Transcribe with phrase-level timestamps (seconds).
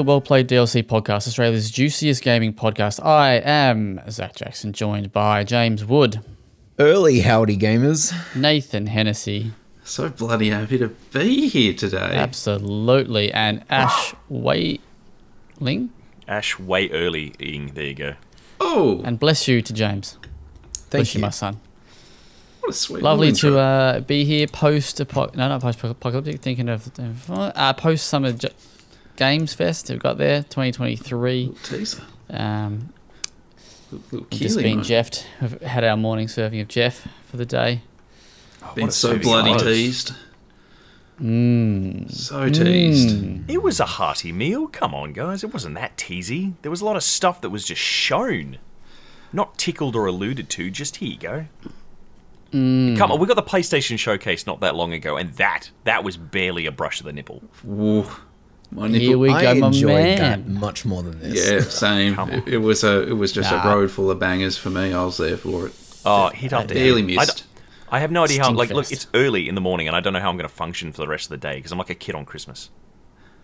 [0.00, 3.04] welcome to the Well Played DLC podcast, Australia's juiciest gaming podcast.
[3.04, 6.20] I am Zach Jackson, joined by James Wood,
[6.78, 8.12] Early howdy gamers.
[8.34, 9.52] Nathan Hennessy,
[9.84, 12.14] So bloody happy to be here today.
[12.14, 15.90] absolutely, and Ash Wailing.
[16.26, 17.72] Ash way early eating.
[17.74, 18.14] There you go.
[18.60, 20.16] Oh, And bless you to James.
[20.72, 21.22] Thank bless you, you.
[21.26, 21.58] my son.
[22.60, 26.68] what a sweet Lovely to uh, be here post apo- no not post apocalyptic thinking
[26.68, 26.90] of
[27.30, 28.48] uh, post summer J-
[29.20, 32.02] games fest we've got there 2023 Little teaser.
[32.30, 32.92] um,
[33.92, 34.86] Little, little just been moment.
[34.86, 37.82] Jeffed we've had our morning serving of Jeff for the day
[38.74, 39.62] Been so bloody size.
[39.62, 40.12] teased.
[41.20, 42.10] mm.
[42.12, 43.16] So teased.
[43.16, 43.44] Mm.
[43.50, 44.66] It was a hearty meal.
[44.68, 45.42] Come on, guys.
[45.42, 46.52] It wasn't that teasy.
[46.62, 48.58] There was a lot of stuff that was just shown,
[49.32, 50.70] not tickled or alluded to.
[50.70, 51.46] Just here you go.
[52.52, 52.96] Mm.
[52.98, 56.16] Come on, we got the PlayStation showcase not that long ago, and that that was
[56.16, 57.42] barely a brush of the nipple.
[57.66, 58.06] Ooh,
[58.70, 59.20] my Here nipple.
[59.20, 60.54] we go, I my enjoyed that man.
[60.60, 61.50] much more than this.
[61.50, 62.18] yeah, same.
[62.18, 63.62] It, it was a it was just Nah.
[63.64, 64.92] a road full of bangers for me.
[64.92, 65.72] I was there for it.
[66.04, 67.18] Oh, hit after Barely hit.
[67.18, 67.36] I missed.
[67.38, 67.44] d-
[67.90, 68.52] I have no idea how.
[68.52, 70.54] Like, look, it's early in the morning, and I don't know how I'm going to
[70.54, 72.70] function for the rest of the day because I'm like a kid on Christmas.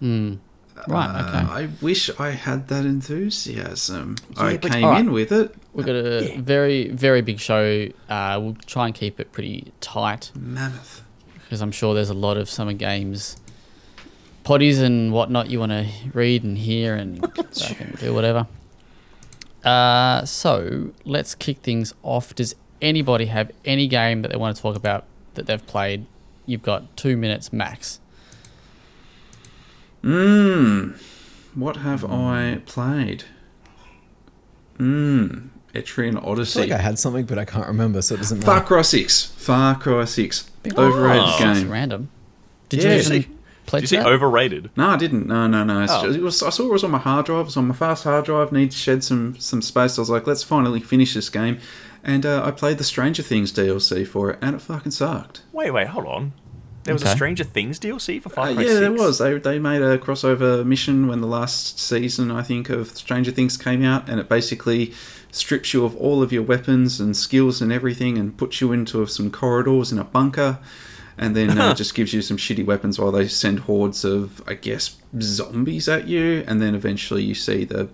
[0.01, 0.39] right
[0.87, 4.17] Uh, okay I wish I had that enthusiasm.
[4.37, 5.01] I but- came Alright.
[5.01, 5.55] in with it.
[5.73, 10.31] we've got a very very big show uh, we'll try and keep it pretty tight
[10.35, 11.03] Mammoth.
[11.43, 13.37] because I'm sure there's a lot of summer games,
[14.47, 17.21] potties and whatnot you want to read and hear and
[18.01, 18.47] do whatever.
[19.65, 22.33] Uh, so let's kick things off.
[22.35, 26.07] Does anybody have any game that they want to talk about that they've played?
[26.47, 27.99] You've got two minutes max.
[30.03, 30.97] Mmm.
[31.55, 33.25] What have I played?
[34.79, 35.49] Mmm.
[35.75, 36.21] Etrian Odyssey.
[36.21, 36.61] I feel Odyssey.
[36.61, 38.51] like I had something, but I can't remember, so it doesn't matter.
[38.53, 38.63] Far.
[38.65, 39.27] Cry 6.
[39.37, 40.51] Far Cry 6.
[40.77, 41.37] Overrated Oh.
[41.41, 41.71] That's game.
[41.71, 42.09] random.
[42.69, 42.91] Did Yeah.
[42.95, 43.36] you Did you even
[43.67, 44.07] play Did you see that?
[44.07, 44.71] overrated?
[44.77, 45.27] No, I didn't.
[45.27, 45.83] No, no, no.
[45.89, 46.03] Oh.
[46.07, 47.41] just, it was, I saw it was on my hard drive.
[47.41, 48.53] It was on my fast hard drive.
[48.53, 49.99] Need to shed some some space.
[49.99, 51.59] I was like, let's finally finish this game.
[52.05, 55.43] And uh, I played the Stranger Things DLC for it, and it fucking sucked.
[55.53, 56.33] Wait, wait, hold on.
[56.85, 57.11] There was Okay.
[57.11, 58.81] a Stranger Things DLC for Far Uh, Cry yeah, 6?
[58.81, 59.19] there was.
[59.19, 63.57] They, they made a crossover mission when the last season, I think, of Stranger Things
[63.57, 64.93] came out, and it basically
[65.33, 69.05] strips you of all of your weapons and skills and everything, and puts you into
[69.07, 70.59] some corridors in a bunker,
[71.19, 74.55] and then uh, just gives you some shitty weapons while they send hordes of, I
[74.55, 77.89] guess, zombies at you, and then eventually you see the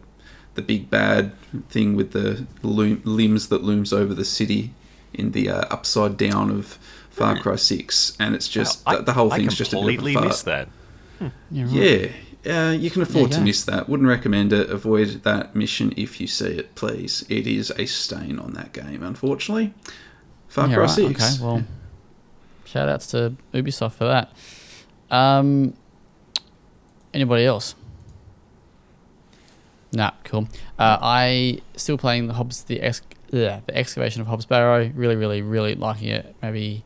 [0.55, 1.33] the big bad
[1.71, 4.75] thing with the loom, limbs that looms over the city
[5.15, 6.79] in the uh, upside down of
[7.11, 9.83] Far Cry Six, and it's just I- the, the whole I thing's just a bit
[9.83, 10.69] of a completely missed that.
[11.51, 12.13] Yeah, right.
[12.45, 13.89] Yeah, uh, you can afford Yeah, to miss that.
[13.89, 14.69] Wouldn't recommend it.
[14.71, 17.25] Avoid that mission if you see it, please.
[17.29, 19.73] It is a stain on that game, unfortunately.
[20.49, 21.23] Far Yeah, Cry right, 6.
[21.41, 21.65] Okay, well,
[22.73, 24.33] shout outs to Ubisoft for that.
[25.15, 25.75] Um,
[27.13, 27.75] anybody else?
[29.93, 30.49] Nah, cool.
[30.79, 34.91] Uh, I still playing the Hobbs the ex- yeah, the excavation of Hob's Barrow.
[34.95, 36.35] Really, really, really liking it.
[36.43, 36.85] Maybe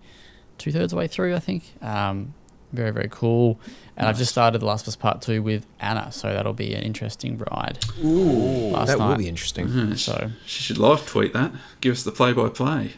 [0.58, 1.62] two thirds way through, I think.
[1.82, 2.34] Um,
[2.72, 3.60] very, very cool.
[3.97, 6.74] And I've just started The Last of Us Part Two with Anna, so that'll be
[6.74, 7.78] an interesting ride.
[8.04, 9.68] Ooh, Last that will be interesting.
[9.68, 9.97] Mhm.
[9.98, 11.53] So She should live tweet that.
[11.80, 12.94] Give us the play by play.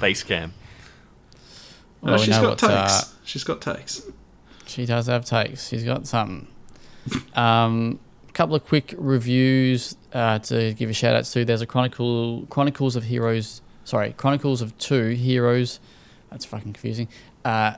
[0.00, 0.54] Face cam.
[2.04, 2.72] Well, we she's know got takes.
[2.72, 4.02] uh, she's got takes.
[4.66, 5.68] She does have takes.
[5.68, 6.48] She's got something.
[7.34, 7.98] Um,
[8.32, 11.44] couple of quick reviews uh, to give a shout out to.
[11.44, 13.62] There's a Chronicle Chronicles of Heroes.
[13.84, 15.80] Sorry, Chronicles of Two Heroes.
[16.30, 17.08] That's fucking confusing.
[17.44, 17.74] Uh,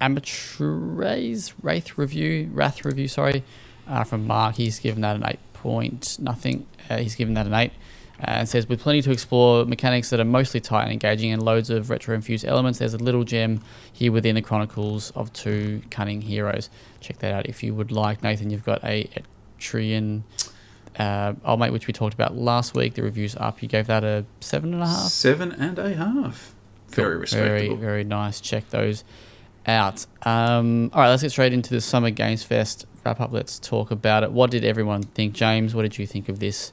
[0.00, 3.06] Amaterasu's Wraith review, Wrath review.
[3.08, 3.44] Sorry,
[3.86, 4.56] uh, from Mark.
[4.56, 6.66] He's given that an eight point nothing.
[6.88, 7.72] Uh, he's given that an eight.
[8.20, 11.42] Uh, and says with plenty to explore, mechanics that are mostly tight and engaging, and
[11.42, 12.78] loads of retro infused elements.
[12.78, 13.60] There's a little gem
[13.92, 16.70] here within the Chronicles of Two Cunning Heroes.
[17.00, 18.22] Check that out if you would like.
[18.22, 19.10] Nathan, you've got a
[19.58, 20.22] Etrian
[20.98, 22.94] uh, mate, which we talked about last week.
[22.94, 23.62] The review's up.
[23.62, 25.10] You gave that a seven and a half.
[25.10, 26.54] Seven and a half.
[26.88, 27.48] Very respectable.
[27.48, 28.40] Very, very nice.
[28.40, 29.04] Check those
[29.66, 30.06] out.
[30.22, 33.32] Um, all right, let's get straight into the Summer Games Fest wrap up.
[33.32, 34.32] Let's talk about it.
[34.32, 35.32] What did everyone think?
[35.34, 36.72] James, what did you think of this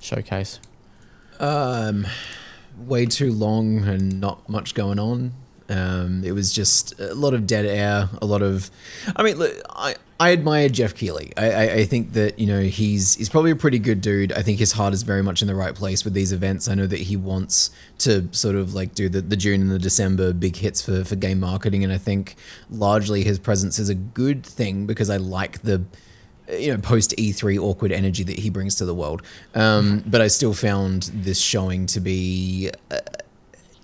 [0.00, 0.60] showcase?
[1.40, 2.06] Um,
[2.78, 5.32] way too long and not much going on.
[5.68, 8.70] Um, it was just a lot of dead air, a lot of.
[9.16, 11.32] I mean, look, I I admire Jeff Keighley.
[11.36, 14.32] I, I I think that you know he's he's probably a pretty good dude.
[14.32, 16.68] I think his heart is very much in the right place with these events.
[16.68, 19.78] I know that he wants to sort of like do the, the June and the
[19.78, 22.36] December big hits for for game marketing, and I think
[22.70, 25.82] largely his presence is a good thing because I like the
[26.50, 29.22] you know post E3 awkward energy that he brings to the world.
[29.54, 32.98] Um, but I still found this showing to be uh,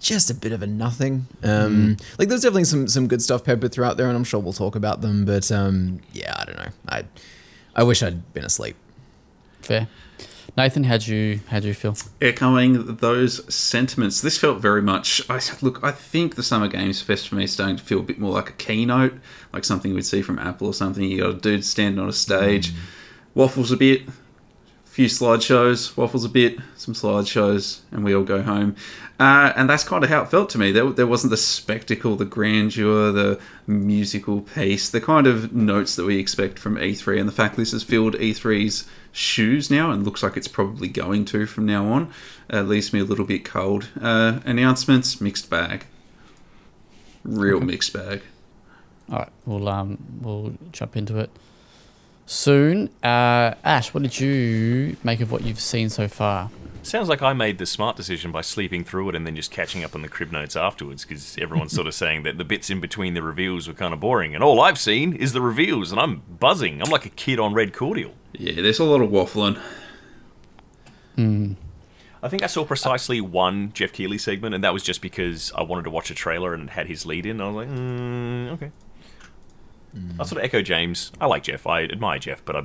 [0.01, 1.27] just a bit of a nothing.
[1.43, 4.53] Um, Like there's definitely some some good stuff peppered throughout there, and I'm sure we'll
[4.53, 5.25] talk about them.
[5.25, 6.71] But um, yeah, I don't know.
[6.89, 7.05] I
[7.75, 8.77] I wish I'd been asleep.
[9.63, 9.89] Fair.
[10.55, 11.97] Nathan, how'd you how'd you feel?
[12.21, 15.23] Echoing those sentiments, this felt very much.
[15.31, 15.83] I look.
[15.83, 18.33] I think the Summer Games Fest for me is starting to feel a bit more
[18.33, 19.15] like a keynote,
[19.53, 21.05] like something we'd see from Apple or something.
[21.05, 22.77] You got a dude standing on a stage, mm.
[23.35, 24.03] waffles a bit,
[24.93, 28.77] few slideshows, waffles a bit, some slideshows, and we all go home.
[29.19, 30.71] Uh, and that's kind of how it felt to me.
[30.71, 36.05] There, there wasn't the spectacle, the grandeur, the musical piece, the kind of notes that
[36.05, 37.19] we expect from E3.
[37.19, 41.25] And the fact this has filled E3's shoes now and looks like it's probably going
[41.27, 42.13] to from now on
[42.53, 43.89] uh, leaves me a little bit cold.
[43.99, 45.87] Uh, announcements, mixed bag.
[47.25, 48.21] Real mixed bag.
[49.11, 51.31] All right, we'll um we'll jump into it
[52.27, 52.89] soon.
[53.03, 56.51] Uh, Ash, what did you make of what you've seen so far?
[56.85, 59.85] Sounds like I made the smart decision by sleeping through it and then just catching
[59.85, 62.81] up on the crib notes afterwards because everyone's sort of saying that the bits in
[62.81, 64.35] between the reveals were kind of boring.
[64.35, 66.83] And all I've seen is the reveals and I'm buzzing.
[66.83, 68.15] I'm like a kid on red cordial.
[68.33, 69.61] Yeah, there's a lot of waffling.
[72.23, 75.63] I think I saw precisely one Jeff Keighley segment, and that was just because I
[75.63, 77.41] wanted to watch a trailer and it had his lead in.
[77.41, 78.71] And I was like, mm, okay.
[80.19, 81.13] I sort of echo James.
[81.21, 81.67] I like Jeff.
[81.67, 82.65] I admire Jeff, but I,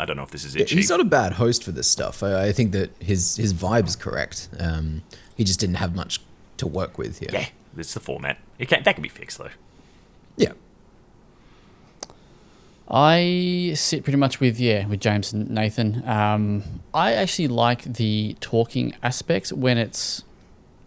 [0.00, 0.68] I don't know if this is it.
[0.70, 2.22] He's not a bad host for this stuff.
[2.22, 4.48] I, I think that his his vibe is correct.
[4.58, 5.02] Um,
[5.36, 6.20] he just didn't have much
[6.56, 7.30] to work with here.
[7.32, 8.38] yeah, it's the format.
[8.58, 9.50] It can, that can be fixed though.
[10.36, 10.52] Yeah.
[12.90, 16.06] I sit pretty much with yeah with James and Nathan.
[16.08, 20.24] Um, I actually like the talking aspects when it's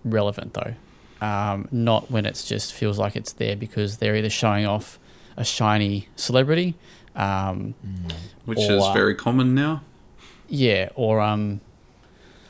[0.03, 0.73] relevant though,
[1.25, 4.99] um, not when it's just feels like it's there because they're either showing off
[5.37, 6.75] a shiny celebrity,
[7.15, 7.73] um,
[8.45, 9.81] which Or, is uh, very common now.
[10.47, 11.61] yeah, or um,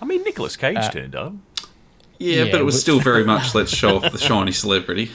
[0.02, 1.34] I mean, Nicolas Cage Uh, turned up.
[2.20, 5.12] Yeah, yeah, but it was but- still very much let's show off the shiny celebrity.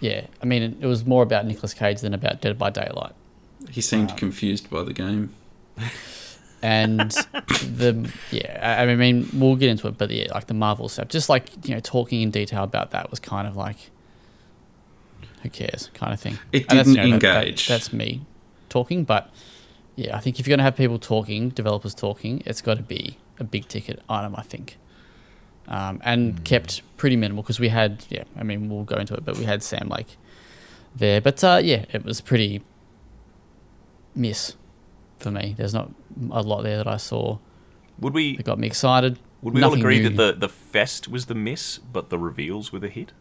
[0.00, 0.26] yeah.
[0.42, 3.12] I mean, it, it was more about Nicolas Cage than about Dead by Daylight.
[3.70, 5.34] He seemed confused by the game.
[6.62, 7.10] and
[7.62, 11.08] the yeah, I, I mean, we'll get into it, but yeah, like the Marvel stuff,
[11.08, 13.90] just like you know, talking in detail about that was kind of like,
[15.42, 16.38] who cares, kind of thing.
[16.52, 17.68] It And that's, didn't that- that- engage.
[17.68, 18.22] that's me
[18.68, 19.30] talking, but
[19.94, 23.18] yeah, I think if you're gonna have people talking, developers talking, it's got to be
[23.38, 24.76] a big ticket item, I think.
[25.68, 29.24] Um, and kept pretty minimal because we had yeah, I mean, we'll go into it,
[29.24, 30.16] but we had Sam Lake
[30.94, 32.62] there, but uh, yeah, it was pretty
[34.14, 34.54] miss
[35.18, 35.54] for me.
[35.56, 35.90] There's not
[36.30, 37.38] a lot there that I saw
[37.98, 39.18] Would we that got me excited.
[39.42, 40.10] would we all agree new.
[40.10, 43.12] that the, the fest was the miss, but the reveals were the hit?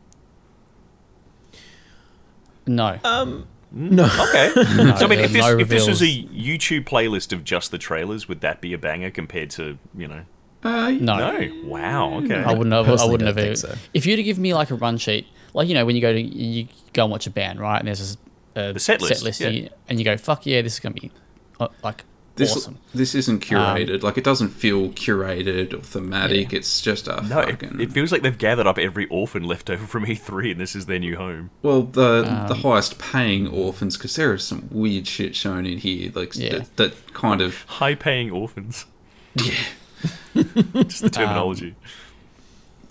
[2.67, 4.05] No, No.
[4.05, 4.51] Okay.
[4.55, 6.05] no so I mean, if this no if this was a.
[6.05, 10.23] YouTube playlist of just the trailers, would that be a banger compared to you know?
[10.63, 11.63] Uh, no, No.
[11.65, 12.13] Wow.
[12.23, 12.35] Okay.
[12.35, 12.87] I wouldn't have.
[12.87, 13.35] I wouldn't have.
[13.35, 13.75] think so.
[13.93, 16.13] If you'd have given me like a run sheet, like you know when you go
[16.13, 17.79] to you go and watch a band, right?
[17.79, 18.17] And there's this,
[18.55, 19.47] uh, The set list, yeah.
[19.47, 21.11] and, you, and you go, "Fuck yeah, this is gonna be
[21.59, 22.03] uh, like
[22.35, 24.03] this awesome." this isn't curated.
[24.03, 26.51] like it doesn't feel curated or thematic.
[26.51, 26.59] Yeah.
[26.59, 27.79] It's just a no, it, fucking.
[27.81, 30.85] it feels like they've gathered up every orphan left over from E3, and this is
[30.85, 31.49] their new home.
[31.61, 35.77] well, the Um, the highest paying orphans because there is some weird shit shown in
[35.79, 36.11] here.
[36.13, 36.59] Like Yeah.
[36.59, 38.85] that, that kind of High-paying orphans.
[39.35, 39.53] Yeah,
[40.83, 41.75] just the terminology.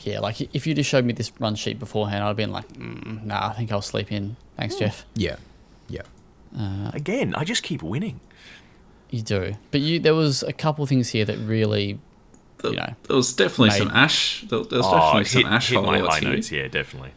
[0.03, 2.69] Yeah, like if you just showed me this run sheet beforehand, I'd have been like,
[2.75, 5.07] mm, "Nah, I think I'll sleep in." Thanks, Jeff.
[5.15, 5.37] Yeah.
[5.89, 6.03] Yeah.
[6.93, 8.21] Again, I just keep winning.
[9.15, 11.99] You do, but you there was a couple things here that really,
[12.59, 14.45] the, you know, there was definitely made- some ash.
[14.49, 16.51] There, there was Oh, definitely hit, some ash hit my highlights high notes.
[16.53, 17.11] Yeah, definitely.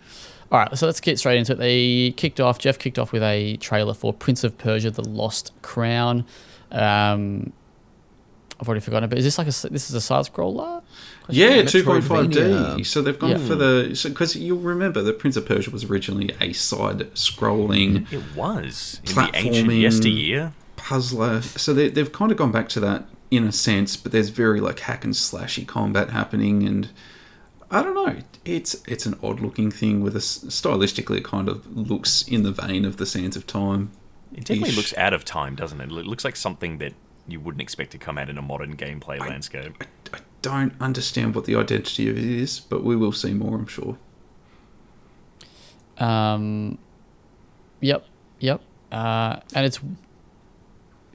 [0.51, 1.57] All right, so let's get straight into it.
[1.57, 2.59] They kicked off.
[2.59, 6.25] Jeff kicked off with a trailer for Prince of Persia: The Lost Crown.
[6.71, 7.51] Um,
[8.59, 10.81] I've already forgotten, but is this like a this is a side scroller?
[11.29, 12.83] Yeah, two point five D.
[12.83, 13.37] So they've gone Yeah.
[13.39, 19.01] for the because you'll remember that Prince of Persia was originally a side-scrolling It was
[19.05, 19.81] in the ancient Platforming.
[19.81, 20.53] yesteryear.
[20.87, 21.41] Puzzler.
[21.41, 24.61] So they, they've kind of gone back to that in a sense, but there's very
[24.61, 26.89] like hack and slashy combat happening, and
[27.69, 28.21] I don't know.
[28.45, 32.43] It's it's an odd looking thing with a s- stylistically it kind of looks in
[32.43, 33.91] the vein of the Sands of Time.
[34.33, 35.91] It definitely looks out of time, doesn't it?
[35.91, 36.93] It looks like something that
[37.27, 39.83] you wouldn't expect to come out in a modern gameplay landscape.
[40.13, 43.67] I don't understand what the identity of it is, but we will see more, I'm
[43.67, 43.97] sure.
[45.97, 46.77] Um,
[47.81, 48.05] yep,
[48.39, 48.61] yep.
[48.91, 49.79] Uh, and it's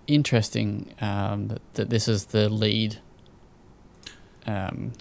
[0.06, 2.99] interesting um, that, that this is the lead.
[4.47, 4.92] Um,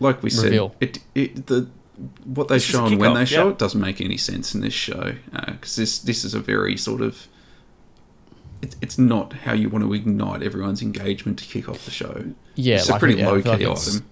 [0.00, 1.68] Like we said, it, it the
[2.24, 3.50] what they This show and when they show yeah.
[3.50, 7.00] it doesn't make any sense in this show because this this is a very sort
[7.00, 7.26] of
[8.62, 12.32] it, it's not how you want to ignite everyone's engagement to kick off the show.
[12.54, 14.04] yeah, it's a like, pretty yeah, low feel like key item.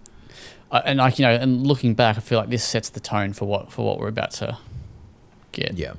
[0.71, 3.33] uh, and like you know, and looking back, I feel like this sets the tone
[3.33, 4.59] for what for what we're about to
[5.53, 5.75] get.
[5.75, 5.95] Yeah.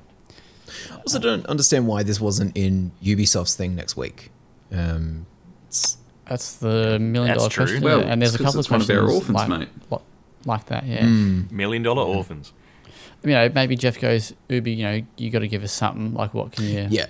[0.92, 4.32] I also, don't understand why this wasn't in Ubisoft's thing next week.
[4.72, 5.26] Um,
[5.68, 5.98] it's,
[6.28, 7.66] That's the million That's dollar true.
[7.66, 7.84] question.
[7.84, 9.60] Well, and there's a it's 'cause couple of it's one of our questions orphans, like,
[9.92, 10.00] mate.
[10.46, 10.86] like that.
[10.86, 11.06] Yeah.
[11.06, 12.52] mm, Million dollar orphans.
[13.24, 14.74] You know, maybe Jeff goes, Ubi.
[14.74, 16.14] You know, you got to give us something.
[16.14, 16.88] Like, what can you?
[16.90, 17.06] yeah,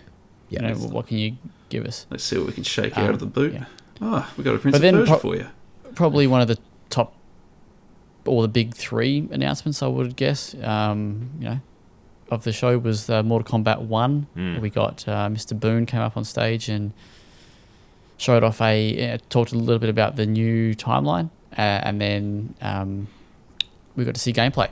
[0.49, 0.61] You yeah.
[0.69, 1.37] know, what can you
[1.69, 2.05] give us?
[2.09, 3.53] Let's see what we can shake Um, out of the boot.
[3.53, 3.65] yeah.
[4.01, 5.47] Ah, we got a Prince But of then Persia pro- for you.
[5.95, 6.57] Probably one of the
[6.89, 7.13] top,
[8.25, 9.81] or the big three announcements.
[9.83, 10.55] I would guess.
[10.63, 11.59] Um, you know,
[12.29, 14.27] of the show was uh, Mortal Kombat One.
[14.36, 14.60] Mm.
[14.62, 15.57] We got uh, Mr.
[15.60, 16.93] Boon came up on stage and
[18.17, 22.55] showed off a uh, talked a little bit about the new timeline, uh, and then
[22.62, 23.07] um,
[23.96, 24.69] we got to see gameplay.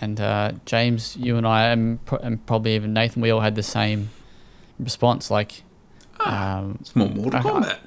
[0.00, 3.56] And uh, James, you and I, and, pro- and probably even Nathan, we all had
[3.56, 4.10] the same
[4.78, 5.28] response.
[5.28, 5.64] Like,
[6.20, 7.78] um, It's more Mortal I- I- Kombat.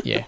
[0.04, 0.24] yeah,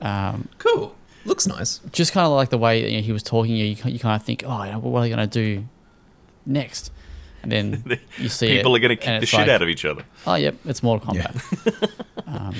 [0.00, 0.94] um, Cool.
[1.26, 1.80] Looks nice.
[1.90, 3.56] just kind of like the way you know, he was talking.
[3.56, 5.64] You, you kind of think, oh, what are they going to do
[6.46, 6.90] next?
[7.42, 9.68] And then you see it, People are going to kick the shit like, out of
[9.68, 10.04] each other.
[10.26, 11.26] Oh, yep, it's Mortal Yeah.
[11.28, 11.90] Kombat.
[12.26, 12.54] um,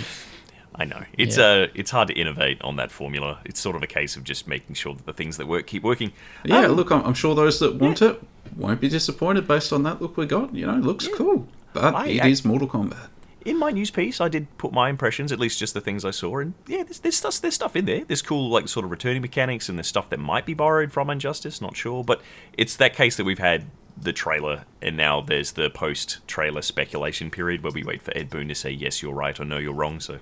[0.76, 1.44] I know it's Yeah.
[1.44, 3.40] uh it's hard to innovate on that formula.
[3.44, 5.82] It's sort of a case of just making sure that the things that work keep
[5.84, 6.12] working.
[6.44, 8.20] Yeah, Um, look, I'm, I'm sure those that want it
[8.56, 10.54] won't be disappointed based on that look we got.
[10.54, 11.46] You know, it looks cool.
[11.72, 13.08] But I- it I- is Mortal Kombat.
[13.44, 16.10] In my news piece, I did put my impressions, at least just the things I
[16.10, 18.04] saw, and yeah, there's, there's stuff there's stuff in there.
[18.04, 21.10] There's cool like sort of returning mechanics, and there's stuff that might be borrowed from
[21.10, 21.60] Injustice.
[21.60, 22.22] Not sure, but
[22.56, 27.62] it's that case that we've had the trailer, and now there's the post-trailer speculation period
[27.62, 30.00] where we wait for Ed Boon to say yes, you're right, or no, you're wrong.
[30.00, 30.18] So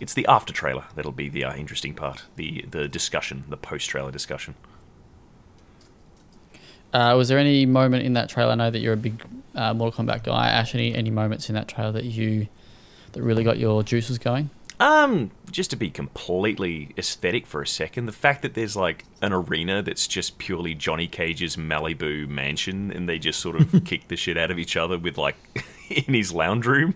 [0.00, 4.10] it's the after trailer that'll be the uh, interesting part, the the discussion, the post-trailer
[4.10, 4.54] discussion.
[6.92, 8.52] Uh, was there any moment in that trailer?
[8.52, 9.22] I know that you're a big
[9.54, 10.48] uh, Mortal Kombat guy.
[10.48, 12.48] Ash, any any moments in that trailer that you
[13.12, 14.50] that really got your juices going?
[14.80, 19.32] Um, just to be completely aesthetic for a second, the fact that there's like an
[19.32, 24.16] arena that's just purely Johnny Cage's Malibu mansion, and they just sort of kick the
[24.16, 25.36] shit out of each other with like
[25.88, 26.94] in his lounge room.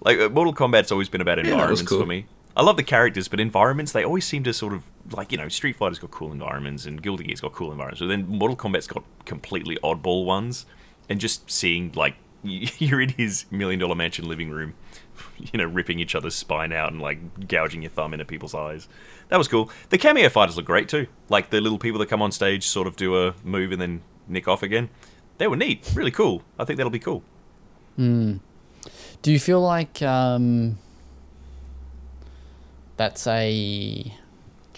[0.00, 2.00] Like uh, Mortal Kombat's always been about environments cool.
[2.00, 2.26] for me.
[2.56, 4.82] I love the characters, but environments they always seem to sort of
[5.12, 8.08] like you know Street Fighter's got cool environments and Guilty Gear's got cool environments, but
[8.08, 10.66] then Mortal Kombat's got completely oddball ones,
[11.08, 14.74] and just seeing like you're in his million dollar mansion living room
[15.38, 18.88] you know, ripping each other's spine out and like gouging your thumb into people's eyes.
[19.28, 19.70] That was cool.
[19.90, 21.06] The cameo fighters look great too.
[21.28, 24.02] Like the little people that come on stage, sort of do a move and then
[24.26, 24.90] nick off again.
[25.38, 26.42] They were neat, really cool.
[26.58, 27.22] I think that'll be cool.
[29.22, 30.78] Do you feel like um,
[32.96, 34.12] that's a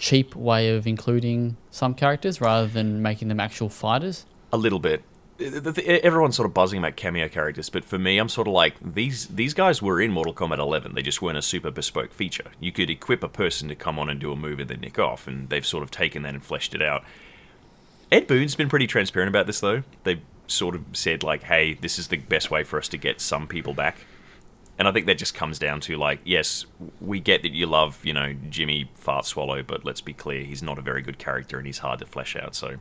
[0.01, 4.25] cheap way of including some characters rather than making them actual fighters?
[4.51, 5.03] A little bit.
[5.39, 9.27] Everyone's sort of buzzing about cameo characters, but for me, I'm sort of like these.
[9.27, 10.93] These guys were in Mortal Kombat 11.
[10.93, 12.51] They just weren't a super bespoke feature.
[12.59, 14.99] You could equip a person to come on and do a move and then nick
[14.99, 17.03] off, and they've sort of taken that and fleshed it out.
[18.11, 19.83] Ed Boon's been pretty transparent about this, though.
[20.03, 23.19] They've sort of said like, "Hey, this is the best way for us to get
[23.19, 23.97] some people back."
[24.81, 26.65] And I think that just comes down to like, yes,
[26.99, 30.63] we get that you love, you know, Jimmy Fart Swallow, but let's be clear, he's
[30.63, 32.55] not a very good character and he's hard to flesh out.
[32.55, 32.77] So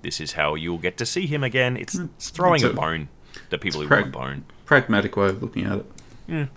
[0.00, 1.76] this is how you'll get to see him again.
[1.76, 3.08] It's, it's throwing It's a a- bone
[3.50, 4.44] to people who prag- want bone.
[4.64, 5.84] Pragmatic way of looking at
[6.30, 6.48] it.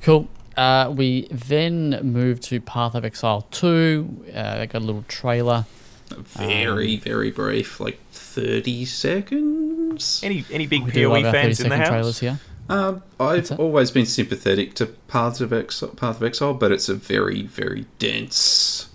[0.00, 0.28] Cool.
[0.56, 4.28] Uh, we then move to Path of Exile 2.
[4.34, 5.66] Uh, they got a little trailer.
[6.08, 10.22] Very, very brief, like 30 seconds.
[10.24, 11.88] Any any big We do PoE love our 30 fans in the second house?
[11.90, 12.40] trailers here.
[12.68, 16.94] Um, I've always been sympathetic to Paths of Exile, Path of Exile, but it's a
[16.94, 18.88] very, very dense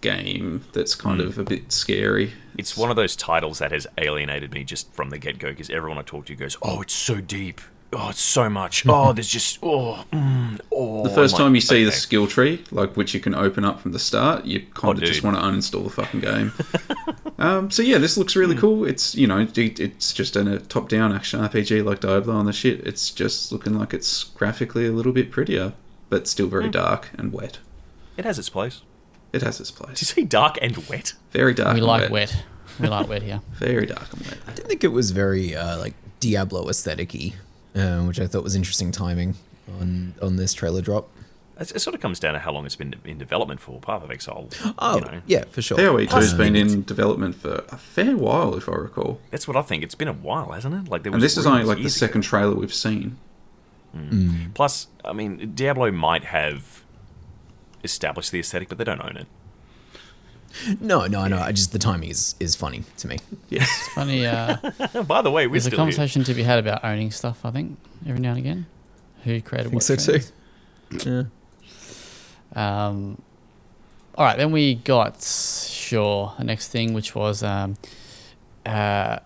[0.00, 2.34] game that's kind of a bit scary.
[2.58, 5.70] It's one of those titles that has alienated me just from the get go because
[5.70, 7.60] everyone I talk to goes, "Oh, it's so deep.
[7.98, 8.84] Oh, it's so much.
[8.88, 12.26] Oh, there's just oh, mm, oh." The first I'm like, time you see the skill
[12.26, 15.22] tree, like which you can open up from the start, you kind Oh, of just
[15.22, 16.52] want to uninstall the fucking game.
[17.38, 18.84] um, so yeah, this looks really cool.
[18.84, 22.52] It's you know it- it's just in a top-down action RPG like Diablo and the
[22.52, 22.86] shit.
[22.86, 25.72] It's just looking like it's graphically a little bit prettier,
[26.10, 27.58] but still very dark and wet.
[28.18, 28.82] it has its place.
[29.32, 29.98] It has its place.
[29.98, 30.24] Did you place.
[30.24, 31.14] say dark and wet?
[31.32, 31.74] Very dark.
[31.74, 32.10] we and like wet.
[32.10, 32.44] wet.
[32.80, 33.40] We like wet here.
[33.54, 34.38] Very dark and wet.
[34.46, 37.32] I didn't think it was very uh, like Diablo aesthetic-y,
[37.76, 39.34] uh, which I thought was interesting timing
[39.80, 41.08] on on this trailer drop.
[41.58, 43.80] It, it sort of comes down to how long it's been in development for.
[43.80, 44.48] Path of Exile.
[44.78, 45.78] Oh, you know, yeah, for sure.
[45.78, 49.20] PoE 2 has been in development for a fair while, if I recall.
[49.30, 49.82] that's what I think.
[49.82, 50.90] It's been a while, hasn't it?
[50.90, 52.06] Like there was And this is only like the years ago.
[52.08, 53.16] second trailer we've seen.
[54.52, 56.84] Plus, I mean, Diablo might have
[57.82, 59.26] established the aesthetic, but they don't own it.
[60.80, 61.38] No, no, no.
[61.38, 63.18] I just the timing is is funny to me.
[63.50, 63.68] Yes.
[63.94, 64.56] Funny, uh,
[65.06, 65.76] By the way, we're there's a still here.
[65.78, 68.66] conversation to be had about owning stuff, I think, every now and again.
[69.24, 70.20] Who created I think what so too.
[71.00, 71.06] trends.
[71.06, 72.86] Yeah.
[72.86, 73.20] Um,
[74.14, 77.76] all right, then we got sure the next thing, which was um,
[78.64, 79.18] uh,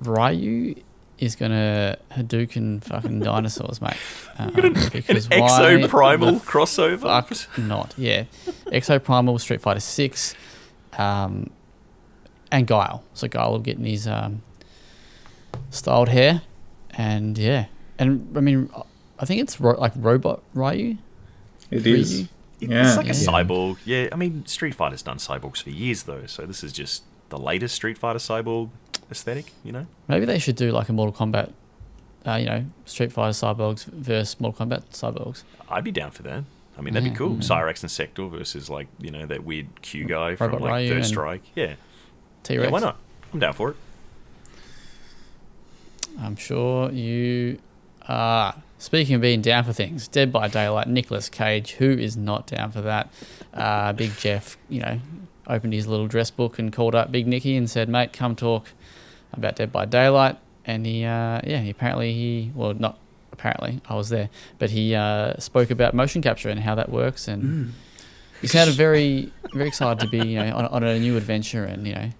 [0.00, 0.74] Ryu
[1.22, 3.94] is gonna Hadouken fucking dinosaurs, mate.
[4.38, 7.00] Um, An because Exo why Primal crossover.
[7.02, 7.94] fuck not?
[7.96, 8.24] Yeah,
[8.66, 10.34] Exoprimal, Street Fighter Six,
[10.98, 11.50] um,
[12.50, 13.04] and Guile.
[13.14, 14.42] So Guile will get in his um,
[15.70, 16.42] styled hair,
[16.90, 17.66] and yeah,
[17.98, 18.68] and I mean,
[19.18, 20.98] I think it's ro- like Robot Ryu.
[21.70, 21.94] It Ryu?
[21.96, 22.20] is.
[22.60, 22.94] It's Yeah.
[22.96, 23.78] like a cyborg.
[23.84, 27.38] Yeah, I mean, Street Fighter's done cyborgs for years, though, so this is just the
[27.38, 28.70] latest Street Fighter cyborg
[29.12, 29.86] aesthetic, you know?
[30.08, 31.52] Maybe they should do like a Mortal Kombat,
[32.26, 35.44] uh, you know, Street Fighter cyborgs versus Mortal Kombat cyborgs.
[35.68, 36.44] I'd be down for that.
[36.76, 37.16] I mean, that'd be Yeah.
[37.16, 37.36] cool.
[37.36, 40.94] Cyrax and Sector versus, like, you know, that weird Q guy from, Robot like, Ryu
[40.94, 41.42] Third Strike.
[41.54, 41.74] Yeah.
[42.42, 42.64] T-Rex.
[42.66, 42.96] yeah, why not?
[43.32, 43.76] I'm down for it.
[46.20, 47.58] I'm sure you
[48.08, 48.56] are.
[48.78, 52.72] Speaking of being down for things, Dead by Daylight, Nicolas Cage, who is not down
[52.72, 53.08] for that?
[53.54, 55.00] Uh, Big Jeff, you know,
[55.46, 58.70] opened his little dress book and called up Big Nicky and said, "Mate, come talk
[59.32, 62.98] about Dead by Daylight." And he, uh, yeah, he apparently he, well, not
[63.32, 67.26] apparently, I was there, but he uh, spoke about motion capture and how that works,
[67.26, 67.70] and Mm.
[68.40, 71.86] he sounded very, very excited to be, you know, on, on a new adventure, and
[71.86, 72.10] you know,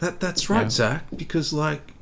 [0.00, 0.68] That that's right, Yeah.
[0.70, 1.04] Zach.
[1.16, 1.92] Because like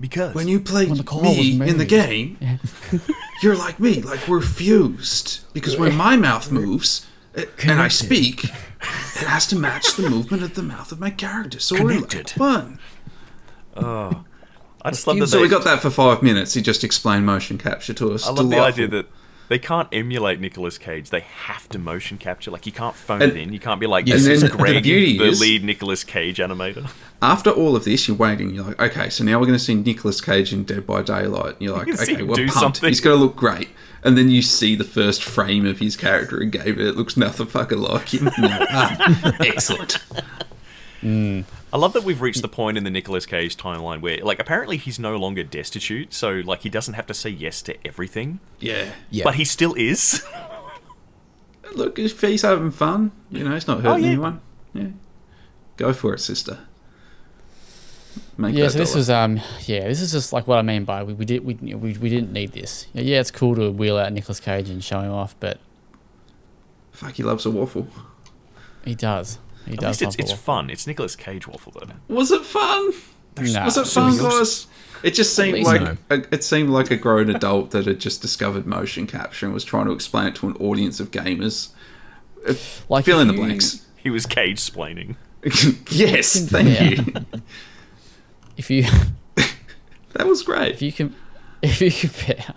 [0.00, 0.34] Because.
[0.34, 2.56] when you play When me in the game, Yeah.
[3.42, 4.02] you're like me.
[4.02, 5.40] Like we're fused.
[5.52, 10.42] Because when my mouth moves it, and I speak, it has to match the movement
[10.42, 11.60] of the mouth of my character.
[11.60, 12.30] So we're like Connected.
[13.74, 13.84] Fun.
[13.84, 14.24] Oh.
[14.84, 16.54] I just love that So they, we got that for five minutes.
[16.54, 18.26] He just explained motion capture to us.
[18.26, 19.06] I love the idea that
[19.48, 21.10] they can't emulate Nicolas Cage.
[21.10, 22.50] They have to motion capture.
[22.50, 23.52] Like, you can't phone And- it in.
[23.52, 26.02] You can't be like, And this is then the Greg, beauty the is- lead Nicolas
[26.04, 26.90] Cage animator.
[27.20, 28.54] after all of this, you're waiting.
[28.54, 31.54] You're like, okay, so now we're going to see Nicolas Cage in Dead by Daylight.
[31.54, 32.60] And you're like, can see okay, him we're do pumped.
[32.78, 32.88] something.
[32.88, 33.68] He's going to look great.
[34.02, 37.16] And then you see the first frame of his character and game, and it looks
[37.16, 38.26] nothing fucking like him.
[38.26, 39.98] And you're ah, excellent.
[41.72, 44.76] I love that we've reached the point in the Nicolas Cage timeline where, like, apparently
[44.76, 48.40] he's no longer destitute, so, like, he doesn't have to say yes to everything.
[48.60, 48.92] Yeah.
[49.10, 49.24] Yeah.
[49.24, 50.22] But he still is.
[51.74, 54.10] Look, if he's having fun, you know, he's not hurting yeah.
[54.10, 54.40] anyone.
[54.74, 54.88] Yeah.
[55.78, 56.58] Go for it, sister.
[58.36, 58.98] Make yeah, that so this dollar.
[58.98, 61.54] was um yeah, this is just like what I mean by we, we did we,
[61.54, 62.86] we we didn't need this.
[62.92, 65.58] Yeah, yeah, it's cool to wheel out Nicolas Cage and show him off, but
[66.92, 67.88] Fuck, he loves a waffle.
[68.84, 69.38] he does.
[69.66, 70.00] He At does.
[70.00, 70.70] least it's, it's fun.
[70.70, 72.14] It's Nicolas Cage waffle, though.
[72.14, 72.92] Was it fun?
[73.38, 74.66] Nah, Was it fun, we- guys?
[75.02, 75.96] It just seemed like no.
[76.10, 79.64] a, it seemed like a grown adult that had just discovered motion capture and was
[79.64, 81.70] trying to explain it to an audience of gamers.
[82.46, 82.54] Uh,
[82.88, 83.84] Like Fill in the blanks.
[83.96, 85.16] He was Cage splaining.
[85.90, 87.02] yes, thank Yeah.
[87.02, 87.14] you.
[88.56, 88.84] If you
[90.12, 90.74] That was great.
[90.74, 91.16] if you can
[91.62, 92.54] if you compare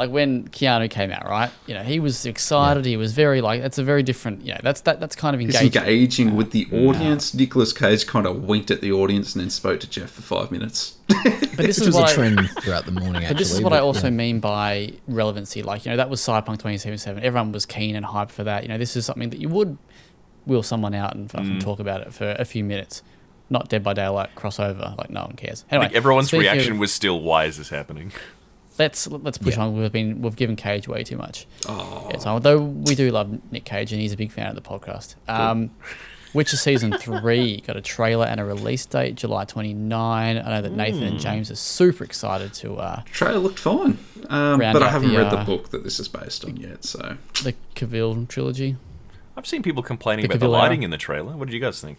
[0.00, 1.50] like when Keanu came out, right?
[1.66, 2.86] You know, he was excited.
[2.86, 4.44] He was very like that's a very different.
[4.46, 5.82] You know, that's that that's kind of He's engaging.
[5.82, 7.34] engaging with the audience.
[7.34, 10.50] Nicolas Cage kind of winked at the audience and then spoke to Jeff for five
[10.50, 10.96] minutes.
[11.08, 11.22] But
[11.58, 13.24] this Which is was what a I, trend throughout the morning.
[13.28, 14.10] But this is actually, what I also yeah.
[14.14, 15.62] mean by relevancy.
[15.62, 17.22] Like, you know, that was Cyberpunk 2077.
[17.22, 18.62] Everyone was keen and hyped for that.
[18.62, 19.76] You know, this is something that you would
[20.46, 21.60] wheel someone out and fucking Mm.
[21.60, 23.02] talk about it for a few minutes.
[23.50, 24.96] Not Dead by Daylight crossover.
[24.96, 25.64] Like, no one cares.
[25.70, 28.12] I Anyway, think everyone's speaking of- reaction was still, why is this happening?
[28.80, 29.64] Let's let's push Yeah.
[29.64, 29.78] on.
[29.78, 31.46] We've been we've given Cage way too much.
[31.68, 34.56] Oh, Yeah, so although we do love Nick Cage and he's a big fan of
[34.56, 35.14] the podcast.
[35.28, 35.70] Um,
[36.32, 40.38] Witcher season three got a trailer and a release date, July 29.
[40.38, 41.06] I know that Nathan Hmm.
[41.08, 45.18] and James are super excited to uh, trailer looked fine, um, but I haven't the,
[45.18, 46.84] read the uh, book that this is based on yet.
[46.84, 48.76] So the Cavill trilogy.
[49.36, 50.62] I've seen people complaining The about the Cavill era.
[50.62, 51.36] lighting in the trailer.
[51.36, 51.98] What did you guys think?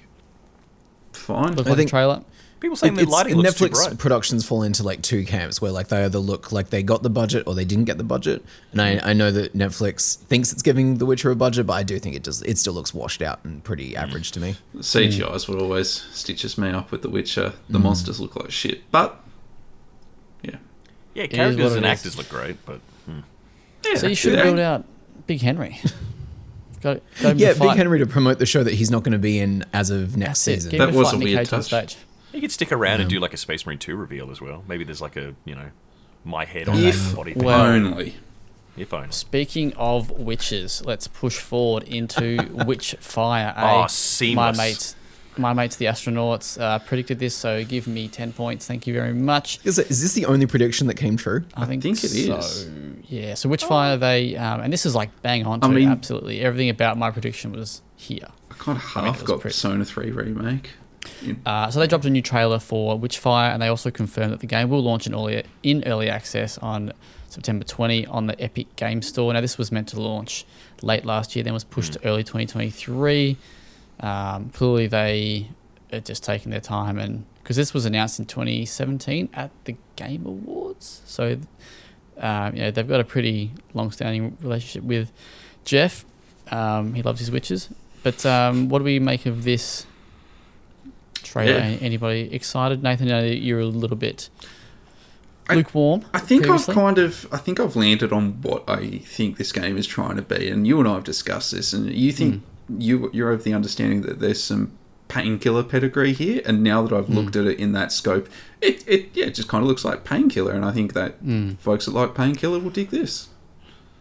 [1.14, 1.56] fine.
[1.56, 2.24] Look I like think- the trailer.
[2.62, 3.98] People saying the lighting looks too Netflix bright.
[3.98, 7.10] productions fall into like two camps where like they either look like they got the
[7.10, 8.46] budget or they didn't get the budget.
[8.72, 11.82] And I, I know that Netflix thinks it's giving The Witcher a budget, but I
[11.82, 12.44] do think it does.
[12.44, 14.58] It still looks washed out and pretty average to me.
[14.78, 15.50] CGI is mm.
[15.50, 17.54] what always stitches me up with The Witcher.
[17.68, 17.84] The mm.
[17.84, 19.20] monsters look like shit, but
[20.44, 20.58] yeah,
[21.16, 23.22] Yeah, characters and actors look great, but hmm.
[23.84, 24.44] yeah So you should yeah.
[24.44, 24.86] build out
[25.26, 25.80] Big Henry.
[26.82, 27.72] Got, got Yeah, Big.
[27.72, 30.46] Henry to promote the show that he's not going to be in as of next
[30.46, 30.72] That's season.
[30.72, 31.96] Get That was fight a weird Cage on touch.
[32.32, 32.36] Stage.
[32.36, 34.64] you could stick around and do like a Space Marine 2 reveal as well.
[34.68, 35.70] Maybe there's like a, you know,
[36.26, 37.34] my head on If- that body.
[37.36, 38.16] well- Only.
[38.78, 39.12] if only.
[39.12, 43.54] Speaking of witches, let's push forward into Witchfire.
[43.58, 43.88] eh?
[44.32, 44.96] Oh, My mates,
[45.38, 48.68] my mates, the astronauts, uh, predicted this, so give me ten points.
[48.68, 49.60] Thank you very much.
[49.64, 51.44] Is, it, is this the only prediction that came true?
[51.56, 52.38] I think, think it so.
[52.38, 52.70] is.
[53.10, 53.34] Yeah.
[53.36, 56.70] So Witchfire, they um, and this is like bang on to I mean- absolutely everything
[56.70, 58.28] about my prediction was here.
[58.50, 60.72] I kind of mean, it half got pretty- Persona 3 remake.
[61.46, 64.48] Uh, so they dropped a new trailer for Witchfire, and they also confirmed that the
[64.48, 66.94] game will launch in early in early access on
[67.28, 69.34] September 20 on the Epic Game Store.
[69.34, 70.46] Now this was meant to launch
[70.82, 73.38] late last year, then was pushed to early 2023.
[74.00, 75.50] Um, clearly, they
[75.90, 80.26] they're just taking their time and because this was announced in 2017 at the Game
[80.26, 81.38] Awards, so
[82.20, 85.12] um, you know they've got a pretty long-standing relationship with
[85.66, 86.06] Jeff.
[86.50, 87.70] Um, he loves his witches.
[88.04, 89.86] But um, what do we make of this
[91.32, 91.60] trailer?
[91.60, 91.78] Yeah.
[91.82, 92.84] Anybody excited?
[92.84, 94.30] Nathan, I know that you're a little bit
[95.50, 96.06] I- lukewarm.
[96.14, 96.74] I think previously.
[96.74, 100.16] I've kind of, I think I've landed on what I think this game is trying
[100.18, 102.82] to be, and you and I have discussed this, and you think hmm.
[102.82, 107.08] you you're of the understanding that there's some painkiller pedigree here, and now that I've
[107.08, 107.16] hmm.
[107.16, 108.30] looked at it in that scope,
[108.62, 111.54] it, it yeah, it just kind of looks like painkiller, and I think that hmm.
[111.56, 113.30] folks that like painkiller will dig this.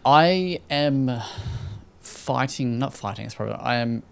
[0.04, 1.20] I am
[2.00, 4.02] fighting, not fighting, it's probably, I am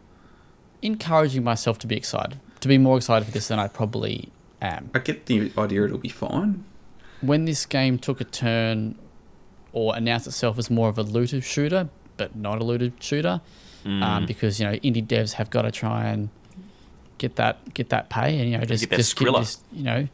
[0.83, 4.91] encouraging myself to be excited, to be more excited for this than I probably am.
[4.95, 6.65] I get the idea it'll be fine.
[7.21, 8.97] When this game took a turn
[9.73, 13.41] or announced itself as more of a looted shooter, but not a looted shooter,
[13.85, 14.03] Mm.
[14.03, 16.31] um, because you know indie devs have got to try and
[17.19, 19.39] get that get that pay, and you know just Get just Skrilla.
[19.39, 20.09] this, you know,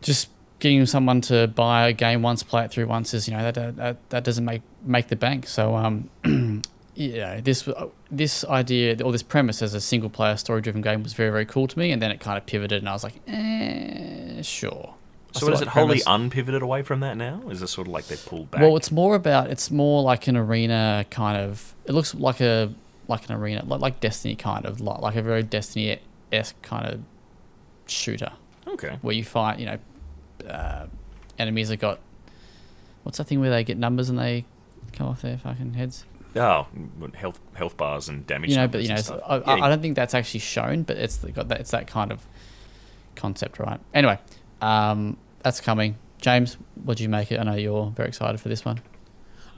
[0.00, 0.28] just
[0.60, 3.76] getting someone to buy a game once, play it through once is you know that
[3.76, 5.48] that, that doesn't make make the bank.
[5.48, 6.08] So um,
[6.94, 7.68] yeah, this
[8.10, 11.46] this idea or this premise as a single player story driven game was very very
[11.46, 14.94] cool to me, and then it kind of pivoted, and I was like, eh, sure.
[15.34, 17.42] I So is like it wholly unpivoted away from that now?
[17.48, 18.60] Is it sort of like they pulled back?
[18.60, 21.74] Well, it's more about it's more like an arena kind of.
[21.86, 22.74] It looks like a
[23.08, 25.98] like an arena, like like Destiny kind of, like like a very Destiny
[26.30, 27.00] esque kind of
[27.86, 28.32] shooter
[28.66, 28.98] okay.
[29.00, 29.58] where you fight.
[29.58, 29.78] You know,
[30.46, 30.86] uh,
[31.38, 32.00] enemies have got
[33.02, 34.44] what's that thing where they get numbers and they
[34.92, 36.04] come off their fucking heads.
[36.34, 36.66] Oh,
[37.14, 38.50] health health bars and damage.
[38.50, 39.20] You know, but you know, and it's- stuff.
[39.26, 41.60] I, Yeah, I, I don't think that's actually shown, but it's got that.
[41.60, 42.24] It's that kind of
[43.16, 43.80] concept, right?
[43.92, 44.18] Anyway,
[44.60, 45.96] um, that's coming.
[46.20, 47.38] James, what do you make it?
[47.40, 48.80] I know you're very excited for this one.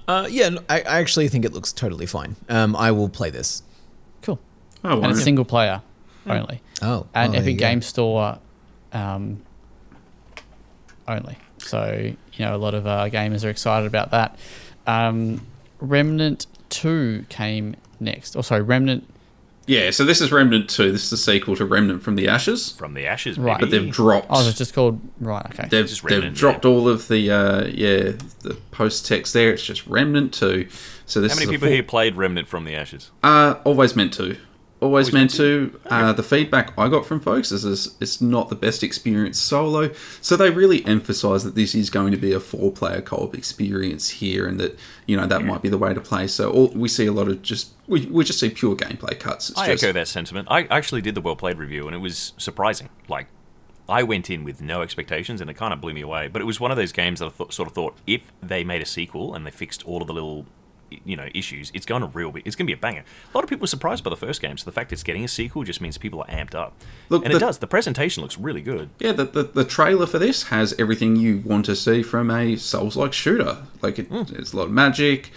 [0.08, 2.37] Uh, yeah, no, I, I actually think it looks totally fine.
[2.48, 3.62] Um, I will play this.
[4.22, 4.38] Cool.
[4.82, 5.82] Oh, And well, it's single player
[6.26, 6.62] only.
[6.82, 7.56] Oh, and oh, Epic you.
[7.56, 8.38] Game Store
[8.92, 9.42] um,
[11.06, 11.38] only.
[11.58, 14.38] So you know, a lot of uh, gamers are excited about that.
[14.87, 15.46] Um,
[15.80, 18.37] Remnant Two came next.
[18.37, 19.04] Oh, sorry, Remnant.
[19.66, 19.90] yeah.
[19.90, 20.90] So this is Remnant Two.
[20.92, 23.58] This is the sequel to Remnant from the Ashes, from the ashes, Right.
[23.60, 24.26] but they've dropped.
[24.30, 25.44] Oh, it's just called right.
[25.46, 25.68] Okay.
[25.70, 26.70] They've, Just they've Remnant, dropped yeah.
[26.70, 29.52] all of the uh, yeah the post text there.
[29.52, 30.68] It's just Remnant Two.
[31.06, 33.10] So this How many is people full- here played Remnant from the Ashes?
[33.22, 34.37] Uh, always meant to.
[34.84, 35.80] Always, Always meant, to.
[35.86, 39.90] Uh, the feedback I got from folks is this, it's not the best experience solo.
[40.20, 44.46] So they really emphasise that this is going to be a four-player co-op experience here,
[44.46, 46.26] and that you know that might be the way to play.
[46.26, 49.48] So all, we see a lot of just we, we just see pure gameplay cuts.
[49.48, 50.48] It's I just, echo that sentiment.
[50.50, 52.90] I actually did the well played review, and it was surprising.
[53.08, 53.28] Like,
[53.88, 56.28] I went in with no expectations, and it kind of blew me away.
[56.28, 58.64] But it was one of those games that I thought, sort of thought, if they
[58.64, 60.44] made a sequel and they fixed all of the little,
[61.04, 62.30] you know, issues, it's going to real.
[62.33, 63.00] Be, it's going to be a banger.
[63.33, 65.24] A lot of people were surprised by the first game, so the fact it's getting
[65.24, 66.74] a sequel just means people are amped up.
[67.09, 67.59] Look, and the- it does.
[67.59, 68.90] The presentation looks really good.
[68.98, 72.57] Yeah, the, the, the trailer for this has everything you want to see from a
[72.57, 73.59] Souls-like shooter.
[73.83, 75.30] Like, it, there's a lot of magic,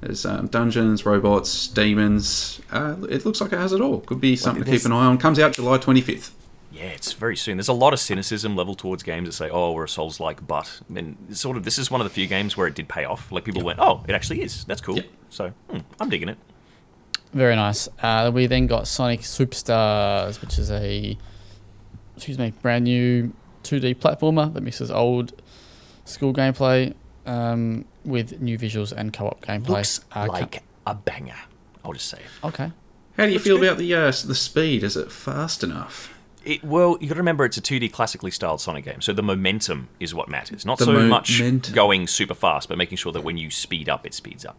[0.00, 2.60] there's um, dungeons, robots, demons.
[2.72, 4.00] Uh, it looks like it has it all.
[4.00, 5.16] Could be something to keep an eye on.
[5.18, 6.30] Comes out July 25th.
[6.72, 7.58] Yeah, it's very soon.
[7.58, 10.80] There's a lot of cynicism level towards games that say, "Oh, we're a Souls-like," but
[10.94, 13.30] and sort of this is one of the few games where it did pay off.
[13.30, 14.64] Like people went, "Oh, it actually is.
[14.64, 15.02] That's cool." Yeah.
[15.28, 16.38] So hmm, I'm digging it.
[17.34, 17.88] Very nice.
[18.02, 21.16] Uh, we then got Sonic Superstars, which is a
[22.16, 23.32] excuse me, brand new
[23.64, 25.32] 2D platformer that mixes old
[26.04, 26.94] school gameplay
[27.26, 29.68] um, with new visuals and co-op gameplay.
[29.68, 31.34] Looks Uh, co- like a banger.
[31.84, 32.46] I'll just say it.
[32.46, 32.70] okay.
[33.16, 33.66] How do you Looks feel good.
[33.68, 34.82] about the uh, the speed?
[34.84, 36.12] Is it fast enough?
[36.44, 39.22] It, well, you got to remember it's a 2D classically styled Sonic game, so the
[39.22, 40.66] momentum is what matters.
[40.66, 41.74] Not The so much momentum.
[41.74, 44.56] going super fast, but making sure that when you speed up, it speeds up.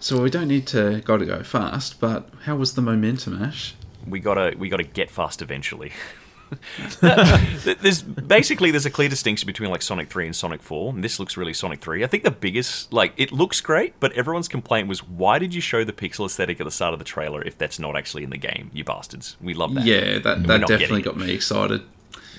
[0.00, 3.74] So we don't need to got to go fast, but how was the momentum, Ash?
[4.06, 5.92] We gotta we gotta get fast eventually.
[7.00, 11.18] there's basically there's a clear distinction between like Sonic 3 and Sonic 4, and this
[11.18, 12.04] looks really Sonic 3.
[12.04, 15.60] I think the biggest like it looks great, but everyone's complaint was why did you
[15.60, 18.30] show the pixel aesthetic at the start of the trailer if that's not actually in
[18.30, 19.36] the game, you bastards?
[19.40, 19.84] We love that.
[19.84, 21.82] Yeah, that that definitely got me excited.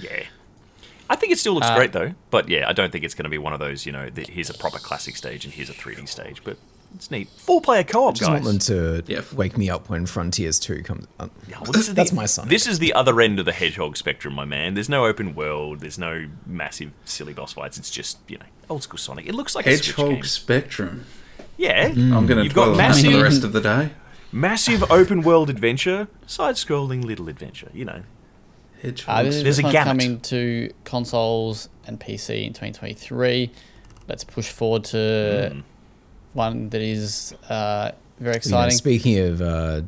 [0.01, 0.23] Yeah.
[1.09, 3.25] I think it still looks Uh, great though, but yeah, I don't think it's going
[3.25, 3.85] to be one of those.
[3.85, 6.57] You know, that here's a proper classic stage and here's a 3D stage, but
[6.95, 7.29] it's neat.
[7.29, 8.19] Four player co-op, guys.
[8.19, 9.21] Just want them to Yeah.
[9.34, 11.31] wake me up when Frontiers 2 comes out.
[11.47, 12.49] Yeah, well, this is That's the, my Sonic.
[12.49, 14.73] This is the other end of the hedgehog spectrum, my man.
[14.73, 15.81] There's no open world.
[15.81, 17.77] There's no massive silly boss fights.
[17.77, 19.27] It's just you know old school Sonic.
[19.27, 20.05] It looks like a Switch game.
[20.08, 21.05] Hedgehog Spectrum.
[21.58, 23.91] Yeah, I'm going to You've got on that for massive- the rest of the day.
[24.31, 27.69] massive open world adventure, side-scrolling little adventure.
[27.73, 28.01] You know,
[28.81, 29.15] Hedgehog.
[29.19, 29.88] Uh, this, There's this a one's gamut.
[29.88, 33.51] coming to consoles and PC in 2023.
[34.08, 35.60] Let's push forward to Hmm.
[36.35, 38.77] One that is uh, very You know, exciting.
[38.77, 39.81] speaking of uh,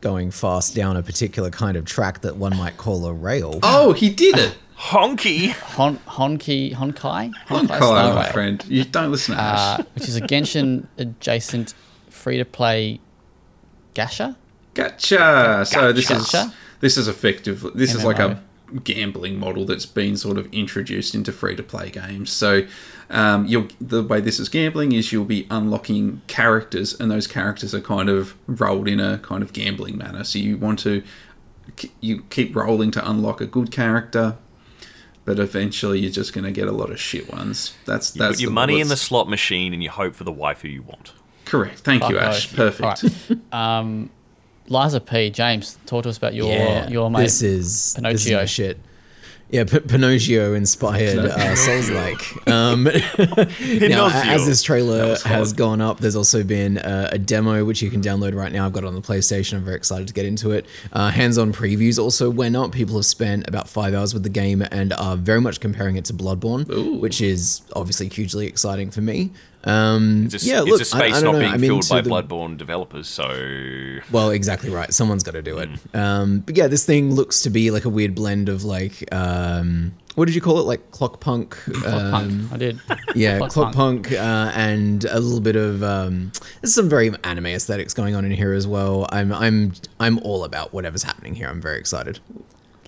[0.00, 3.58] going fast down a particular kind of track that one might call a rail.
[3.62, 4.56] Oh, he did it.
[4.78, 5.50] Honky.
[5.52, 8.62] Hon Honki Honkai Honkai, my friend.
[8.68, 9.80] You don't listen to Ash.
[9.80, 11.72] uh, which is a Genshin adjacent
[12.10, 13.00] free to play
[13.94, 14.36] gacha.
[14.74, 15.64] Gotcha.
[15.66, 16.38] So this Gotcha.
[16.48, 17.66] is this is effective.
[17.74, 18.42] This is like a
[18.84, 22.30] gambling model that's been sort of introduced into free to play games.
[22.30, 22.66] So
[23.10, 27.74] um, you'll the way this is gambling is you'll be unlocking characters, and those characters
[27.74, 30.24] are kind of rolled in a kind of gambling manner.
[30.24, 31.02] So you want to
[32.00, 34.36] you keep rolling to unlock a good character.
[35.24, 37.74] But eventually, you're just going to get a lot of shit ones.
[37.84, 40.22] That's You that's put your the money in the slot machine and you hope for
[40.22, 41.12] the waifu you want.
[41.44, 41.80] correct.
[41.80, 42.46] Thank you, Ash.
[42.52, 42.78] both.
[42.78, 43.04] Perfect.
[43.32, 43.78] All right.
[43.78, 44.10] Um,
[44.68, 45.30] Lies of P.
[45.30, 47.22] James, talk to us about your your mate.
[47.22, 48.78] this is This is my shit.
[49.48, 52.48] Yeah, P- Pinocchio inspired uh, Souls like.
[52.48, 52.84] Um,
[53.88, 57.88] now, as this trailer has gone up, there's also been uh, a demo which you
[57.88, 58.66] can download right now.
[58.66, 59.54] I've got it on the PlayStation.
[59.54, 60.66] I'm very excited to get into it.
[60.92, 62.72] Uh, hands-on previews also went up.
[62.72, 66.04] People have spent about five hours with the game and are very much comparing it
[66.06, 66.94] to Bloodborne, Ooh.
[66.98, 69.30] which is obviously hugely exciting for me.
[69.66, 71.40] Um, It's a, yeah, it's look, a I- space I, don't know.
[71.40, 73.26] being I mean, filled by the- Bloodborne developers, so
[74.12, 74.94] well, exactly right.
[74.94, 75.68] Someone's got to do it.
[75.92, 79.94] Um, but yeah, this thing looks to be like a weird blend of like, um,
[80.14, 80.62] what did you call it?
[80.62, 81.50] Like clock punk.
[81.56, 82.52] Clock um, Punk.
[82.52, 82.80] I did.
[83.16, 87.46] yeah, Clock clock punk, uh, and a little bit of um, there's some very anime
[87.46, 89.06] aesthetics going on in here as well.
[89.10, 91.48] I'm I'm I'm all about whatever's happening here.
[91.48, 92.20] I'm very excited.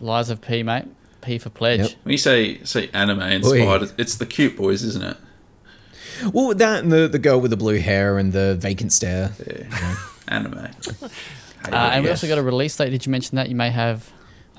[0.00, 0.62] Lies of P.
[0.62, 0.84] Mate.
[1.20, 1.80] P for pledge.
[1.80, 1.90] Yep.
[2.04, 5.16] When you say say anime inspired, it's the cute boys, isn't it?
[6.32, 9.32] Well, that and the the girl with the blue hair and the vacant stare.
[9.46, 9.96] Yeah.
[10.28, 10.68] anime.
[11.64, 12.90] Uh, and we also got a release date.
[12.90, 13.48] Did you mention that?
[13.48, 14.10] You may have.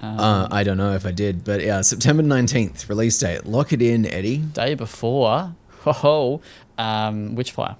[0.01, 3.45] Um, Uh, I don't know if I did, but yeah, September 19th release date.
[3.45, 4.37] Lock it in, Eddie.
[4.37, 5.55] day before.
[5.81, 6.41] Ho ho.
[6.77, 7.75] Um, Witchfire.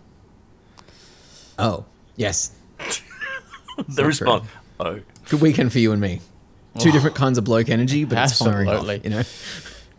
[1.58, 2.52] Oh, yes.
[3.88, 4.46] the response.
[4.80, 6.22] Oh, Good weekend for you and me.
[6.80, 9.10] Two different kinds of bloke energy, but it's firing off, Absolutely.
[9.10, 9.24] you know.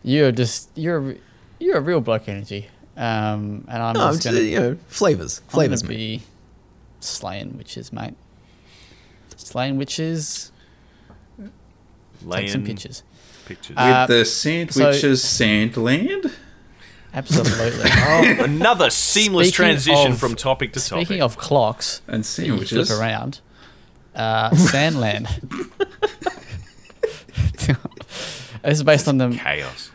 [0.03, 1.15] You're just you're a-
[1.59, 2.67] you're a real bloke energy.
[2.97, 5.89] Um, and I'm No, just just, gonna, you know, flavors, I'm gonna flavors, mate.
[5.89, 6.21] be
[6.99, 8.13] slaying witches, mate.
[9.37, 10.51] Slaying witches.
[11.39, 11.49] Take
[12.19, 13.03] some laying pictures.
[13.45, 13.75] pictures.
[13.77, 16.31] Uh, With the Sandwiches Sand Land.
[17.13, 17.89] Absolutely.
[17.91, 21.07] oh, another seamless Speaking transition of- from topic to topic.
[21.07, 22.87] Speaking of clocks, And that you sandwiches.
[22.89, 23.39] flip around.
[24.13, 25.27] Uh, Sand Land.
[27.57, 27.77] this
[28.63, 29.91] is based on the chaos.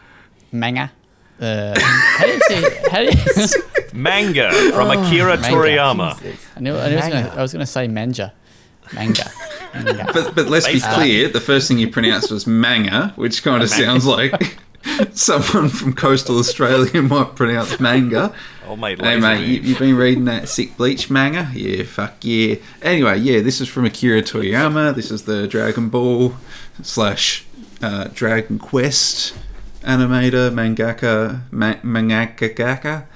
[0.50, 0.90] manga.
[1.40, 2.88] Uh, how do you say?
[2.90, 3.62] How do you?
[3.92, 5.57] Manga from Akira manga.
[5.57, 6.37] Toriyama.
[6.57, 6.77] I knew.
[6.77, 7.14] I, knew I was gonna.
[7.14, 7.35] Manga.
[7.38, 8.33] I was gonna say manga.
[8.94, 9.31] Manga.
[9.75, 10.11] manga.
[10.12, 13.62] But but let's be Based clear, the first thing you pronounced was manga, which kind
[13.62, 14.59] of sounds like
[15.12, 18.35] someone from coastal Australia might pronounce manga.
[18.66, 21.51] Oh mate, Hey mate, you, you've been reading that Sick Bleach manga?
[21.55, 22.57] Yeah, fuck yeah.
[22.83, 24.94] Anyway, yeah, this is from Akira Toriyama.
[24.94, 26.35] This is the Dragon Ball
[26.83, 27.46] slash
[27.83, 29.35] uh, Dragon Quest
[29.87, 33.07] animator, mangaka, ma- mangaka.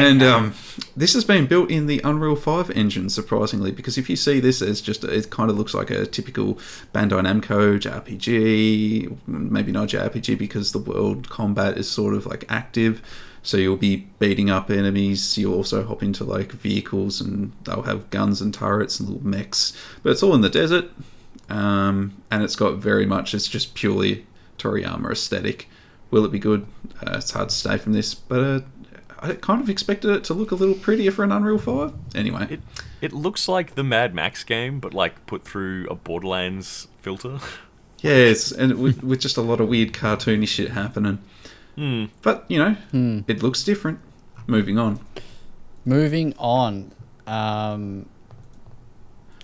[0.00, 0.54] And um,
[0.96, 4.62] this has been built in the Unreal 5 engine, surprisingly, because if you see this
[4.62, 6.54] as just, it kind of looks like a typical
[6.94, 13.02] Bandai Namco JRPG, maybe not JRPG because the world combat is sort of like active.
[13.42, 15.38] So you'll be beating up enemies.
[15.38, 19.72] You'll also hop into like vehicles and they'll have guns and turrets and little mechs.
[20.02, 20.90] But it's all in the desert.
[21.48, 24.26] Um, and it's got very much, it's just purely
[24.58, 25.68] Toriyama aesthetic.
[26.10, 26.66] Will it be good?
[27.06, 28.60] Uh, it's hard to say from this, but uh,
[29.20, 31.92] I kind of expected it to look a little prettier for an Unreal 5.
[32.14, 32.60] Anyway, It
[33.00, 37.38] it looks like the Mad Max game, but like put through a Borderlands filter.
[38.00, 41.18] yes, and with, with just a lot of weird cartoony shit happening.
[41.76, 42.06] Hmm.
[42.22, 42.76] But, you know,
[43.28, 44.00] it looks different.
[44.48, 44.98] Moving on.
[45.84, 46.90] Moving on
[47.26, 48.06] um,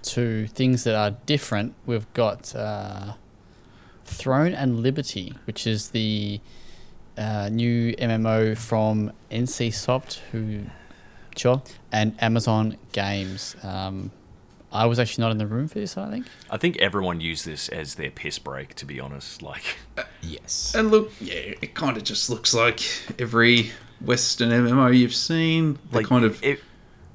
[0.03, 3.13] to things that are different, we've got uh,
[4.15, 6.41] Throne and Liberty, which is the
[7.19, 10.65] uh, new MMO from NCSoft, who
[11.37, 13.57] sure, and Amazon Games.
[13.63, 14.11] Um,
[14.73, 16.27] I was actually not in the room for this, I think.
[16.51, 18.75] I think everyone used this as their piss break.
[18.77, 19.77] To be honest, like
[20.21, 20.75] Yes.
[20.75, 22.81] And look, yeah, it kind of just looks like
[23.19, 25.79] every Western MMO you've seen.
[25.91, 26.43] The like kind of.
[26.43, 26.59] e-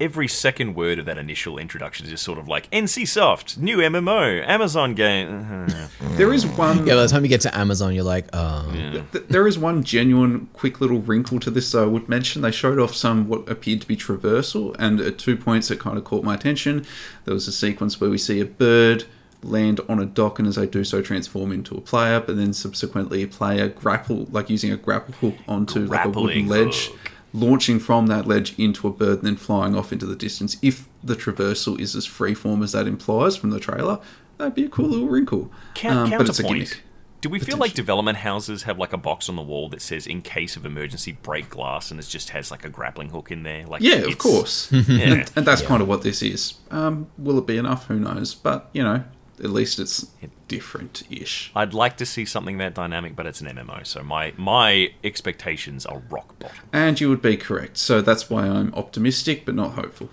[0.00, 4.46] every second word of that initial introduction is just sort of like NCSoft, new MMO,
[4.46, 5.66] Amazon game.
[6.16, 6.86] There is one.
[6.86, 8.68] Yeah, by the time you get to Amazon, you're like, oh,
[9.12, 12.42] Th- There is one genuine quick little wrinkle to this that I would mention.
[12.42, 15.96] They showed off some what appeared to be traversal, and at two points that kind
[15.96, 16.84] of caught my attention.
[17.24, 19.04] There was a sequence where we see a bird
[19.42, 22.52] land on a dock, and as they do so, transform into a player, but then
[22.52, 26.98] subsequently a player grapple, like using a grapple hook onto like a wooden ledge, hook.
[27.32, 30.56] Launching from that ledge into a bird, and then flying off into the distance.
[30.62, 33.98] If the traversal is as freeform as that implies from the trailer,
[34.38, 35.50] that'd be a cool little wrinkle.
[35.74, 36.68] Count, Um, but it's a counterpoint.
[36.70, 36.82] gimmick.
[37.22, 40.06] Do we feel like development houses have like a box on the wall that says
[40.06, 43.42] "in case of emergency, break glass," and it just has like a grappling hook in
[43.42, 43.66] there?
[43.66, 44.72] Like, Yeah, of course.
[44.72, 44.82] Yeah.
[45.04, 46.54] and, and that's kind of what this is.
[46.70, 47.86] Um, will it be enough?
[47.88, 48.34] Who knows?
[48.34, 49.04] But you know,
[49.42, 50.06] at least it's
[50.48, 51.52] different-ish.
[51.54, 55.86] I'd like to see something that dynamic, but it's an MMO, so my my expectations
[55.86, 56.58] are rock bottom.
[56.72, 57.76] And you would be correct.
[57.76, 60.10] So that's why I'm optimistic, but not hopeful.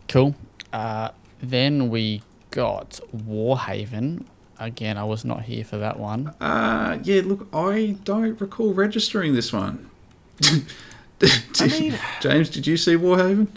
[0.07, 0.37] Cool.
[0.73, 1.09] Uh,
[1.41, 4.25] then we got Warhaven.
[4.61, 6.29] Again, I was not here for that one.
[6.41, 7.23] Uh, yeah.
[7.25, 9.91] Look, I don't recall registering this one.
[10.43, 13.49] I mean, James, did you see Warhaven?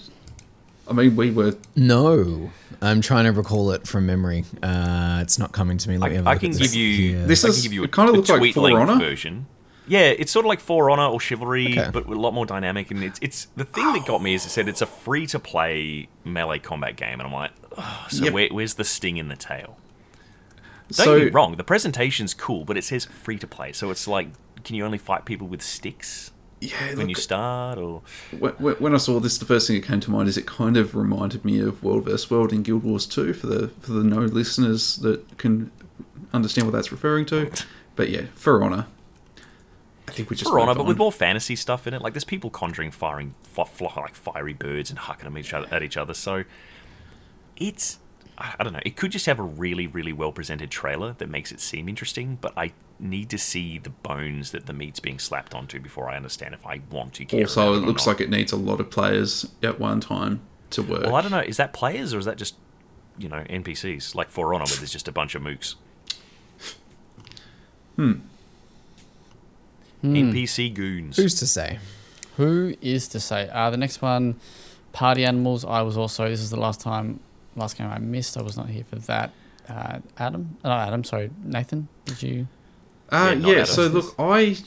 [0.89, 1.56] I mean, we were.
[1.75, 2.51] No,
[2.82, 4.46] I'm trying to recall it from memory.
[4.62, 5.98] Uh, it's not coming to me.
[5.98, 7.26] Let me I, have a I look can at give you here.
[7.26, 9.00] This I is- can give you a, it kinda looks like tweet For length Honor.
[9.00, 9.48] version.
[9.90, 11.90] Yeah, it's sort of like For Honor or Chivalry, Okay.
[11.94, 12.92] but a lot more dynamic.
[12.92, 15.40] And it's it's the thing that got me is it said it's a free to
[15.40, 18.34] play melee combat game, and I'm like, "Ugh, so Yep.
[18.34, 19.78] where, where's the sting in the tail?
[20.92, 23.90] Don't So get me wrong, the presentation's cool, but it says free to play, so
[23.90, 24.28] it's like,
[24.63, 28.02] can you only fight people with sticks yeah, when look, you start, or
[28.38, 30.48] when, when when I saw this, the first thing that came to mind is it
[30.48, 33.91] kind of reminded me of World vs World in Guild Wars 2 for the for
[33.91, 35.72] the no listeners that can
[36.34, 37.52] understand what that's referring to.
[37.96, 38.88] But yeah, For Honor.
[40.08, 42.02] I think we just For Honor, move but with more fantasy stuff in it.
[42.02, 45.67] Like there's people conjuring, firing, fi- fly, like fiery birds and hucking them each other,
[45.72, 46.13] at each other.
[46.13, 46.43] So
[47.58, 48.00] it's,
[48.38, 48.80] I I don't know.
[48.86, 52.38] It could just have a really, really well presented trailer that makes it seem interesting.
[52.39, 56.15] But I need to see the bones that the meat's being slapped onto before I
[56.15, 57.41] understand if I want to care.
[57.41, 58.13] Also, about it or looks not.
[58.13, 61.04] like it needs a lot of players at one time to work.
[61.04, 61.39] Well, I don't know.
[61.39, 62.56] Is that players or is that just
[63.17, 65.76] you know NPCs like For Honor, where there's just a bunch of mooks?
[67.95, 68.13] Hmm.
[70.04, 71.17] NPC goons.
[71.17, 71.80] Who's to say?
[72.38, 73.50] Who is to say?
[73.52, 74.36] Uh, the next one,
[74.93, 75.65] Party Animals.
[75.65, 76.30] I was also.
[76.30, 77.19] This is the last time,
[77.58, 78.38] last game I missed.
[78.38, 79.32] I was not here for that.
[79.67, 81.04] Uh, Adam, oh, Adam.
[81.04, 81.88] Sorry, Nathan.
[82.06, 82.48] Did you?
[83.10, 83.93] Uh, Yeah, yeah, so Adam.
[83.96, 84.58] look, I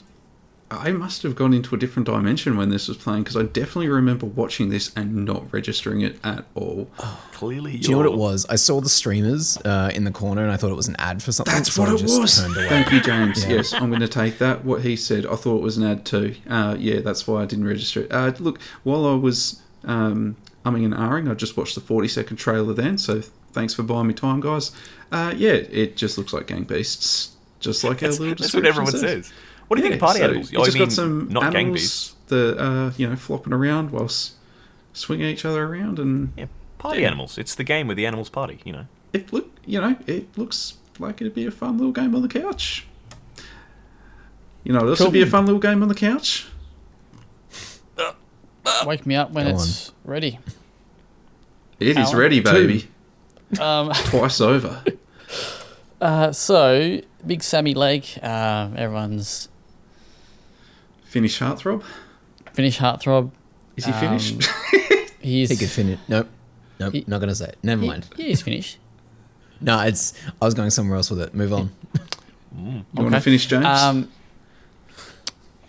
[0.69, 3.89] I must have gone into a different dimension when this was playing because I definitely
[3.89, 6.85] remember watching this and not registering it at all.
[7.33, 8.45] Clearly, Do you know what it was?
[8.47, 11.21] I saw the streamers uh, in the corner, and I thought it was an ad
[11.21, 11.53] for something.
[11.53, 12.39] That's so what I it just was.
[12.39, 12.53] Turned.
[12.69, 13.43] Thank you, James.
[13.43, 13.55] Yeah.
[13.55, 14.63] Yes, I'm going to take that.
[14.63, 16.35] What he said, I thought it was an ad too.
[16.49, 18.11] Uh, yeah, that's why I didn't register it.
[18.11, 22.37] Uh, look, while I was um, umming and ahhing, I just watched the 40 second
[22.37, 22.97] trailer then.
[22.97, 23.21] So
[23.51, 24.71] thanks for buying me time, guys.
[25.11, 28.91] Uh, yeah, it just looks like gang beasts, just like our little that's what everyone
[28.91, 29.31] says.
[29.67, 30.53] What do you think of party so animals?
[30.55, 32.15] Oh, just got some not gang animals beasts.
[32.27, 34.33] that uh, you know flopping around whilst
[34.93, 36.47] swinging each other around, and Yeah,
[36.77, 37.07] party Yeah.
[37.07, 37.37] animals.
[37.37, 38.59] It's the game where the animals party.
[38.65, 38.85] You know.
[39.13, 42.27] it look you know it looks like it'd be a fun little game on the
[42.27, 42.85] couch.
[44.63, 46.47] You know, this would be a fun little game on the couch.
[48.85, 50.39] Wake me up when Go it's ready.
[51.79, 52.17] It is Alan?
[52.17, 52.87] ready, baby.
[53.59, 54.83] Um, Twice over.
[55.99, 58.17] uh, so Big Sammy Lake.
[58.21, 59.49] Uh, everyone's
[61.03, 61.83] Finnish Heartthrob.
[62.53, 63.31] finished Heartthrob.
[63.75, 64.49] Is he Um, finished?
[65.19, 65.99] He's He could finish.
[66.07, 66.27] Nope.
[66.79, 66.93] Nope.
[66.93, 67.57] He- not gonna say it.
[67.63, 68.07] Never he- mind.
[68.15, 68.77] he is finished.
[69.63, 70.15] No, it's.
[70.41, 71.35] I was going somewhere else with it.
[71.35, 71.69] Move on.
[72.57, 73.63] you want to finish, James?
[73.63, 74.09] Um,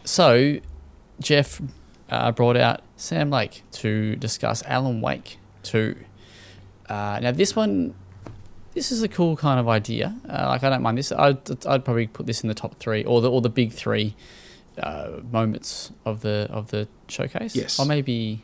[0.04, 0.56] so,
[1.20, 1.60] Geoff
[2.12, 5.96] uh, brought out Sam Lake to discuss Alan Wake 2.
[6.88, 7.94] Uh, now, this one,
[8.74, 10.14] this is a cool kind of idea.
[10.28, 11.10] Uh, like, I don't mind this.
[11.10, 14.14] I'd, I'd probably put this in the top three, or the or the big three
[14.78, 17.56] uh, moments of the of the showcase.
[17.56, 17.78] Yes.
[17.80, 18.42] Or maybe,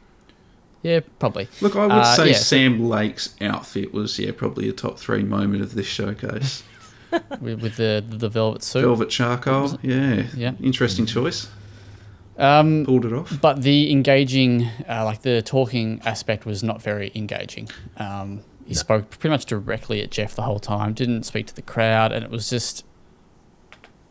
[0.83, 1.49] yeah, probably.
[1.61, 4.99] Look, I would uh, say yeah, so- Sam Lake's outfit was yeah probably a top
[4.99, 6.63] three moment of this showcase.
[7.41, 8.83] with, with the the velvet suit.
[8.83, 10.53] Velvet charcoal, yeah, Yeah.
[10.63, 11.49] interesting choice.
[12.39, 13.41] Um, Pulled it off.
[13.41, 17.69] but the engaging, uh, like the talking aspect, was not very engaging.
[17.97, 21.63] Um, he spoke pretty much directly at Geoff the whole time, didn't speak to the
[21.63, 22.85] crowd, and it was just,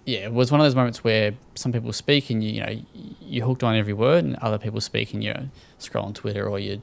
[0.03, 2.81] yeah, it was one of those moments where some people speak and you, you know,
[3.21, 5.47] you're hooked on every word, and other people speak and you know,
[5.77, 6.79] scroll on Twitter or you're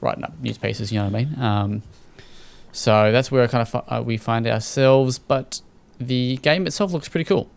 [0.00, 0.90] writing up news pieces.
[0.90, 1.40] You know what I mean?
[1.40, 1.82] Um,
[2.72, 5.60] so that's where kind of uh, we find ourselves, but
[5.98, 7.48] the game itself looks pretty cool.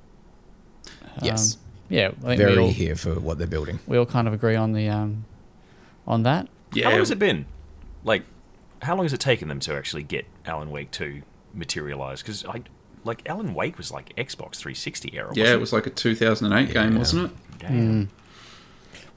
[1.21, 1.55] Yes.
[1.55, 3.79] Um, yeah, I think Very all, here for what they're building.
[3.87, 5.25] we all kind of agree on the um,
[6.07, 6.47] on that.
[6.73, 7.45] Yeah, How long has it been?
[8.03, 8.23] Like,
[8.81, 11.21] how long has it taken them to actually get Alan Wake 2
[11.53, 12.23] materialized?
[12.23, 12.61] Because I,
[13.03, 15.31] like, Alan Wake was like Xbox 360 era.
[15.33, 17.37] yeah, it wasn't was like a 2008 game, wasn't it?
[17.59, 18.09] Damn.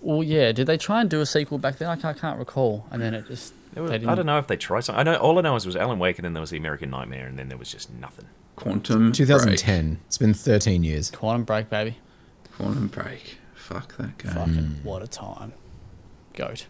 [0.01, 0.51] Well, yeah.
[0.53, 1.89] Did they try and do a sequel back then?
[1.89, 2.87] I can't, I can't recall.
[2.91, 4.99] And then it just There was- I don't know if they tried something.
[4.99, 6.57] I know all I know is it was Alan Wake, and then there was the
[6.57, 8.27] American Nightmare, and then there was just nothing.
[8.57, 10.01] Quantum 2010.
[10.07, 11.11] It's been 13 years.
[11.11, 11.97] Quantum Break, baby.
[12.57, 12.66] Break.
[12.66, 13.38] Quantum Break.
[13.55, 14.32] Fuck that game.
[14.32, 15.53] Fucking what a time.
[16.34, 16.66] Goat.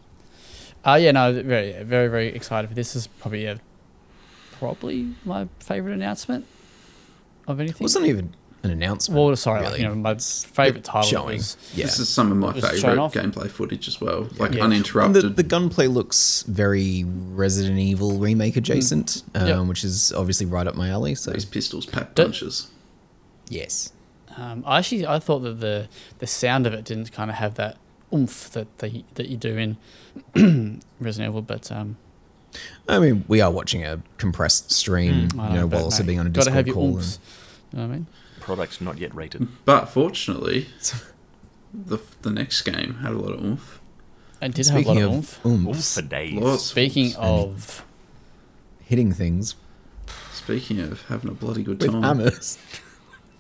[0.85, 2.95] Uh, yeah, no, very, very, very excited for this.
[2.97, 3.61] Is probably a
[4.59, 6.47] probably my favorite announcement
[7.47, 7.81] of anything.
[7.81, 9.19] It wasn't even an announcement.
[9.21, 9.83] well, sorry, like, really.
[9.83, 11.37] you know, my favorite title showing.
[11.39, 11.87] was Yeah.
[11.87, 13.13] This is some of my It was shown favourite off.
[13.15, 14.65] gameplay footage as well, like Yeah.
[14.65, 15.23] And uninterrupted.
[15.23, 19.67] the, the gunplay looks very Resident Evil remake adjacent, um, Yep.
[19.67, 21.15] which is obviously right up my alley.
[21.17, 22.69] So Those pistols, pack Don't- punches.
[23.49, 23.93] yes,
[24.37, 27.55] Um, I actually I thought that the the sound of it didn't kind of have
[27.55, 27.77] that
[28.13, 29.77] oomph that they, that you do in
[31.01, 31.97] Resident Evil, but um,
[32.89, 36.19] I mean we are watching a compressed stream, I you know, but, while also being
[36.19, 36.97] on a gotta Discord have your call.
[36.97, 37.19] oomphs.
[37.73, 38.07] You know what I mean?
[38.41, 39.49] Products not yet rated.
[39.65, 40.67] But fortunately,
[41.73, 43.81] the the next game had a lot of oomph.
[44.41, 45.13] And And did have a lot of of
[45.47, 45.47] oomph.
[45.47, 46.35] Oomph for days.
[46.35, 46.65] Lots.
[46.65, 47.85] Speaking of,
[48.81, 49.55] hitting things
[50.33, 52.59] Speaking of having a bloody good with time, hammers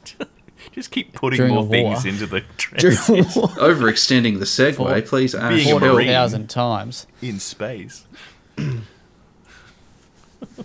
[0.73, 2.41] Just keep putting During more things into the
[2.79, 5.35] during overextending the segue, For please.
[5.35, 5.83] Ash, being a help.
[5.83, 5.93] marine.
[5.93, 7.07] forty thousand times.
[7.21, 8.07] in space.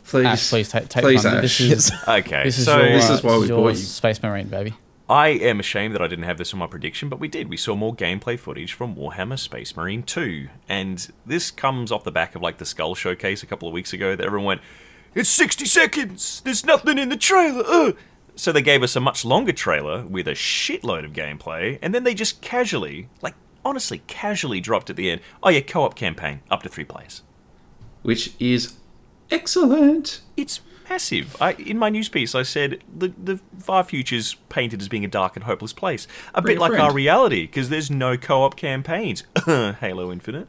[0.06, 1.36] please, Ash, please take take please, one.
[1.36, 1.42] Ash.
[1.42, 3.76] This is Okay, this is so your, This is why we your bought you.
[3.76, 4.74] Space Marine, baby.
[5.10, 7.48] I am ashamed that I didn't have this on my prediction, but we did.
[7.50, 10.50] We saw more gameplay footage from Warhammer Space Marine 2.
[10.68, 13.94] And this comes off the back of like the Skull Showcase a couple of weeks
[13.94, 14.62] ago that everyone went,
[15.16, 16.42] It's 60 seconds!
[16.44, 17.64] There's nothing in the trailer!
[17.66, 17.98] Ugh.
[18.38, 22.04] So they gave us a much longer trailer with a shitload of gameplay, and then
[22.06, 23.34] they just casually, like
[23.66, 27.24] honestly, casually dropped at the end, Oh yeah, co op campaign, up to three players.
[28.04, 28.76] which is
[29.32, 30.22] excellent.
[30.36, 31.36] It's massive.
[31.42, 35.08] I, in my news piece, I said the the far future's painted as being a
[35.10, 36.84] dark and hopeless place, a Bring bit a like friend.
[36.84, 39.24] our reality, because there's no co-op campaigns.
[39.46, 40.48] Halo Infinite,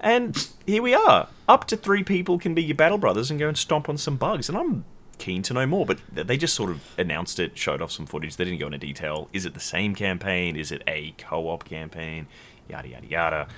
[0.00, 1.28] and here we are.
[1.48, 4.16] Up to three people can be your battle brothers and go and stomp on some
[4.16, 4.84] bugs, and I'm
[5.20, 5.86] keen to know more.
[5.86, 8.34] But they just sort of announced it, showed off some footage.
[8.36, 9.28] They didn't go into detail.
[9.32, 10.56] Is it the same campaign?
[10.56, 12.26] Is it a co-op campaign?
[12.68, 13.48] Yada yada yada.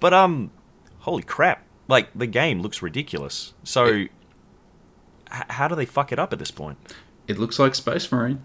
[0.00, 0.50] But um,
[1.00, 1.62] holy crap!
[1.88, 3.54] Like the game looks ridiculous.
[3.64, 3.86] So.
[3.86, 4.10] It-
[5.32, 6.78] h- how do they fuck it up at this point?
[7.28, 8.42] It looks like Space Marine,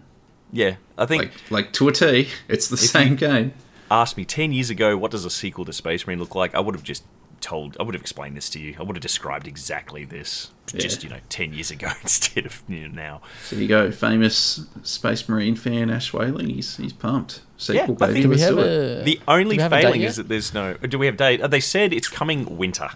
[0.51, 2.29] Yeah, I think like like to a T.
[2.47, 3.53] It's the same game.
[3.91, 6.59] asked me ten years ago what does a sequel to Space Marine look like, I
[6.59, 7.03] would have just
[7.41, 8.75] told, I would have explained this to you.
[8.79, 11.09] I would have described exactly this just Yeah.
[11.09, 13.21] you know ten years ago instead of you know, now.
[13.45, 16.49] So you go, famous Space Marine fan Ash Whaling.
[16.49, 17.41] He's he's pumped.
[17.57, 18.13] Sequel, I baby.
[18.13, 20.73] think- Do we have a The only have failing is that there's no.
[20.75, 21.41] Do we have date?
[21.41, 22.89] Uh, They said it's coming winter.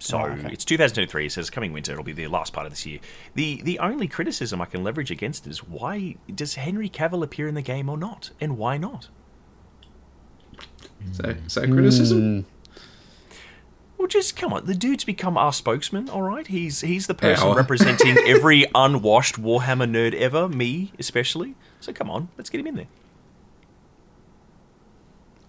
[0.00, 0.50] So Oh, okay.
[0.52, 1.26] it's 2023.
[1.26, 1.92] It says coming winter.
[1.92, 2.98] It'll be the last part of this year.
[3.34, 7.48] The the only criticism I can leverage against it is why does Henry Cavill appear
[7.48, 9.08] in the game or not, and why not?
[11.12, 12.46] So, that, is that criticism?
[14.04, 14.66] Well, just come on.
[14.66, 16.46] The dude's become our spokesman, all right?
[16.46, 17.56] He's he's the person Our.
[17.56, 21.54] representing every unwashed Warhammer nerd ever, me especially.
[21.80, 22.86] So come on, let's get him in there.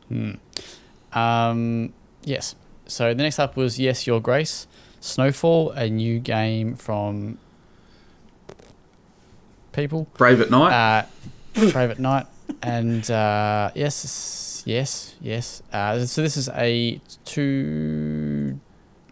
[0.08, 1.20] Hmm.
[1.20, 1.94] Um,
[2.24, 2.56] yes.
[2.86, 4.68] So the next up was Yes, Your Grace,
[5.02, 7.38] Snowfall, a new game from
[9.74, 10.08] people.
[10.14, 10.72] Brave at night.
[10.72, 12.28] Uh, Brave at Night,
[12.64, 15.62] and uh, yes, yes, yes.
[15.74, 18.25] Uh, so this is a two.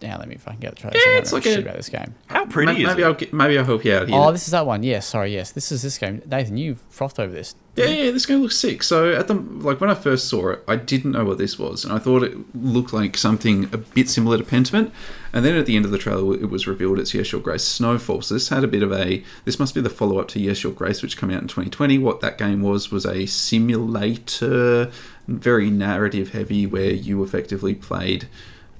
[0.04, 0.96] Now let me if I can get the trailer.
[0.98, 2.14] Yeah, I don't it's know like shit a- about this game.
[2.28, 3.06] How pretty Ma- is maybe it?
[3.06, 4.18] I'll get, maybe I'll help you out here.
[4.20, 4.84] Oh, this is that one.
[4.84, 5.34] Yes, sorry.
[5.34, 6.22] Yes, this is this game.
[6.26, 7.56] Nathan, you frothed over this.
[7.76, 8.84] Yeah, yeah, this game looks sick.
[8.84, 11.84] So at the like when I first saw it, I didn't know what this was,
[11.84, 14.92] and I thought it looked like something a bit similar to Pentiment.
[15.36, 17.64] And then at the end of the trailer, it was revealed it's Yes Your Grace
[17.64, 18.22] Snowfall.
[18.22, 20.62] So this had a bit of a this must be the follow up to Yes
[20.64, 21.98] Your Grace, which came out in 2020.
[21.98, 24.92] What that game was was a simulator,
[25.28, 28.28] very narrative heavy, where you effectively played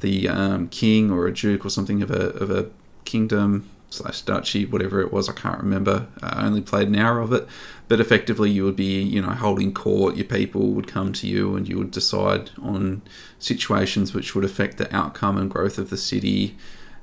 [0.04, 2.70] the um, king or a duke or something of a of a
[3.06, 5.30] kingdom slash duchy, whatever it was.
[5.30, 6.08] I can't remember.
[6.22, 7.48] I only played an hour of it,
[7.88, 10.16] but effectively you would be, you know, holding court.
[10.16, 13.02] Your people would come to you, and you would decide on
[13.40, 16.56] situations which would affect the outcome and growth of the city.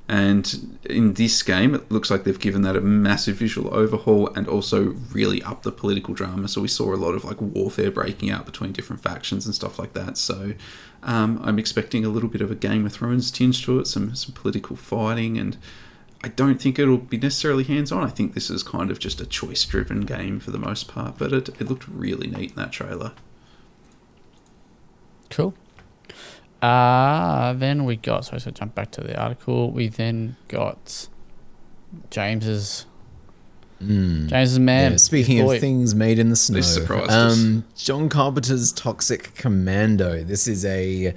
[0.07, 4.45] And in this game, it looks like they've given that a massive visual overhaul and
[4.45, 6.49] also really up the political drama.
[6.49, 9.79] So we saw a lot of like warfare breaking out between different factions and stuff
[9.79, 10.17] like that.
[10.17, 10.53] So
[11.03, 14.15] um, I'm expecting a little bit of a Game of Thrones tinge to it, some
[14.15, 15.57] some political fighting, and
[16.23, 18.03] I don't think it'll be necessarily hands on.
[18.03, 21.17] I think this is kind of just a choice driven game for the most part,
[21.17, 23.13] but it, it looked really neat in that trailer.
[25.29, 25.55] Cool.
[26.61, 29.71] Uh, then we got, sorry, so jump back to the article.
[29.71, 31.07] We then got
[32.11, 32.85] James's,
[33.81, 34.27] Mm.
[34.27, 34.91] James's man.
[34.91, 35.59] Yeah, speaking his of boy.
[35.59, 37.33] things made in the snow, This surprised us.
[37.37, 40.23] um, John Carpenter's Toxic Commando.
[40.23, 41.13] This is a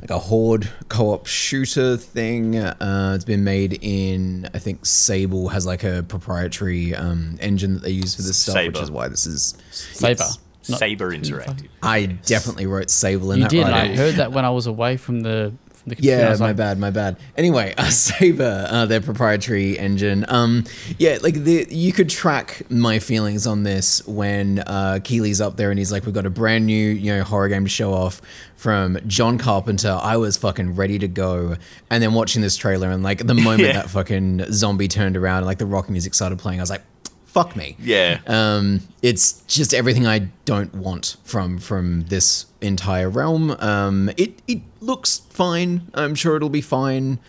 [0.00, 2.56] like a horde co-op shooter thing.
[2.56, 7.82] Uh, it's been made in I think Sable has like a proprietary um, engine that
[7.82, 10.10] they use for this stuff, which is why this is Saber.
[10.20, 10.38] Yes.
[10.68, 11.66] Not- Saber Interactive.
[11.82, 13.62] I definitely wrote Sable in You that did.
[13.62, 15.52] right I heard that when I was away from the
[15.88, 16.16] from the computer.
[16.18, 17.16] Yeah, my bad, my bad.
[17.36, 20.24] Anyway, uh, Saber, uh, their proprietary engine.
[20.28, 20.64] Um,
[20.98, 25.70] yeah, like the you could track my feelings on this when uh, Keighley's up there
[25.70, 28.20] and he's like, "We've got a brand new, you know, horror game to show off
[28.56, 31.56] from John Carpenter." I was fucking ready to go,
[31.90, 33.72] and then watching this trailer and like the moment Yeah.
[33.74, 36.82] that fucking zombie turned around and like the rock music started playing, I was like,
[37.28, 38.18] "Fuck me." Yeah.
[38.26, 43.52] Um, it's just everything I don't want from from this entire realm.
[43.60, 45.88] Um, it it looks fine.
[45.94, 47.20] I'm sure it'll be fine.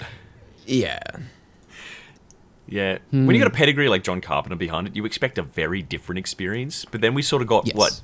[0.66, 1.00] Yeah,
[2.68, 3.00] Yeah.
[3.12, 6.20] When you got a pedigree like John Carpenter behind it, you expect a very different
[6.20, 6.86] experience.
[6.86, 7.76] But then we sort of got Yes.
[7.76, 8.02] what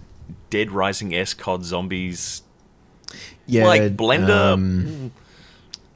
[0.49, 2.41] Dead Rising S COD zombies
[3.45, 3.65] yeah.
[3.67, 4.29] like Blender.
[4.53, 5.11] um,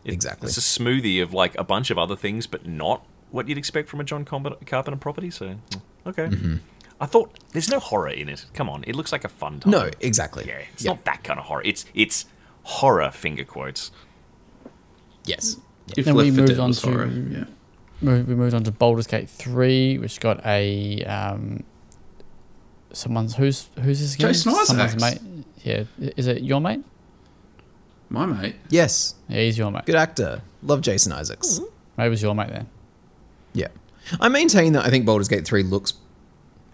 [0.05, 0.47] It- exactly.
[0.47, 3.89] It's a smoothie of like a bunch of other things, but not what you'd expect
[3.89, 5.29] from a John Carpenter Carpenter property.
[5.31, 5.59] So mm,
[6.07, 6.25] okay.
[6.27, 6.55] Mm-hmm.
[7.01, 8.45] I thought there's no horror in it.
[8.53, 9.71] Come on, it looks like a fun time.
[9.71, 10.45] no, exactly.
[10.47, 10.91] Yeah, it's Yeah.
[10.91, 11.61] not that kind of horror.
[11.63, 12.25] It's it's
[12.63, 13.91] horror finger quotes.
[15.25, 15.57] Yes.
[15.97, 17.43] If Then we moved on to- horror, yeah.
[18.01, 21.63] We moved on to Baldur's Gate 3, which got a um,
[22.93, 24.29] someone's who's who's this again?
[24.29, 25.21] Jason Someone's Isaacs.
[25.21, 25.45] mate.
[25.63, 25.83] Yeah,
[26.15, 26.81] is it your mate?
[28.09, 28.55] My mate.
[28.69, 29.15] Yes.
[29.27, 29.85] Yeah, he's your mate.
[29.85, 30.41] Good actor.
[30.63, 31.59] Love Jason Isaacs.
[31.97, 32.69] Maybe it was your mate then.
[33.53, 33.67] Yeah.
[34.19, 35.93] I maintain that I think Baldur's Gate 3 looks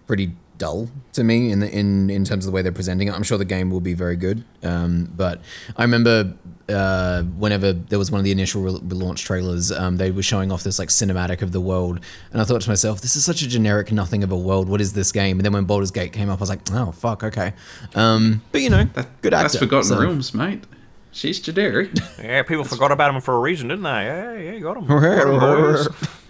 [0.06, 3.14] pretty dull to me in the, in in terms of the way they're presenting it.
[3.14, 4.42] I'm sure the game will be very good.
[4.62, 5.42] Um, but
[5.76, 6.32] I remember
[6.70, 10.50] uh, whenever there was one of the initial re- launch trailers, um, they were showing
[10.50, 12.00] off this like cinematic of the world,
[12.32, 14.68] and I thought to myself, this is such a generic nothing of a world.
[14.68, 15.38] What is this game?
[15.38, 17.52] And then when Baldur's Gate came up, I was like, oh fuck, okay.
[17.94, 19.42] Um, but you know, That, good actor.
[19.44, 20.64] That's Forgotten so- Realms, mate.
[21.12, 21.90] She's generic.
[22.22, 23.90] Yeah, people forgot about him for a reason, didn't they?
[23.90, 24.86] Yeah, yeah, you got him.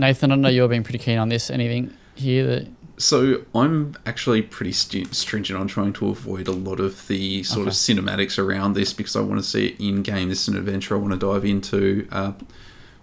[0.00, 1.50] Nathan, I know you're being pretty keen on this.
[1.50, 2.66] Anything here that
[2.98, 7.66] So I'm actually pretty st- stringent on trying to avoid a lot of the sort
[7.66, 10.28] of cinematics around this because I want to see it in game.
[10.28, 12.32] This is an adventure I want to dive into uh,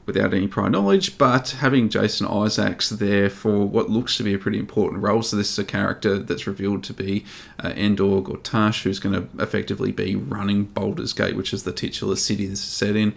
[0.06, 1.18] without any prior knowledge.
[1.18, 5.36] But having Jason Isaacs there for what looks to be a pretty important role, so
[5.36, 7.26] this is a character that's revealed to be
[7.60, 12.16] uh, Enver Gortash, who's going to effectively be running Baldur's Gate, which is the titular
[12.16, 13.14] city this is set in.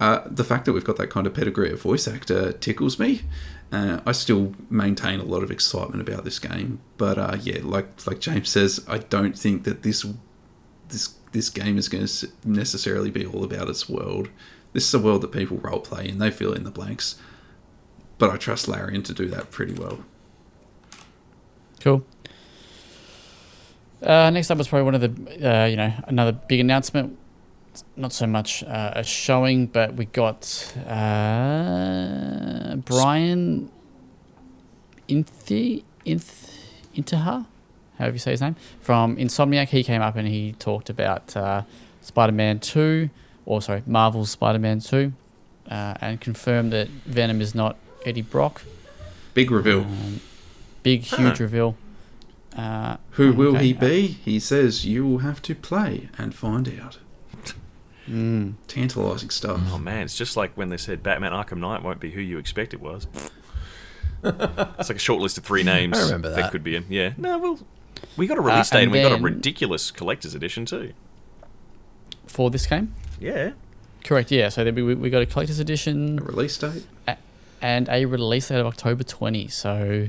[0.00, 3.20] Uh, the fact that we've got that kind of pedigree of voice actor tickles me.
[3.70, 8.06] Uh, I still maintain a lot of excitement about this game, but uh, yeah, like
[8.06, 10.04] like James says, I don't think that this
[10.88, 14.30] this this game is going to necessarily be all about its world.
[14.72, 17.16] This is a world that people role play and they fill in the blanks.
[18.18, 20.00] But I trust Larian to do that pretty well.
[21.80, 22.04] Cool.
[24.02, 27.18] Uh, next up was probably one of the, uh, you know, another big announcement.
[27.96, 33.70] Not so much uh, a showing, but we got uh, Bryan
[35.08, 36.50] Inthi, Inth,
[36.96, 37.46] Intaha,
[37.98, 39.68] however you say his name, from Insomniac.
[39.68, 41.62] He came up and he talked about uh,
[42.00, 43.10] Spider Man 2,
[43.46, 45.12] or sorry, Marvel's Spider Man 2,
[45.70, 48.62] uh, and confirmed that Venom is not Eddie Brock.
[49.34, 49.80] Big reveal.
[49.80, 50.20] Um,
[50.82, 51.16] big, Huh.
[51.18, 51.76] huge reveal.
[52.56, 54.06] Uh, Who will okay, he uh, be?
[54.24, 56.98] He says you will have to play and find out.
[58.10, 58.54] Mm.
[58.66, 59.60] Tantalizing stuff.
[59.70, 62.38] Oh man, it's just like when they said Batman Arkham Knight won't be who you
[62.38, 63.06] expect it was.
[64.24, 65.96] it's like a short list of three names.
[65.98, 66.36] I remember that.
[66.36, 66.86] that could be him.
[66.88, 67.12] Yeah.
[67.16, 67.60] No, well,
[68.16, 70.92] we got a release Uh, date and and we got a ridiculous collector's edition too.
[72.26, 72.94] For this game?
[73.18, 73.52] Yeah.
[74.04, 74.48] Correct, yeah.
[74.48, 76.84] So there we, we got a collector's edition, A release date?
[77.62, 79.48] and a release date of October 20.
[79.48, 80.08] So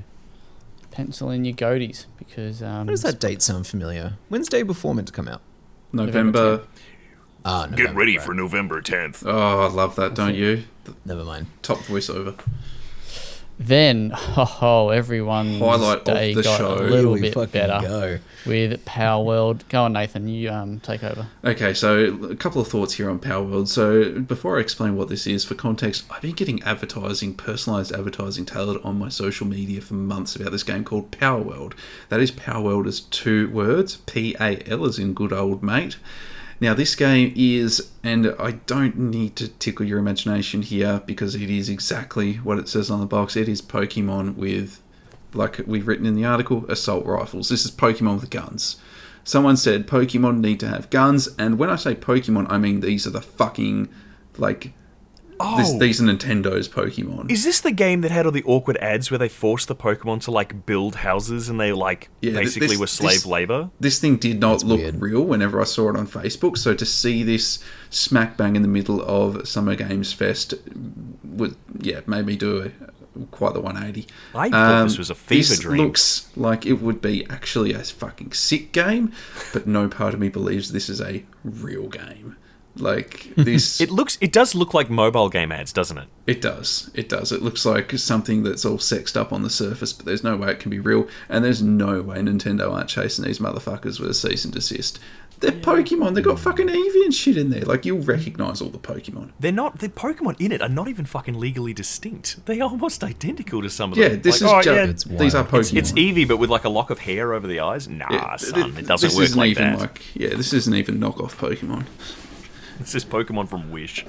[0.91, 2.62] pencil in your goatees because.
[2.64, 4.14] Um, Why does that date sound familiar?
[4.30, 5.41] When's Day Before meant to come out?
[5.93, 6.68] November November.
[7.44, 8.22] Ah, November, right.
[8.22, 9.24] For November 10th.
[9.26, 10.64] Oh, I love that, don't you?
[11.06, 11.48] Never mind.
[11.62, 12.39] top voiceover.
[13.60, 16.74] Then, oh, everyone's Highlight of day the got show.
[16.74, 18.20] a little bit better Go.
[18.48, 19.68] with Palworld.
[19.70, 20.28] Go on, Nathan.
[20.28, 21.28] You um take over.
[21.46, 23.68] Okay, so a couple of thoughts here on Palworld.
[23.68, 28.46] So before I explain what this is, for context, I've been getting advertising, personalized advertising
[28.46, 31.74] tailored on my social media for months about this game called Palworld.
[32.10, 35.98] That is Power World as two words, P A L as in good old mate.
[36.62, 41.49] Now this game is, and I don't need to tickle your imagination here because it
[41.49, 43.36] is exactly what it says on the box.
[43.36, 44.80] It is Pokemon with,
[45.34, 47.49] like we've written in the article, assault rifles.
[47.49, 48.80] This is Pokemon with guns.
[49.24, 53.07] Someone said Pokemon need to have guns, and when I say Pokemon, I mean these
[53.07, 53.89] are the fucking
[54.38, 54.74] like
[55.58, 55.80] this, Oh.
[55.80, 57.32] these are Nintendo's Pokemon.
[57.32, 60.22] Is this the game that had all the awkward ads where they forced the Pokemon
[60.24, 63.70] to like build houses and they like Yeah, basically this- were slave this- labor?
[63.80, 65.02] this thing did not look weird.
[65.02, 66.58] real whenever I saw it on Facebook.
[66.58, 70.54] So to see this smack bang in the middle of Summer Games Fest,
[71.24, 74.08] was yeah made me do a, quite the 180.
[74.34, 75.82] I thought this um, was a fever this dream.
[75.86, 79.12] looks like it would be actually a fucking sick game,
[79.54, 82.38] but no part of me believes this is a real game.
[82.78, 86.08] Like this, It looks, it does look like mobile game ads, doesn't it?
[86.26, 86.90] It does.
[86.94, 87.32] It does.
[87.32, 90.52] It looks like something that's all sexed up on the surface, but there's no way
[90.52, 94.14] it can be real, and there's no way Nintendo aren't chasing these motherfuckers with a
[94.14, 95.00] cease and desist.
[95.42, 96.14] They're Pokemon.
[96.14, 97.64] They've got fucking Eevee and shit in there.
[97.64, 99.32] Like you'll recognise all the Pokemon.
[99.40, 99.80] They're not.
[99.80, 102.46] The Pokemon in it are not even fucking legally distinct.
[102.46, 104.22] They are almost identical to some of Yeah, them.
[104.22, 105.44] this Like, oh, is just yeah, It's these are.
[105.44, 105.78] Pokemon.
[105.78, 107.88] It's Eevee, but with like a lock of hair over the eyes.
[107.88, 109.80] Nah, Yeah, son, it doesn't this work isn't like even that.
[109.80, 111.86] like yeah, this isn't even knockoff Pokemon.
[112.84, 114.06] It's just Pokemon from Wish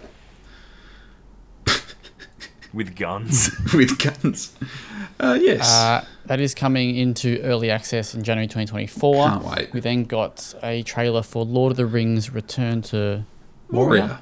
[2.73, 3.51] with guns.
[3.75, 4.55] with guns.
[5.20, 5.70] Uh, yes.
[5.70, 9.14] Uh, that is coming into early access in January 2024.
[9.29, 9.73] Can't wait.
[9.73, 13.25] We then got a trailer for Lord of the Rings Return to
[13.70, 14.20] Moria.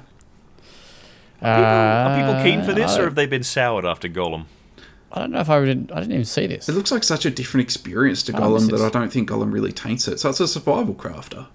[1.41, 4.45] Are people keen for Uh, this, I or have they been soured after Gollum?
[5.13, 5.91] I don't know if I didn't.
[5.91, 6.69] I didn't even see this.
[6.69, 9.51] It looks like such a different experience to Gollum this that I don't think Gollum
[9.51, 10.19] really taints it.
[10.19, 11.47] So it's a survival crafter.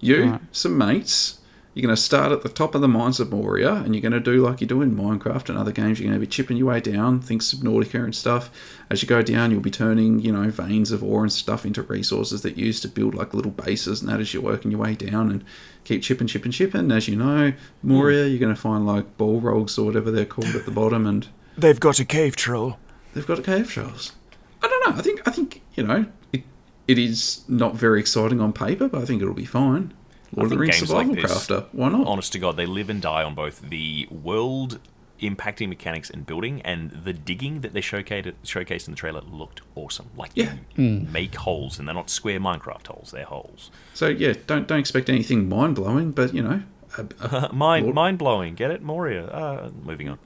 [0.00, 0.40] You, Right.
[0.52, 1.38] some mates,
[1.78, 4.10] you're going to start at the top of the mines of Moria and you're going
[4.10, 6.00] to do like you do in Minecraft and other games.
[6.00, 8.50] You're going to be chipping your way down, think Subnautica and stuff.
[8.90, 11.82] As you go down, you'll be turning, you know, veins of ore and stuff into
[11.82, 14.80] resources that you use to build like little bases and that as you're working your
[14.80, 15.44] way down and
[15.84, 16.90] keep chipping, chipping, chipping.
[16.90, 18.30] As you know, Moria, mm.
[18.30, 21.78] you're going to find like Balrogs or whatever they're called at the bottom and They've
[21.78, 22.80] got a cave troll.
[23.14, 24.16] they've got a cave trolls.
[24.64, 24.98] I don't know.
[24.98, 26.42] I think I think you know it.
[26.88, 29.94] It is not very exciting on paper, but I think it'll be fine.
[30.34, 31.66] Lord of the think Rings games survival like this- crafter.
[31.72, 32.06] Why not?
[32.06, 34.78] Honest to God, they live and die on both the world
[35.20, 39.62] impacting mechanics and building, and the digging that they showcased showcased in the trailer looked
[39.74, 40.06] awesome.
[40.16, 40.54] Like Yeah.
[40.76, 43.70] you make holes, and they're not square Minecraft holes; they're holes.
[43.94, 46.62] So yeah, don't don't expect anything mind blowing, but you know,
[46.96, 47.06] a,
[47.48, 48.54] a, mind Lord- mind blowing.
[48.54, 49.26] Get it, Moria.
[49.26, 50.18] Uh, moving on.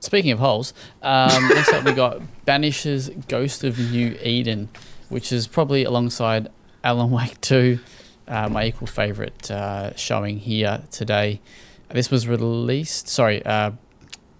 [0.00, 4.68] Speaking of holes, um, next up we got Banishers Ghost of New Eden,
[5.08, 6.48] which is probably alongside
[6.84, 7.78] Alan Wake 2,
[8.28, 11.40] uh, my equal favourite uh, showing here today.
[11.90, 13.72] This was released, sorry, uh,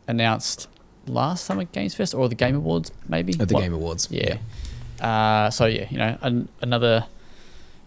[0.08, 0.68] announced
[1.06, 3.34] last summer Games Fest or the Game Awards, maybe?
[3.38, 4.08] At the What- Game Awards.
[4.10, 4.38] Yeah.
[5.00, 7.06] Uh, so yeah, you know, an, another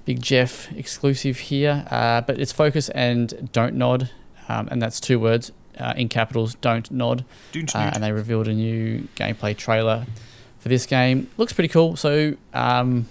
[0.06, 4.10] big Geoff exclusive here, uh, but it's focus and don't nod,
[4.48, 6.56] um, and that's two words uh, in capitals.
[6.56, 7.94] Don't nod, Don't uh, nod.
[7.96, 10.06] and they revealed a new gameplay trailer
[10.60, 11.30] for this game.
[11.38, 11.96] Looks pretty cool.
[11.96, 13.08] So, um,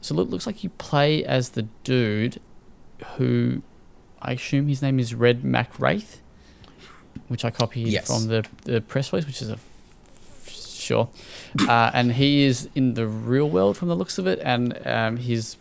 [0.00, 2.40] so it looks like you play as the dude
[3.16, 3.62] who
[4.20, 6.20] I assume his name is Red Mac Raith,
[7.28, 8.06] which I copied Yes.
[8.06, 9.58] from the the press release, which is a
[10.46, 11.08] sure.
[11.68, 15.16] Uh, and he is in the real world from the looks of it, and um,
[15.18, 15.56] his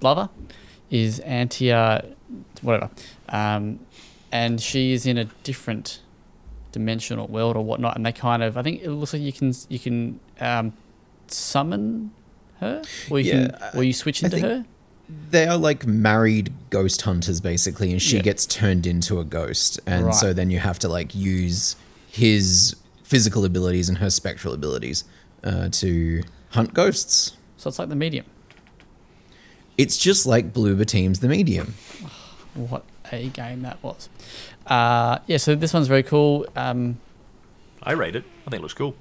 [0.00, 0.28] lover
[0.90, 2.14] is Antea,
[2.62, 2.90] whatever,
[3.30, 3.80] um,
[4.30, 6.00] and she is in a different
[6.72, 7.96] dimensional world or whatnot.
[7.96, 10.72] And they kind of, I think it looks like you can you can um,
[11.28, 12.12] summon
[12.60, 14.64] her, or you Yeah, can, or you switch into her.
[15.30, 18.22] They are like married ghost hunters, basically, and she Yeah.
[18.22, 19.78] gets turned into a ghost.
[19.86, 20.14] And Right.
[20.14, 21.76] so then you have to like use
[22.08, 25.04] his physical abilities and her spectral abilities
[25.44, 27.32] uh, to hunt ghosts.
[27.56, 28.26] So it's like the medium.
[29.78, 31.74] It's just like Bloober Team's The Medium.
[32.54, 34.08] What a game that was.
[34.66, 36.46] Uh, yeah, so this one's very cool.
[36.56, 36.98] Um,
[37.82, 38.24] I rate it.
[38.46, 38.94] I think it looks cool.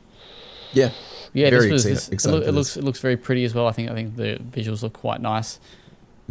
[0.74, 0.90] Yeah.
[1.36, 2.56] Yeah, Very this was exci- this, it, excited loo- for it this.
[2.56, 3.68] looks it looks very pretty as well.
[3.68, 5.60] I think I think the visuals look quite nice,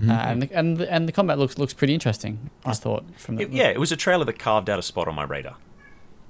[0.01, 0.11] Mm-hmm.
[0.11, 2.51] uh, and the, and the, and the combat looks looks pretty interesting.
[2.65, 5.07] I thought from the It- yeah, it was a trailer that carved out a spot
[5.07, 5.55] on my radar.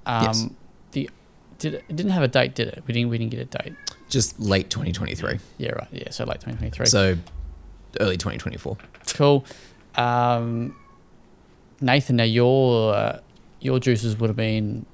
[0.05, 0.47] Um, Yes.
[0.93, 1.11] The
[1.59, 2.83] did it, it didn't have a date, did it?
[2.87, 3.75] We didn't we didn't get a date.
[4.11, 5.39] Just late 2023.
[5.57, 5.89] Yeah, right.
[5.93, 6.87] Yeah, so late 2023.
[6.87, 7.17] So
[8.01, 8.77] early 2024.
[9.15, 9.45] cool.
[9.95, 10.77] Um,
[11.81, 13.21] Nathan, now your uh,
[13.61, 14.85] your juices would have been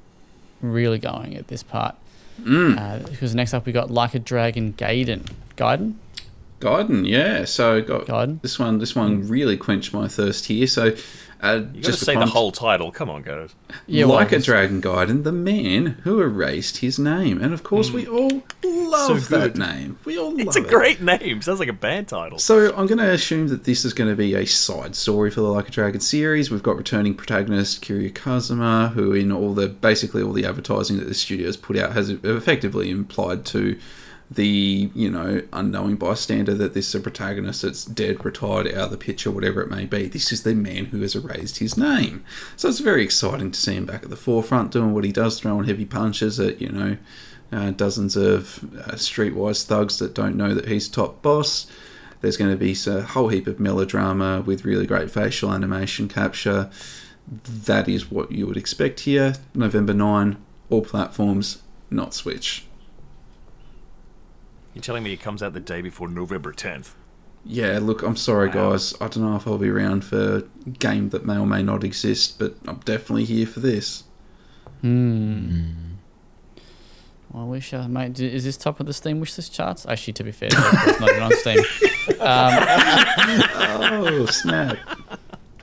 [0.61, 1.97] really going at this part
[2.45, 2.79] Mm.
[2.79, 5.27] uh, because next up we got like a dragon, Gaiden,
[5.57, 5.95] Gaiden,
[6.61, 7.45] Gaiden, yeah.
[7.45, 8.43] So got Gaiden.
[8.43, 8.79] this one.
[8.79, 10.67] This one really quenched my thirst here.
[10.67, 10.95] So
[11.43, 12.91] uh, You got to just for say the whole title.
[12.93, 13.55] Come on, guys.
[13.87, 17.63] Yeah, well, like a it's- dragon Gaiden, the man who erased his name, and of
[17.63, 19.99] course we all love So that name.
[20.05, 20.69] We all love It's a it.
[20.69, 21.41] great name.
[21.43, 22.39] Sounds like a band title.
[22.39, 25.41] So I'm going to assume that this is going to be a side story for
[25.41, 26.51] the Like a Dragon series.
[26.51, 31.07] We've got returning protagonist Kiryu Kazuma, who in all the basically all the advertising that
[31.09, 33.79] the studio's put out has effectively implied to
[34.31, 38.91] the you know unknowing bystander that this is a protagonist that's dead, retired, out of
[38.93, 40.07] the picture, whatever it may be.
[40.07, 42.25] This is the man who has erased his name.
[42.57, 45.41] So it's very exciting to see him back at the forefront doing what he does,
[45.41, 46.97] throwing heavy punches at you know
[47.53, 51.67] uh, dozens of uh, streetwise thugs that don't know that he's top boss.
[52.21, 56.71] There's going to be a whole heap of melodrama with really great facial animation capture.
[57.27, 59.35] That is what you would expect here.
[59.55, 60.37] November 9,
[60.69, 62.67] all platforms, not Switch.
[64.75, 66.93] You're telling me it comes out the day before November 10th?
[67.45, 68.71] Yeah, look, I'm sorry, Wow.
[68.73, 68.95] guys.
[69.01, 71.83] I don't know if I'll be around for a game that may or may not
[71.85, 74.05] exist, but I'm definitely here for this.
[74.83, 75.71] Hmm.
[77.33, 78.13] Well, wish, shall, mate.
[78.15, 79.87] d- Is this top of the Steam wishlist charts?
[79.87, 81.59] Actually, to be fair, it's not even on Steam.
[82.21, 82.53] Um,
[84.03, 84.77] Oh, snap.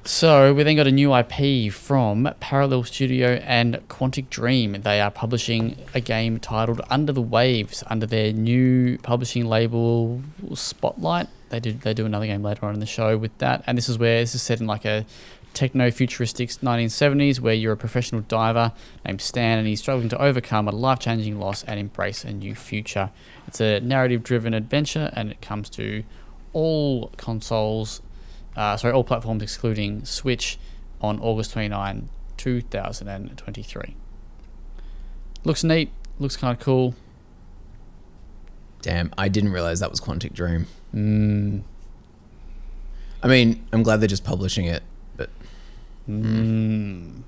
[0.08, 4.72] So we then got a new IP from Parallel Studio and Quantic Dream.
[4.72, 10.22] They are publishing a game titled Under the Waves under their new publishing label
[10.54, 11.28] Spotlight.
[11.50, 13.90] They did they do another game later on in the show with that, and this
[13.90, 15.06] is where this is set in like a
[15.54, 18.72] techno futuristic 1970s where you're a professional diver
[19.06, 22.56] named Stan and he's struggling to overcome a life changing loss and embrace a new
[22.56, 23.12] future.
[23.46, 26.06] It's a narrative driven adventure and it comes to
[26.54, 28.02] all consoles
[28.58, 30.58] uh, sorry, all platforms excluding Switch
[31.00, 33.96] on August 29, 2023.
[35.44, 36.96] Looks neat, looks kind of cool.
[38.82, 40.66] Damn, I didn't realize that was Quantic Dream.
[40.94, 41.62] Mm,
[43.22, 44.84] I mean, I'm glad they're just publishing it,
[45.16, 45.30] but
[46.10, 47.22] mm.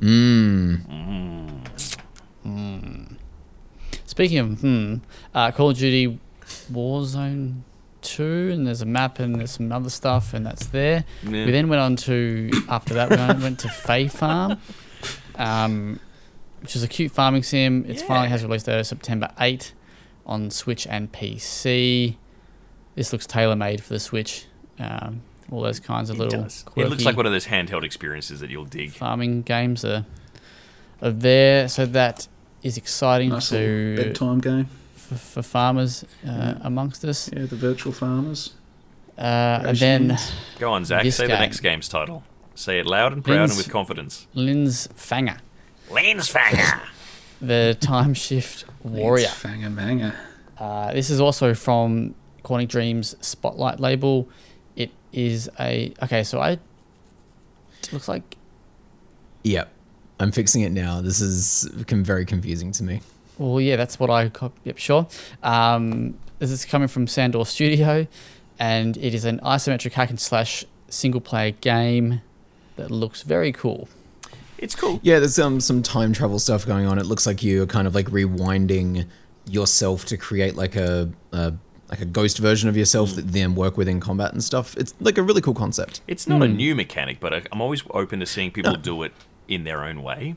[0.00, 1.66] mmm.
[2.44, 3.16] Mmm.
[4.04, 4.96] Speaking of, hmm,
[5.34, 6.18] uh, Call of Duty
[6.70, 7.62] Warzone
[8.06, 11.04] 2, and there's a map and there's some other stuff, and that's there.
[11.24, 11.44] Yeah.
[11.46, 14.58] We then went on to, after that, we went- went to Fae Farm,
[15.36, 16.00] um,
[16.60, 17.84] which is a cute farming sim.
[17.88, 19.72] It finally has released there September 8
[20.24, 22.16] on Switch and PC.
[22.94, 24.46] This looks tailor made for the Switch.
[24.78, 26.64] Um, all those kinds of It little does.
[26.74, 28.90] It looks like one of those handheld experiences that you'll dig.
[28.92, 30.04] farming games are,
[31.00, 31.68] are there.
[31.68, 32.26] So that
[32.62, 34.68] is exciting Nice to, bedtime game.
[35.08, 36.58] For, for farmers uh, Yeah.
[36.62, 37.30] amongst us.
[37.32, 38.54] Yeah, the virtual farmers.
[39.18, 40.18] Uh, and then
[40.58, 41.02] Go on, Zach.
[41.02, 42.22] This say the next game's title.
[42.54, 44.26] Say it loud and proud Linz- and with confidence.
[44.34, 45.38] Linz Fanger,
[45.88, 46.80] Lensfanger.
[47.40, 49.24] the Time Shift Warrior.
[49.26, 50.14] It's Fanger Manger.
[50.58, 54.28] Uh, this is also from Quantic Dreams Spotlight label.
[54.74, 56.22] It is a okay.
[56.22, 58.36] So I it looks like
[59.44, 59.70] Yep.
[60.18, 61.02] I'm fixing it now.
[61.02, 63.00] This is very confusing to me.
[63.38, 65.06] Well, yeah, that's what I cop- yep sure.
[65.42, 68.06] Um, this is coming from Sand Door Studio,
[68.58, 72.20] and it is an isometric hack and slash single player game
[72.76, 73.88] that looks very cool.
[74.58, 75.00] It's cool.
[75.02, 76.98] Yeah, there's um, some time travel stuff going on.
[76.98, 79.06] It looks like you're kind of like rewinding
[79.48, 81.52] yourself to create like a, a
[81.88, 84.76] like a ghost version of yourself that then work with in combat and stuff.
[84.76, 86.00] It's like a really cool concept.
[86.08, 86.56] It's not a Hmm.
[86.56, 89.12] new mechanic, but I- I'm always open to seeing people do it
[89.46, 90.34] in their own way.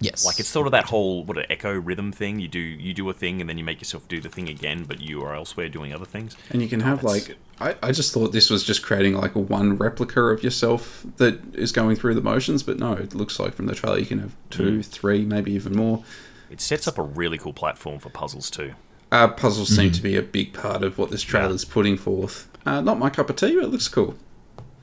[0.00, 0.24] Yes.
[0.24, 2.40] Like it's sort of that whole what an echo rhythm thing.
[2.40, 4.84] You do you do a thing and then you make yourself do the thing again,
[4.84, 6.36] but you are elsewhere doing other things.
[6.50, 7.38] And you can have That's- like
[7.82, 11.54] I, I just thought this was just creating like a one replica of yourself that
[11.54, 14.18] is going through the motions, but no, it looks like from the trailer you can
[14.18, 16.02] have two, three, maybe even more.
[16.50, 18.72] It sets up a really cool platform for puzzles too.
[19.12, 22.48] Uh, puzzles seem to be a big part of what this trailer's putting forth.
[22.64, 24.14] Uh, not my cup of tea, but it looks cool.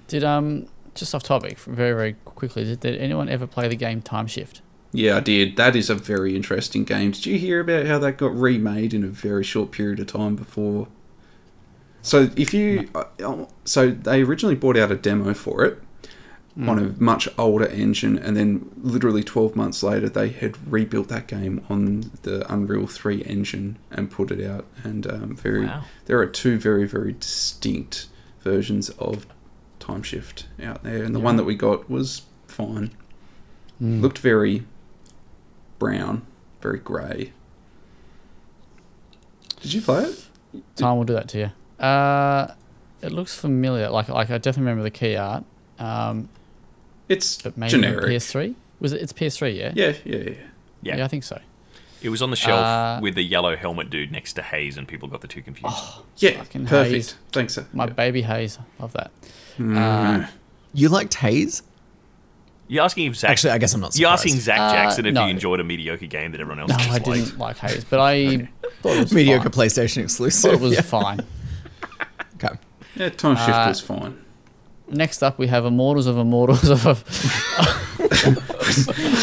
[0.08, 2.64] Did um just off topic very very quickly?
[2.64, 4.62] Did, did anyone ever play the game Time Shift?
[4.98, 5.58] Yeah, I did.
[5.58, 7.12] That is a very interesting game.
[7.12, 10.36] Did you hear about how that got remade in a very short period of time
[10.36, 10.88] before?
[12.02, 15.78] So if you, uh, so they originally brought out a demo for it
[16.60, 21.28] on a much older engine, and then literally twelve months later, they had rebuilt that
[21.28, 24.66] game on the Unreal Three engine and put it out.
[24.84, 25.84] And um, very, Wow.
[26.06, 28.08] there are two very very distinct
[28.42, 29.28] versions of
[29.80, 32.90] Time Shift out there, and the one that we got was fine.
[33.78, 34.02] Hmm.
[34.02, 34.64] Looked very
[35.80, 36.26] brown,
[36.62, 37.32] very grey.
[39.62, 40.26] Did you play it?
[40.76, 41.84] Time will do that to you.
[41.86, 42.54] Uh,
[43.02, 43.90] it looks familiar.
[43.90, 45.44] Like like I definitely remember the key art.
[45.80, 46.30] Um,
[47.10, 48.06] It's but maybe generic.
[48.06, 48.56] PS3.
[48.80, 49.02] Was it?
[49.02, 49.72] It's PS3, yeah.
[49.76, 50.34] Yeah, yeah, yeah.
[50.98, 51.06] Yeah.
[51.06, 51.40] I think so.
[52.02, 54.88] It was on the shelf Uh, with the yellow helmet dude next to Haze, and
[54.88, 55.76] people got the two confused.
[56.18, 56.94] Yeah, Fucking perfect.
[56.94, 57.16] Haze.
[57.32, 57.66] Thanks, sir.
[57.74, 57.94] My Yeah.
[57.94, 59.10] baby Haze, love that.
[59.58, 59.76] Mm.
[60.24, 60.28] Uh,
[60.76, 61.64] you liked Haze?
[62.70, 63.32] You're asking if Zach.
[63.32, 64.02] Actually, I guess I'm not Surprised.
[64.02, 65.24] you're asking Zach Uh, Jackson if no.
[65.26, 67.06] you enjoyed a mediocre game that everyone else no, just I liked.
[67.06, 68.50] didn't like Haze, but I
[68.82, 69.68] thought it was Mediocre fine.
[69.68, 70.52] PlayStation exclusive.
[70.52, 70.82] Thought it was yeah.
[70.82, 71.20] fine.
[72.44, 72.56] Okay.
[72.96, 74.24] yeah, Time Shift Uh, was fine.
[74.90, 77.04] Next up, we have Immortals of Immortals of, of,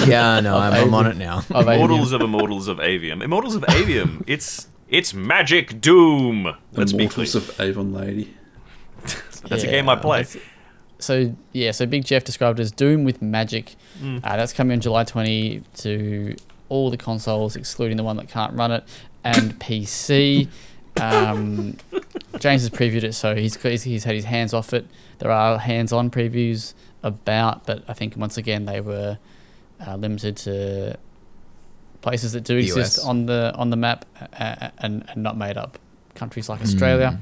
[0.08, 1.10] Yeah, no, I'm, I'm on Aveum.
[1.10, 1.42] it now.
[1.50, 3.22] of Immortals of Immortals of Aveum.
[3.22, 4.24] Immortals of Aveum.
[4.26, 6.56] It's it's Magic Doom.
[6.72, 7.26] Let's be clear.
[7.26, 8.34] Immortals of Avon Lady.
[9.48, 10.26] That's a game I play.
[11.06, 13.76] That's- So yeah, so Big Geoff described it as Doom with magic.
[14.00, 14.20] Mm.
[14.24, 16.36] Uh, that's coming on July 20 to
[16.68, 18.84] all the consoles, excluding the one that can't run it,
[19.22, 20.48] and PC.
[21.00, 21.76] Um,
[22.38, 24.86] James has previewed it, so he's, he's he's had his hands off it.
[25.18, 29.18] There are hands-on previews about, but I think once again they were
[29.86, 30.96] uh, limited to
[32.00, 33.04] places that do The exist US.
[33.04, 34.04] on the on the map
[34.38, 35.78] uh, and, and not made up
[36.14, 37.18] countries like Australia.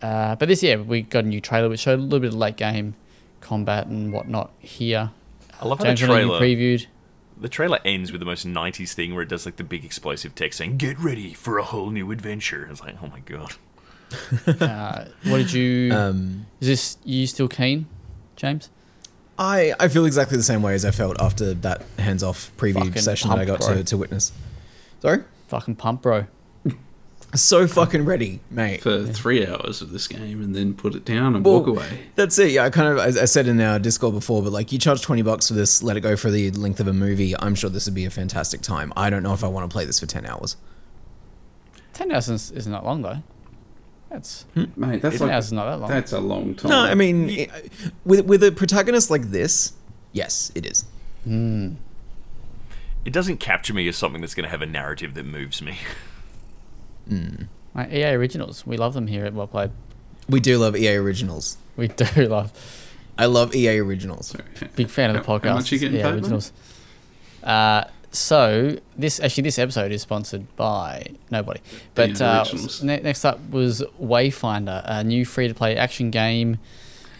[0.00, 2.34] Uh, but this year we got a new trailer which showed a little bit of
[2.34, 2.94] late game
[3.42, 5.10] combat and whatnot here.
[5.60, 6.40] I love how James, the I know you trailer.
[6.40, 6.86] previewed.
[7.40, 10.34] The trailer ends with the most 90s thing where it does like the big explosive
[10.34, 12.68] text saying, Get ready for a whole new adventure.
[12.70, 13.54] It's like, oh my god.
[14.60, 15.90] Uh, what did you?
[15.94, 17.86] Um, is this you still keen,
[18.36, 18.68] James?
[19.38, 22.74] I, I feel exactly the same way as I felt after that hands off preview
[22.74, 23.76] Fucking session that I got bro.
[23.76, 24.30] to, to witness.
[25.00, 25.20] Sorry?
[25.48, 26.26] Fucking pump, bro.
[27.34, 28.82] So fucking ready, mate.
[28.82, 32.00] for three hours of this game and then put it down and Well, walk away.
[32.14, 32.50] That's it.
[32.50, 35.00] Yeah, I kind of I, I said in our Discord before, but like you charge
[35.00, 37.34] twenty bucks for this, let it go for the length of a movie.
[37.38, 38.92] I'm sure this would be a fantastic time.
[38.96, 40.56] I don't know if I want to play this for ten hours.
[41.94, 43.22] Ten hours is- isn't that long though.
[44.10, 44.64] That's hmm.
[44.76, 45.88] Mate, that's ten like hours is not that long.
[45.90, 46.70] that's a long time.
[46.70, 47.48] No, I mean, i-
[48.04, 49.72] with with a protagonist like this,
[50.12, 50.84] yes, it is.
[51.24, 51.76] Hmm.
[53.06, 55.78] It doesn't capture me as something that's going to have a narrative that moves me.
[57.74, 59.70] Like, EA originals, we love them here at Well Played.
[60.28, 61.56] We do love EA originals.
[61.76, 62.52] We do love.
[63.18, 64.34] I love EA originals.
[64.76, 65.48] Big fan of the How- podcast.
[65.48, 66.52] how much you getting yeah, paid, originals.
[67.42, 71.60] Uh, so this actually this episode is sponsored by nobody.
[71.94, 76.58] But Yeah, uh, ne- next up was Wayfinder, a new free to play action game.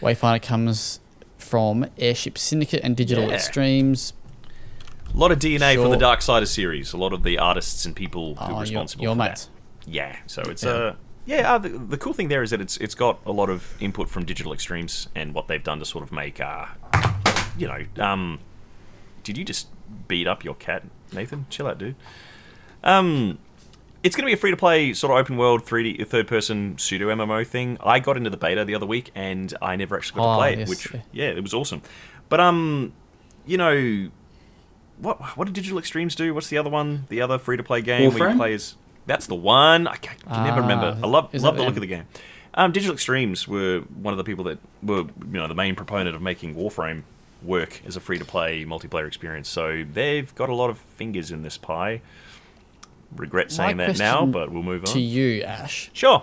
[0.00, 1.00] Wayfinder comes
[1.38, 3.34] from Airship Syndicate and Digital Yeah.
[3.34, 4.12] Extremes.
[5.14, 6.92] A lot of DNA from the Darksiders series.
[6.92, 9.44] A lot of the artists and people who Oh, are your, responsible your for mates.
[9.46, 9.50] that.
[9.86, 10.70] Yeah, so it's Yeah.
[10.70, 11.54] uh yeah.
[11.54, 14.08] Uh, the, the cool thing there is that it's it's got a lot of input
[14.08, 16.66] from Digital Extremes and what they've done to sort of make uh
[17.56, 18.38] you know um
[19.22, 19.68] did you just
[20.08, 21.46] beat up your cat Nathan?
[21.50, 21.96] Chill out, dude.
[22.84, 23.38] Um.
[24.04, 26.76] It's going to be a free to play sort of open world 3D third person
[26.76, 27.76] pseudo MMO thing.
[27.80, 30.38] I got into the beta the other week and I never actually got Oh, to
[30.40, 30.68] play it, yes.
[30.68, 31.82] which yeah, it was awesome.
[32.28, 32.94] But um
[33.46, 34.10] you know
[34.98, 36.34] what what did Digital Extremes do?
[36.34, 37.06] What's the other one?
[37.10, 38.74] The other free to play game where you play as
[39.06, 39.86] that's the one.
[39.86, 40.98] I can, can never Ah, remember.
[41.02, 42.04] I love love the look of the game.
[42.54, 46.14] Um, Digital Extremes were one of the people that were you know the main proponent
[46.14, 47.02] of making Warframe
[47.42, 49.48] work as a free to play multiplayer experience.
[49.48, 52.02] So they've got a lot of fingers in this pie.
[53.16, 54.92] Regret saying that now, but we'll move on.
[54.94, 56.22] To you, Ash, Sure.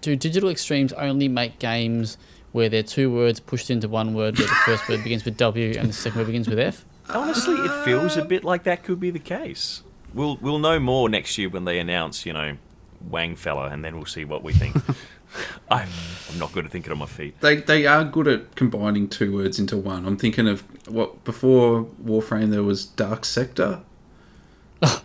[0.00, 2.16] do Digital Extremes only make games
[2.52, 5.74] where they're two words pushed into one word, where the first word begins with W
[5.76, 6.84] and the second word begins with F?
[7.10, 9.82] Honestly, it feels a bit like that could be the case.
[10.14, 12.56] We'll we'll know more next year when they announce, you know,
[13.08, 14.76] Wang fella, and then we'll see what we think.
[15.70, 15.88] I'm,
[16.32, 17.38] I'm not good at thinking on my feet.
[17.40, 20.06] They they are good at combining two words into one.
[20.06, 23.80] I'm thinking of what before Warframe there was Dark Sector.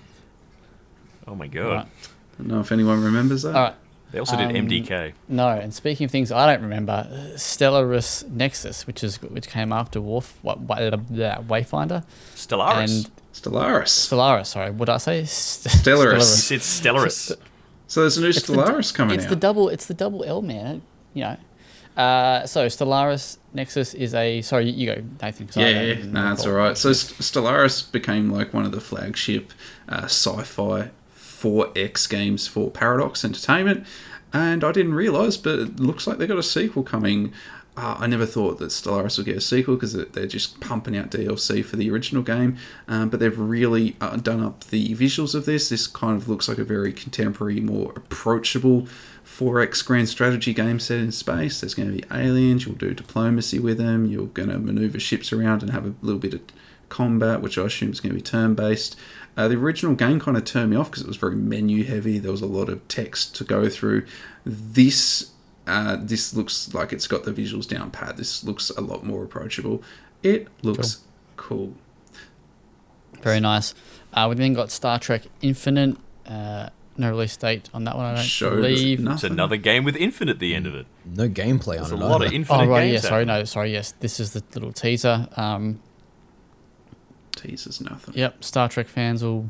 [1.25, 1.69] Oh my god.
[1.71, 1.85] Right.
[1.85, 3.55] I don't know if anyone remembers that.
[3.55, 3.75] All right.
[4.11, 5.13] They also did Um, MDK.
[5.27, 9.99] No, and speaking of things I don't remember, Stellaris Nexus, which is which came after
[9.99, 12.03] Wolf, what, what, uh, Wayfinder,
[12.35, 13.05] Stellaris.
[13.05, 13.87] and Stellaris.
[14.09, 14.47] Stellaris.
[14.47, 15.25] Sorry, what did I say?
[15.25, 16.51] St- Stellaris.
[16.51, 16.61] you Stellaris.
[16.61, 17.37] said Stellaris.
[17.87, 19.29] so there's a new It's the- Stellaris coming It's out.
[19.29, 19.69] the double.
[19.69, 20.81] It's the double L, man.
[21.13, 21.37] You know.
[22.01, 24.41] Uh, so Stellaris Nexus is a.
[24.41, 25.47] Sorry, you go, Nathan.
[25.47, 26.75] 'cause I yeah, yeah, know nah, that's all right.
[26.77, 29.51] So Stellaris became like one of the flagship
[29.87, 33.85] uh, sci-fi 4X games for Paradox Entertainment,
[34.31, 37.31] and I didn't realize, but it looks like they got a sequel coming.
[37.75, 41.09] Uh, I never thought that Stellaris would get a sequel because they're just pumping out
[41.09, 42.57] DLC for the original game,
[42.87, 45.69] um, but they've really uh, done up the visuals of this.
[45.69, 48.87] This kind of looks like a very contemporary, more approachable
[49.25, 51.61] 4X grand strategy game set in space.
[51.61, 55.33] There's going to be aliens, you'll do diplomacy with them, you're going to maneuver ships
[55.33, 56.41] around and have a little bit of
[56.89, 58.95] combat, which I assume is going to be turn based.
[59.35, 62.19] Uh, the original game kind of turned me off because it was very menu heavy.
[62.19, 64.05] There was a lot of text to go through.
[64.45, 65.31] This
[65.67, 68.17] uh, this looks like it's got the visuals down pat.
[68.17, 69.81] This looks a lot more approachable.
[70.21, 71.01] It looks
[71.37, 71.73] cool.
[73.21, 73.73] Very nice.
[74.13, 75.97] Uh, we then got Star Trek Infinite.
[76.25, 78.05] Uh, no release date on that one.
[78.05, 78.99] I don't Showed believe.
[78.99, 79.15] nothing.
[79.15, 80.85] It's another game with Infinite at the end of it.
[81.05, 82.07] No gameplay There's on a it.
[82.07, 82.25] lot either.
[82.27, 82.99] of Infinite Oh right, yeah.
[82.99, 83.39] Sorry, happening.
[83.39, 83.71] no, sorry.
[83.71, 85.27] Yes, this is the little teaser.
[85.35, 85.81] Um,
[87.35, 88.13] Teases nothing.
[88.15, 89.49] yep, Star Trek fans will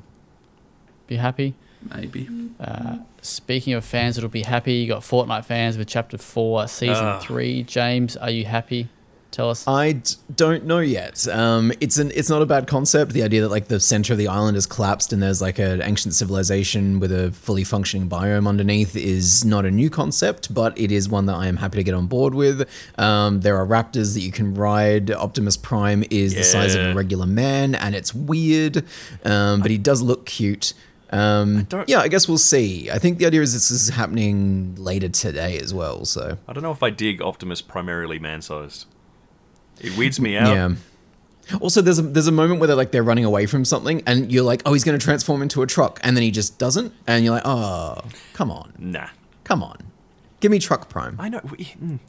[1.07, 1.53] be happy.
[1.95, 2.29] Maybe.
[2.59, 6.95] Uh, speaking of fans that'll be happy, you got Fortnite fans with Chapter Four, Season
[7.05, 7.19] Ah.
[7.19, 7.63] Three.
[7.63, 8.89] James, are you happy?
[9.31, 9.67] Tell us.
[9.67, 11.27] I d- don't know yet.
[11.27, 13.13] Um, it's an it's not a bad concept.
[13.13, 15.81] The idea that like the center of the island is collapsed and there's like an
[15.81, 20.91] ancient civilization with a fully functioning biome underneath is not a new concept, but it
[20.91, 22.69] is one that I am happy to get on board with.
[22.99, 25.09] Um, there are raptors that you can ride.
[25.09, 28.85] Optimus Prime is the size of a regular man, and it's weird,
[29.25, 30.75] um, but he does look cute.
[31.13, 32.89] Um, don't- yeah, I guess we'll see.
[32.91, 36.05] I think the idea is this is happening later today as well.
[36.05, 38.85] So I don't know if I dig Optimus primarily man-sized.
[39.79, 40.53] It weirds me out.
[40.53, 40.69] Yeah.
[41.61, 44.31] Also, there's a there's a moment where they're like they're running away from something, and
[44.31, 46.93] you're like, oh, he's going to transform into a truck, and then he just doesn't,
[47.05, 47.97] and you're like, oh,
[48.31, 49.07] come on, Nah.
[49.43, 49.77] come on,
[50.39, 51.17] Give me Truck Prime.
[51.19, 51.39] I know.
[51.41, 51.99] mm.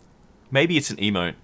[0.52, 1.34] Maybe it's an emote,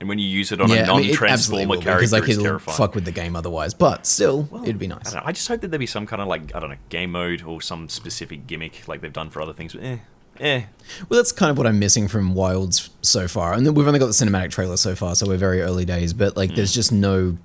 [0.00, 1.98] and when you use it on a I mean, it absolutely non-transformer will be, character,
[2.00, 2.76] because like it's it'll terrifying.
[2.78, 3.72] fuck with the game otherwise.
[3.74, 5.04] But still, it'd be I, nice.
[5.04, 6.76] don't know, I just hope that there'd be some kind of like I don't know
[6.90, 9.72] game mode or some specific gimmick like they've done for other things.
[9.74, 9.98] But eh,
[10.40, 10.62] eh.
[11.08, 13.98] Well, that's kind of what I'm missing from Wilds so far, and then we've only
[13.98, 16.12] got the cinematic trailer so far, so we're very early days.
[16.12, 17.38] But like, there's just no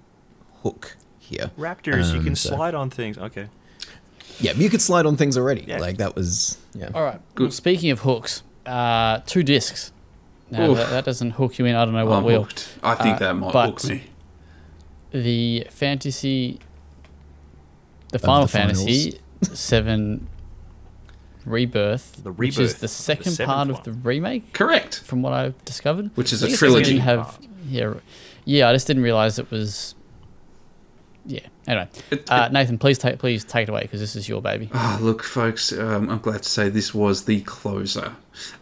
[0.64, 1.52] hook here.
[1.58, 3.18] Raptors, you Um, can so- slide on things.
[3.18, 3.48] Okay.
[4.40, 5.66] Yeah, you could slide on things already.
[5.68, 5.78] Yeah.
[5.78, 6.90] Like that was yeah.
[6.96, 7.22] All right.
[7.36, 7.44] Good.
[7.44, 9.92] Well, speaking of hooks, uh, two discs.
[10.52, 10.78] Now Oof.
[10.78, 11.76] that, that doesn't hook you in.
[11.76, 12.44] I don't know what I'm will.
[12.44, 12.78] hooked.
[12.84, 14.04] I think Uh, that might but- hook me.
[15.12, 16.60] The fantasy,
[18.12, 18.48] the Final the.
[18.52, 20.28] Fantasy Seven
[21.46, 25.00] Rebirth, The Rebirth, which is the the second seventh part of the remake, Correct.
[25.02, 26.12] from what I've discovered.
[26.16, 26.84] Which is I a guess I trilogy.
[26.92, 27.94] Didn't have, yeah,
[28.46, 28.70] yeah.
[28.70, 29.96] I just didn't realize it was.
[31.26, 31.40] Yeah.
[31.72, 31.88] Anyway,
[32.28, 34.70] uh, Nathan, please take please take it away because this is your baby.
[34.74, 38.18] Ah, look, folks, um, I'm glad to say this was the closer.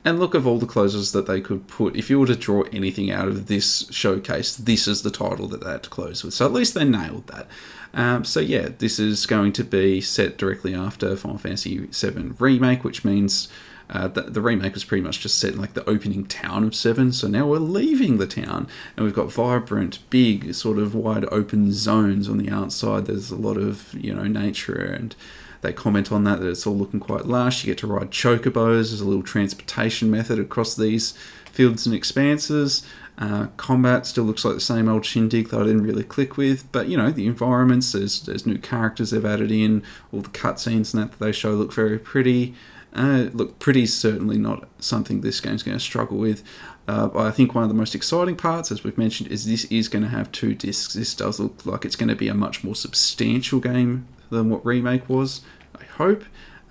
[0.06, 1.96] And look of all the closers that they could put.
[1.96, 5.64] If you were to draw anything out of this showcase, this is the title that
[5.64, 6.36] they had to close with.
[6.36, 7.48] So at least they nailed that.
[7.96, 12.84] Um, so yeah, this is going to be set directly after Final Fantasy VII Remake,
[12.84, 13.48] which means
[13.90, 16.76] uh, the, the remake was pretty much just set in like the opening town of
[16.76, 17.12] Seven.
[17.12, 21.72] So now we're leaving the town, and we've got vibrant, big, sort of wide open
[21.74, 23.06] zones on the outside.
[23.08, 25.16] There's a lot of you know nature, and
[25.62, 27.64] they comment on that that it's all looking quite lush.
[27.64, 28.90] You get to ride chocobos.
[28.90, 31.14] There's a little transportation method across these
[31.52, 32.86] fields and expanses.
[33.18, 36.72] Uh, combat still looks like the same old shindig that I didn't really click with,
[36.72, 37.92] but you know the environments.
[37.92, 39.84] There's there's new characters they've added in.
[40.14, 42.54] All the cutscenes and that, that they show look very pretty.
[42.94, 46.44] Uh, look, pretty certainly not something this game's going to struggle with.
[46.88, 49.66] Uh, but I think one of the most exciting parts, as we've mentioned, is this
[49.66, 50.94] is going to have two discs.
[50.96, 54.66] This does look like it's going to be a much more substantial game than what
[54.66, 55.42] remake was.
[55.80, 56.24] I hope.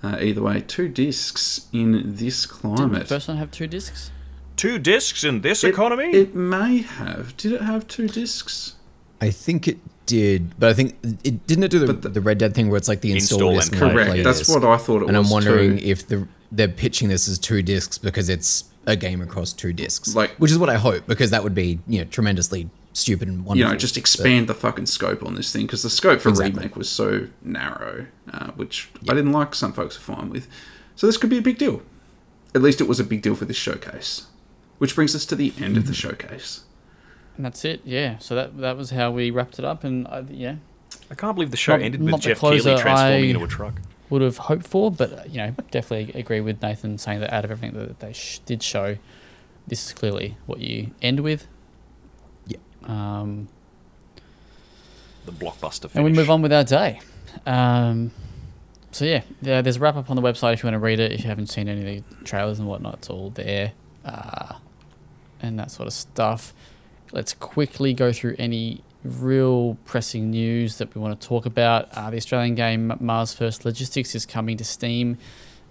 [0.03, 2.77] Uh, either way, two discs in this climate.
[2.91, 4.11] Didn't the first one have two discs?
[4.55, 6.11] Two discs in this It- economy.
[6.11, 7.35] It may have.
[7.37, 8.75] Did it have two discs?
[9.21, 9.79] I think it
[10.09, 12.69] did, but I think it didn't it do the, But the- the Red Dead thing
[12.69, 14.03] where it's like the install, Install disc and and play.
[14.03, 14.23] play Correct.
[14.25, 14.53] That's disc.
[14.53, 15.09] what I thought it and was.
[15.09, 15.85] And I'm wondering too.
[15.85, 20.15] if the they're pitching this as two discs because it's a game across two discs,
[20.15, 23.45] Like- which is what I hope because that would be you know tremendously stupid and
[23.45, 23.57] wonderful.
[23.69, 26.59] you know, just expand the fucking scope on this thing because the scope for Exactly.
[26.59, 29.53] remake was so narrow, uh, which I didn't like.
[29.55, 30.47] Some folks are fine with.
[30.95, 31.81] So this could be a big deal.
[32.55, 34.23] At least it was a big deal for this showcase.
[34.79, 36.61] Which brings us to the end of the showcase.
[37.37, 37.81] And that's it.
[37.85, 38.17] Yeah.
[38.19, 40.55] So that that was how we wrapped it up, and I, yeah,
[41.09, 43.75] I can't believe the show Not- ended with Geoff Keighley transforming I- into a truck.
[44.09, 47.45] would have hoped for, but uh, you know, definitely agree with Nathan saying that out
[47.45, 48.97] of everything that they sh- did show,
[49.67, 51.47] this is clearly what you end with.
[52.47, 52.57] Yeah.
[52.83, 53.47] Um,
[55.25, 55.95] The blockbuster finish.
[55.95, 56.99] and we move on with our day.
[57.45, 58.11] Um,
[58.91, 60.99] so yeah, there, there's a wrap up on the website if you want to read
[60.99, 61.11] it.
[61.11, 63.73] If you haven't seen any of the trailers and whatnot, it's all there,
[64.03, 64.55] uh,
[65.41, 66.53] and that sort of stuff.
[67.11, 71.89] Let's quickly go through any real pressing news that we want to talk about.
[71.93, 75.17] Uh, the Australian game Mars First Logistics is coming to Steam.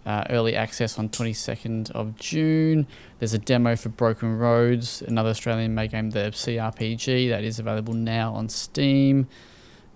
[0.07, 2.86] Uh, early access on 22nd of June.
[3.18, 7.93] There's a demo for Broken Roads, another Australian made game, the CRPG, that is available
[7.93, 9.28] now on Steam.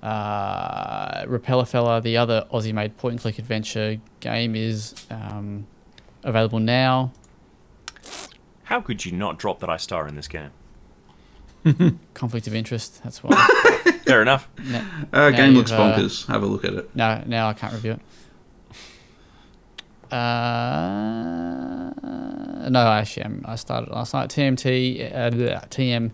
[0.02, 5.66] Uh, Repeller Fella, the other Aussie made point and click adventure game, is um,
[6.24, 7.12] available now.
[8.64, 10.50] How could you not drop that I star in this game?
[12.14, 13.34] Conflict of interest, that's why.
[14.04, 14.48] Fair enough.
[14.64, 16.26] now, Uh, game looks you've, uh, bonkers.
[16.26, 16.94] Have a look at it.
[16.96, 18.00] no, now I can't review it.
[20.12, 21.90] Uh,
[22.68, 24.28] no, I actually, um, I started last night.
[24.30, 26.10] TMT, uh, bleh, TM.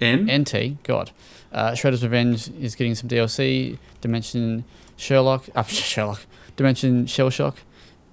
[0.00, 0.28] N?
[0.42, 1.10] NT, God.
[1.52, 3.78] Uh, Shredder's Revenge is getting some DLC.
[4.00, 4.64] Dimension
[4.96, 6.20] Sherlock, uh, Sherlock,
[6.56, 7.56] Dimension Shell Shock,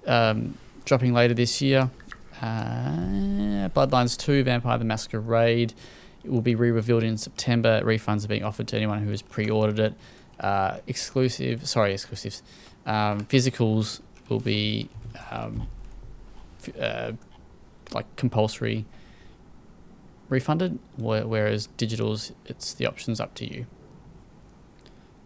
[0.06, 1.90] um, dropping later this year.
[2.40, 5.74] Uh, Bloodlines 2, Vampire the Masquerade.
[6.24, 7.80] It will be re-revealed in September.
[7.82, 9.94] Refunds are being offered to anyone who has pre-ordered it.
[10.38, 12.42] Uh, exclusive, sorry, exclusives.
[12.86, 14.88] Um, physicals will be
[15.30, 15.68] um,
[16.62, 17.12] f- uh,
[17.92, 18.84] like compulsory
[20.28, 23.66] refunded, whe- whereas digitals, it's the options up to you.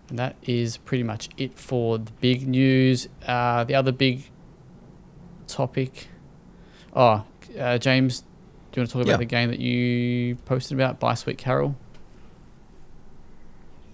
[0.09, 3.09] And that is pretty much it for the big news.
[3.27, 4.31] Uh, the other big
[5.47, 6.09] topic.
[6.95, 7.25] Oh,
[7.59, 8.23] uh, James,
[8.77, 9.17] you want to talk about Yeah.
[9.19, 11.75] the game that you posted about, Bye Sweet Carol?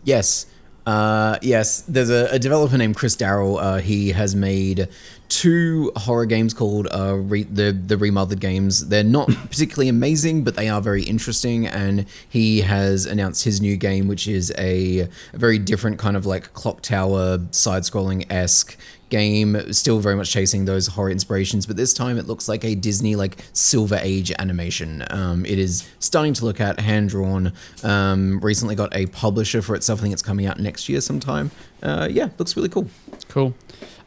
[0.04, 0.46] Yes.
[0.84, 3.56] Uh, yes, there's a, a developer named Chris Darril.
[3.62, 4.88] Uh, he has made
[5.28, 8.88] two horror games called uh, re- the the remothered games.
[8.88, 11.68] They're not particularly amazing, but they are very interesting.
[11.68, 16.26] And he has announced his new game, which is a, a very different kind of
[16.26, 18.76] like clock tower side scrolling esque
[19.12, 22.74] game, still very much chasing those horror inspirations, but this time it looks like a
[22.74, 25.04] Disney like Silver Age animation.
[25.10, 27.52] Um, it is stunning to look at hand drawn.
[27.84, 30.00] Um, recently got a publisher for itself.
[30.00, 31.50] I think it's coming out next year sometime.
[31.82, 32.88] Uh, yeah, looks really cool.
[33.28, 33.54] Cool.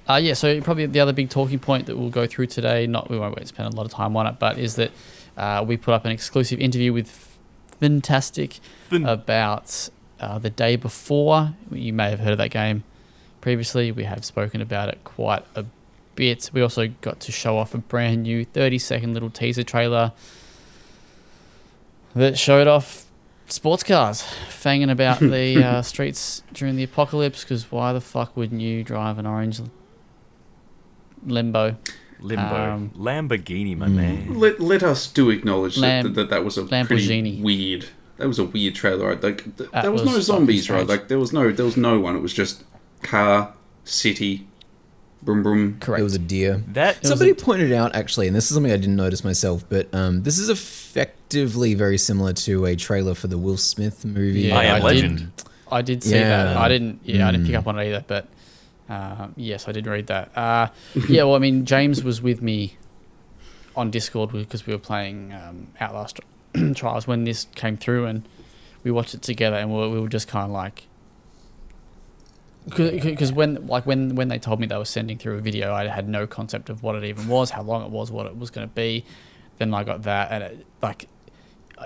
[0.09, 3.07] Uh, yeah, so probably the other big talking point that we'll go through today, not
[3.07, 4.91] we won't spend a lot of time on it, but is that
[5.37, 7.37] uh, we put up an exclusive interview with
[7.79, 9.89] Fntastic Fin- about
[10.19, 11.53] uh, the day before.
[11.71, 12.83] You may have heard of that game
[13.45, 13.91] previously.
[13.91, 15.65] We have spoken about it quite a
[16.15, 16.49] bit.
[16.51, 20.13] We also got to show off a brand new 30 second little teaser trailer
[22.15, 23.05] that showed off
[23.47, 27.43] sports cars fanging about the uh, streets during the apocalypse.
[27.43, 29.61] Because why the fuck wouldn't you drive an orange
[31.23, 31.77] limbo?
[32.19, 32.55] Limbo.
[32.55, 33.93] Um, Lamborghini, my mm.
[33.93, 34.39] man.
[34.39, 36.87] Let, let us do acknowledge Lam- that, that that was a Lamborghini.
[36.87, 37.89] pretty weird.
[38.17, 39.09] That was a weird trailer.
[39.09, 39.21] Right?
[39.21, 40.87] Like th- there was, was no zombies, right?
[40.87, 42.15] Like there was no there was no one.
[42.15, 42.63] It was just
[43.05, 43.53] car,
[43.83, 44.47] city,
[45.21, 45.77] broom broom.
[45.79, 45.99] Correct.
[46.01, 46.63] It was a deer.
[46.69, 49.93] That Somebody a- pointed out actually, and this is something I didn't notice myself, but
[49.93, 54.41] um, this is effectively very similar to a trailer for the Will Smith movie.
[54.41, 55.31] Yeah, I Am did- Legend.
[55.71, 56.43] I did see Yeah.
[56.45, 56.57] that.
[56.57, 56.99] I didn't.
[57.03, 57.59] Yeah, I didn't pick Mm.
[57.59, 58.03] up on it either.
[58.07, 58.27] But
[58.87, 60.31] uh, yes, I did read that.
[60.37, 60.67] Uh,
[61.09, 61.23] yeah.
[61.23, 62.77] Well, I mean, James was with me
[63.75, 66.19] on Discord because we were playing um, Outlast
[66.75, 68.27] Trials when this came through, and
[68.83, 70.85] we watched it together, and we were, we were just kind of like.
[72.65, 75.87] Because when like when when they told me they were sending through a video, I
[75.87, 78.49] had no concept of what it even was, how long it was, what it was
[78.49, 79.05] going to be.
[79.59, 81.07] Then I got that, and it, like,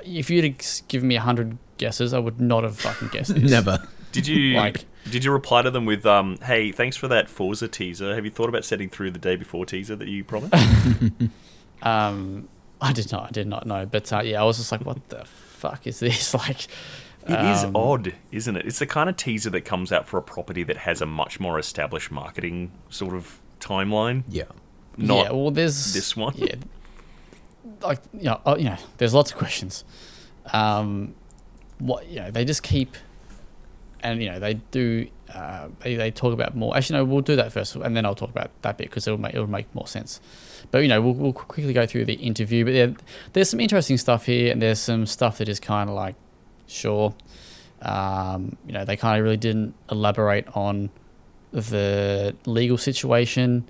[0.03, 3.35] if you'd have given me a hundred guesses, I would not have fucking guessed.
[3.35, 3.51] This.
[3.51, 3.85] Never.
[4.11, 7.67] Did you Like- did you reply to them with um, "Hey, thanks for that Forza
[7.67, 8.15] teaser.
[8.15, 10.53] Have you thought about setting through the day before teaser that you promised?"
[11.81, 12.49] Um,
[12.81, 13.27] I did not.
[13.27, 13.85] I did not know.
[13.85, 16.33] But uh, yeah, I was just like, what the fuck is this?
[16.33, 16.67] Like,
[17.31, 18.65] It is um, odd, isn't it?
[18.65, 21.39] It's the kind of teaser that comes out for a property that has a much
[21.39, 24.23] more established marketing sort of timeline.
[24.27, 24.43] Yeah.
[24.97, 26.33] Not yeah, well, there's this one.
[26.35, 26.55] Yeah,
[27.81, 29.85] like you know, uh, you know, there's lots of questions.
[30.51, 31.15] Um,
[31.77, 32.95] what you know, they just keep,
[34.01, 35.07] and you know, they do.
[35.33, 36.75] Uh, they, they talk about more.
[36.75, 39.19] Actually, no, we'll do that first, and then I'll talk about that bit because it'll
[39.19, 40.19] make it'll make more sense.
[40.71, 42.65] But you know, we'll, we'll quickly go through the interview.
[42.65, 42.95] But there,
[43.33, 46.15] there's some interesting stuff here, and there's some stuff that is kind of like,
[46.69, 47.13] sure,
[47.81, 50.89] um, you know, they kind of really didn't elaborate on
[51.51, 53.67] the legal situation.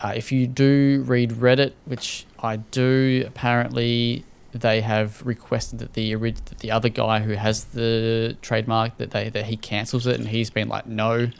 [0.00, 6.14] Uh, if you do read Reddit, which I do, apparently they have requested that the
[6.14, 10.28] that the other guy who has the trademark that they that he cancels it, and
[10.28, 11.30] he's been like no.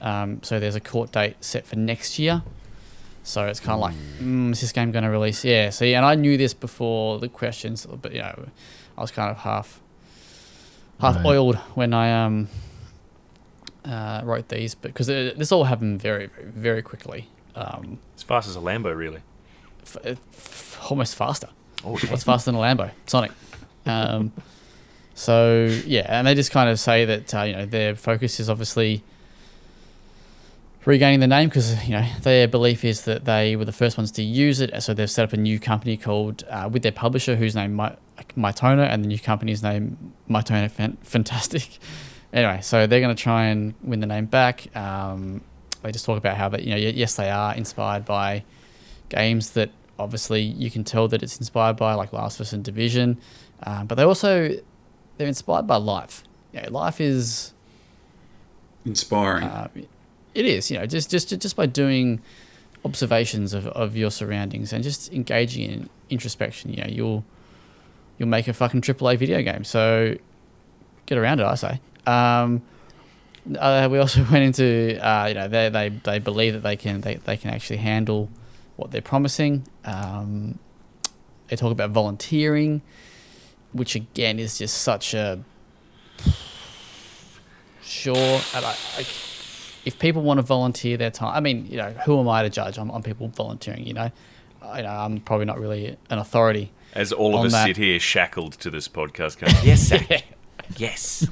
[0.00, 2.42] Um, so there's a court date set for next year.
[3.24, 5.44] So it's kind of like, mm, is this game going to release?
[5.44, 5.70] Yeah.
[5.70, 8.48] See, and I knew this before the questions, but you know,
[8.96, 9.80] I was kind of half
[11.02, 11.26] half Right.
[11.26, 12.48] oiled when I um
[13.84, 17.28] uh, wrote these, but because this all happened very very very quickly.
[17.54, 19.20] Um, as fast as a Lambo, really.
[19.82, 21.48] f- f- almost faster.
[21.84, 22.90] Oh, What's faster than a Lambo?
[23.06, 23.32] Sonic.
[23.84, 24.32] Um,
[25.14, 28.48] so yeah, and they just kind of say that uh, you know their focus is
[28.48, 29.02] obviously
[30.84, 34.10] regaining the name because you know their belief is that they were the first ones
[34.12, 34.70] to use it.
[34.82, 37.74] So they've set up a new company called uh, with their publisher, whose name
[38.36, 41.78] My, Mytona, and the new company's name Mytona Fan- Fntastic.
[42.34, 44.74] Anyway, so they're going to try and win the name back.
[44.74, 45.42] Um,
[45.82, 48.42] they just talk about how that you know yes they are inspired by
[49.10, 49.68] games that
[49.98, 53.18] obviously you can tell that it's inspired by like Last of Us and Division,
[53.64, 54.48] um, but they also
[55.18, 56.24] they're inspired by life.
[56.54, 57.52] Yeah, life is
[58.86, 59.44] Inspiring.
[59.44, 59.68] uh,
[60.34, 62.20] it is you know just just just by doing
[62.84, 66.72] observations of, of your surroundings and just engaging in introspection.
[66.72, 67.24] You know you'll
[68.18, 69.64] you'll make a fucking AAA video game.
[69.64, 70.16] So
[71.06, 71.80] get around it, I say.
[72.06, 72.62] Um,
[73.58, 77.00] uh, we also went into uh, you know they, they they believe that they can
[77.00, 78.28] they, they can actually handle
[78.76, 79.66] what they're promising.
[79.84, 80.58] Um,
[81.48, 82.82] they talk about volunteering,
[83.72, 85.42] which again is just such a
[87.82, 88.16] sure.
[88.16, 89.06] I, I,
[89.84, 92.50] if people want to volunteer their time, I mean, you know, who am I to
[92.50, 93.84] judge on, on people volunteering?
[93.84, 94.10] You know,
[94.62, 96.72] I, you know, I'm probably not really an authority.
[96.94, 100.24] As all of us that- sit here shackled to this podcast, going, "Yes, Zach.
[100.76, 101.26] yes,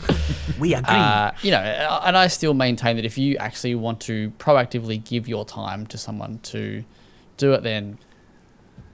[0.58, 4.30] we agree." Uh, you know, and I still maintain that if you actually want to
[4.38, 6.84] proactively give your time to someone to
[7.36, 7.98] do it, then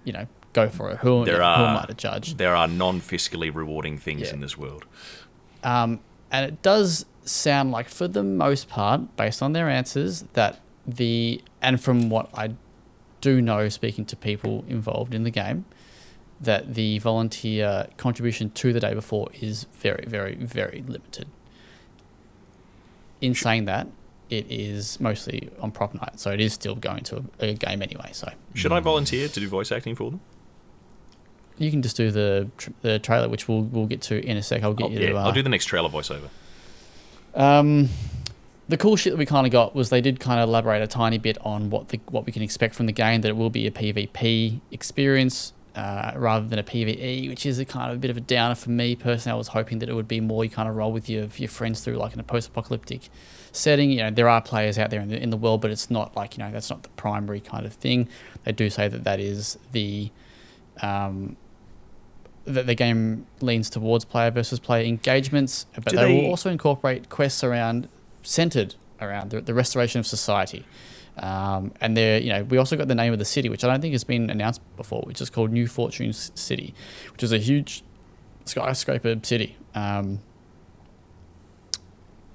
[0.04, 0.98] you know, go for it.
[0.98, 2.36] Who, There who am are- I to judge?
[2.36, 4.34] there are non-fiscally rewarding things Yeah.
[4.34, 4.84] in this world.
[5.64, 5.98] Um,
[6.30, 11.42] and it does sound like, for the most part, based on their answers, that the
[11.60, 12.50] and from what I
[13.20, 15.64] do know, speaking to people involved in the game,
[16.40, 21.26] that the volunteer contribution to the day before is very, very, very limited.
[23.20, 23.88] In saying that,
[24.28, 27.80] it is mostly on prop night, so it is still going to a, a game
[27.80, 28.10] anyway.
[28.12, 30.20] So Should I volunteer to do voice acting for them?
[31.58, 34.42] you can just do the tr- the trailer, which we'll we'll get to in a
[34.42, 34.62] sec.
[34.62, 35.16] I'll get I'll, you yeah, to.
[35.16, 36.28] Uh, I'll do the next trailer voiceover.
[37.34, 37.88] Um,
[38.68, 40.86] the cool shit that we kind of got was they did kind of elaborate a
[40.86, 43.22] tiny bit on what the what we can expect from the game.
[43.22, 47.64] That it will be a PvP experience uh, rather than a PVE, which is a
[47.64, 49.34] kind of a bit of a downer for me personally.
[49.34, 51.48] I was hoping that it would be more you kind of roll with your your
[51.50, 53.10] friends through like in a post-apocalyptic
[53.52, 53.90] setting.
[53.90, 56.16] You know, there are players out there in the in the world, but it's not
[56.16, 58.08] like you know that's not the primary kind of thing.
[58.44, 60.10] They do say that that is the
[60.82, 61.36] um,
[62.44, 67.08] that the game leans towards player versus player engagements, but they, they- will also incorporate
[67.10, 67.88] quests around
[68.22, 70.64] centered around the, the restoration of society.
[71.18, 73.68] Um, and there, you know, we also got the name of the city, which I
[73.68, 76.74] don't think has been announced before, which is called New Fortune City,
[77.12, 77.82] which is a huge
[78.44, 79.56] skyscraper city.
[79.74, 80.20] Um,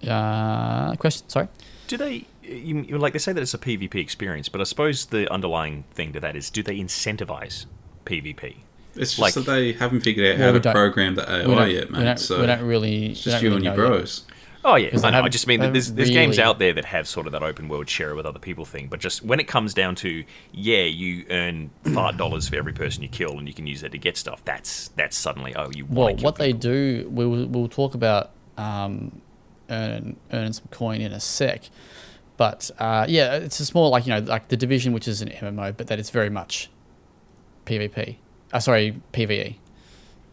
[0.08, 1.48] uh, question, sorry.
[1.88, 2.26] Do they?
[2.44, 5.84] You, you- like they say that it's a PvP experience, but I suppose the underlying
[5.94, 7.66] thing to that is, do they incentivize
[8.06, 8.56] PvP?
[8.96, 11.70] It's just Like- that they haven't figured out Well, how to program the AI don't,
[11.72, 12.04] yet, we mate.
[12.06, 13.12] don't, So we don't really.
[13.12, 14.00] it's just you really and your know yet.
[14.00, 14.24] bros.
[14.64, 17.08] Oh yeah, I, know, I just mean that there's, there's games out there that have
[17.08, 19.74] sort of that open world share with other people thing, but just when it comes
[19.74, 23.66] down to yeah, you earn fart dollars for every person you kill, and you can
[23.66, 24.46] use that to get stuff.
[24.46, 28.32] That's that's suddenly oh you Well, want to what they do, we'll, we'll talk about
[28.58, 29.22] um,
[29.70, 31.64] earn, earning some coin in a sec.
[32.38, 35.30] But uh, yeah, it's just more like, you know, like the Division, which is an
[35.30, 36.70] MMO, but that it's very much
[37.66, 38.18] PvP.
[38.52, 39.58] Uh, sorry, PvE.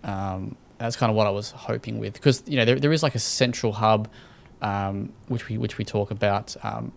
[0.05, 2.15] Um, that's kind of what I was hoping with.
[2.15, 4.09] Because, you know, there, there is like a central hub,
[4.63, 6.93] um, which, we, which we talk about um,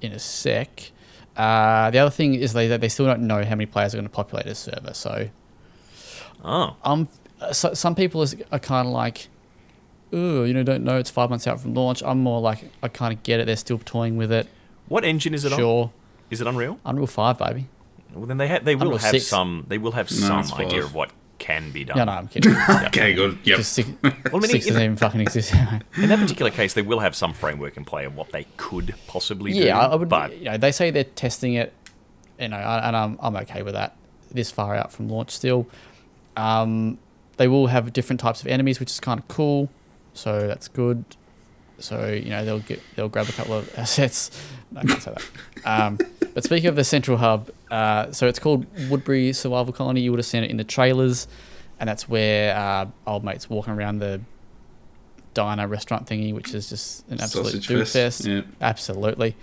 [0.00, 0.90] in a sec.
[1.36, 4.04] Uh, the other thing is they, they still don't know how many players are going
[4.06, 4.92] to populate a server.
[4.94, 5.28] So
[6.44, 7.08] Oh, um,
[7.52, 9.28] so, some people is, are kind of like,
[10.12, 10.98] oh, you know, don't know.
[10.98, 12.02] It's five months out from launch.
[12.04, 13.46] I'm more like, I kind of get it.
[13.46, 14.48] They're still toying with it.
[14.88, 15.58] what engine is it on?
[15.58, 15.92] Sure,
[16.30, 16.78] Is it Unreal?
[16.84, 17.68] Unreal Five, baby.
[18.12, 19.26] Well, then they ha- they will Unreal have 6.
[19.26, 21.10] some they will have No, some idea of what
[21.42, 21.98] can be done.
[21.98, 22.54] No, no, I'm kidding.
[22.86, 23.36] Okay, good.
[23.42, 23.58] Yep.
[23.58, 25.52] Just six, Well, I mean, six doesn't even fucking exist.
[25.96, 28.94] In that particular case, they will have some framework in play of what they could
[29.08, 29.58] possibly do.
[29.58, 30.08] yeah, I, I would.
[30.08, 31.72] But you know, they say they're testing it,
[32.38, 33.96] you know, and I'm I'm okay with that.
[34.30, 35.66] This far out from launch, still.
[36.36, 36.98] Um,
[37.38, 39.68] they will have different types of enemies, which is kind of cool.
[40.14, 41.04] So that's good.
[41.78, 44.30] So you know they'll get they'll grab a couple of assets.
[44.70, 45.66] No, I can't say that.
[45.68, 45.98] Um,
[46.34, 50.02] but speaking of the central hub, uh, so it's called Woodbury Survival Colony.
[50.02, 51.26] You would have seen it in the trailers,
[51.80, 54.20] and that's where uh, old mates walking around the
[55.32, 58.26] diner restaurant thingy, which is just an absolute Sausage food fest, fest.
[58.26, 58.42] yeah.
[58.60, 59.36] Absolutely.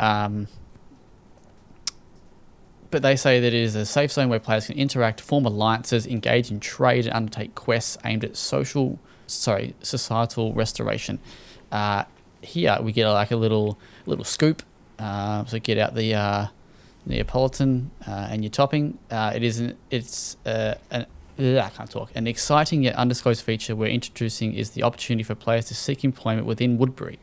[0.00, 0.48] Um,
[2.90, 6.06] but they say that it is a safe zone where players can interact, form alliances,
[6.06, 11.18] engage in trade, and undertake quests aimed at social, sorry, societal restoration.
[11.70, 12.04] Uh,
[12.40, 14.62] here we get like a little little scoop.
[14.98, 16.46] Uh, so get out the uh,
[17.06, 18.98] Neapolitan uh, and your topping.
[19.10, 21.06] Uh, it is an, it's uh, an
[21.38, 22.10] I can't talk.
[22.14, 26.46] An exciting yet undisclosed feature we're introducing is the opportunity for players to seek employment
[26.46, 27.18] within Woodbury.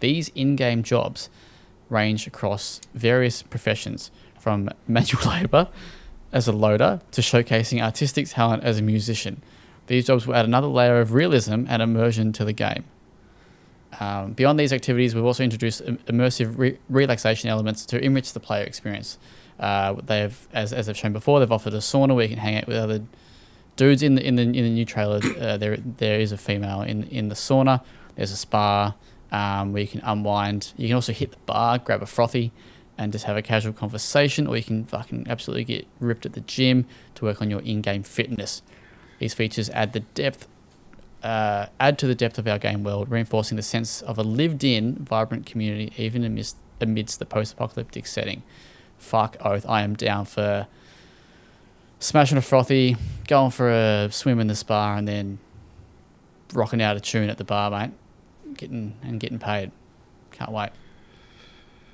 [0.00, 1.28] These in-game jobs
[1.90, 4.10] range across various professions,
[4.44, 5.68] from manual labour
[6.32, 9.42] as a loader to showcasing artistic talent as a musician.
[9.86, 12.84] These jobs will add another layer of realism and immersion to the game.
[14.00, 18.64] Um, beyond these activities, we've also introduced immersive re- relaxation elements to enrich the player
[18.64, 19.18] experience.
[19.58, 22.56] Uh, they've, as, as I've shown before, they've offered a sauna where you can hang
[22.56, 23.02] out with other
[23.76, 25.20] dudes in the in the in the new trailer.
[25.44, 27.82] Uh, there there is a female in in the sauna.
[28.14, 28.94] There's a spa
[29.32, 30.72] um, where you can unwind.
[30.76, 32.52] You can also hit the bar, grab a frothy,
[32.96, 36.40] and just have a casual conversation, or you can fucking absolutely get ripped at the
[36.40, 38.62] gym to work on your in-game fitness.
[39.18, 40.46] These features add the depth,
[41.24, 44.96] uh, add to the depth of our game world, reinforcing the sense of a lived-in,
[44.96, 48.42] vibrant community, even amidst amidst the post-apocalyptic setting.
[48.98, 50.66] Fuck oath, I am down for
[51.98, 52.96] smashing a frothy,
[53.26, 55.38] going for a swim in the spa, and then
[56.52, 57.92] rocking out a tune at the bar, mate.
[58.56, 59.72] Getting and getting paid.
[60.30, 60.70] Can't wait.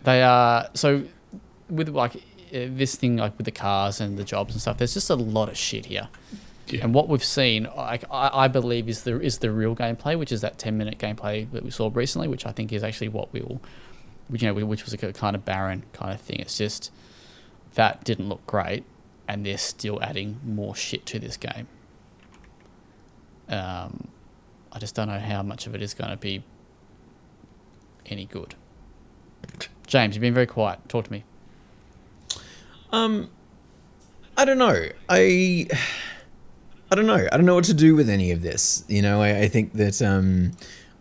[0.02, 1.04] They are so
[1.68, 2.18] with like uh,
[2.50, 4.78] this thing, like with the cars and the jobs and stuff.
[4.78, 6.08] There's just a lot of shit here.
[6.72, 6.84] Yeah.
[6.84, 10.40] And what we've seen, I, I believe, is the is the real gameplay, which is
[10.40, 13.40] that ten minute gameplay that we saw recently, which I think is actually what we
[13.40, 13.60] will,
[14.28, 16.40] which, you know, which was a kind of barren kind of thing.
[16.40, 16.92] It's just
[17.74, 18.84] that didn't look great,
[19.28, 21.66] and they're still adding more shit to this game.
[23.48, 24.08] Um,
[24.72, 26.44] I just don't know how much of it is going to be
[28.06, 28.54] any good.
[29.86, 30.78] James, you've been very quiet.
[30.88, 31.24] Talk to me.
[32.92, 33.30] Um,
[34.36, 34.88] I don't know.
[35.08, 35.66] I
[36.90, 37.26] I don't know.
[37.30, 38.84] I don't know what to do with any of this.
[38.88, 40.52] You know, I, I think that um,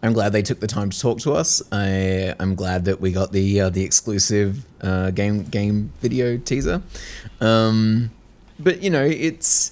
[0.04, 1.64] I'm glad they took the time to talk to us.
[1.72, 6.84] I, I'm glad that we got the uh, the exclusive uh, game game video teaser.
[7.42, 8.12] Um,
[8.60, 9.72] but you know, it's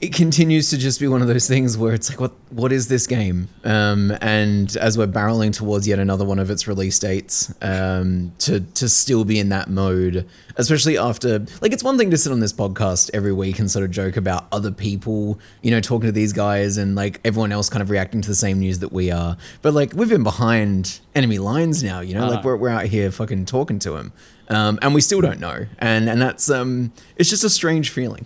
[0.00, 2.88] it continues to just be one of those things where it's like, what what is
[2.88, 3.48] this game?
[3.64, 8.60] Um, and as we're barreling towards yet another one of its release dates, um, to
[8.60, 12.40] to still be in that mode, especially after like it's one thing to sit on
[12.40, 16.12] this podcast every week and sort of joke about other people, you know, talking to
[16.12, 19.10] these guys and like everyone else kind of reacting to the same news that we
[19.10, 19.36] are.
[19.60, 23.10] But like we've been behind enemy lines now, you know, like we're we're out here
[23.10, 24.14] fucking talking to him,
[24.48, 28.24] um, and we still don't know, and and that's um, it's just a strange feeling.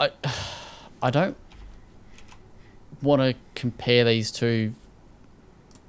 [0.00, 0.10] I,
[1.02, 1.36] I don't
[3.02, 4.74] want to compare these two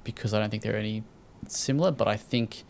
[0.04, 1.02] because I don't think they're any
[1.48, 2.64] similar, but I think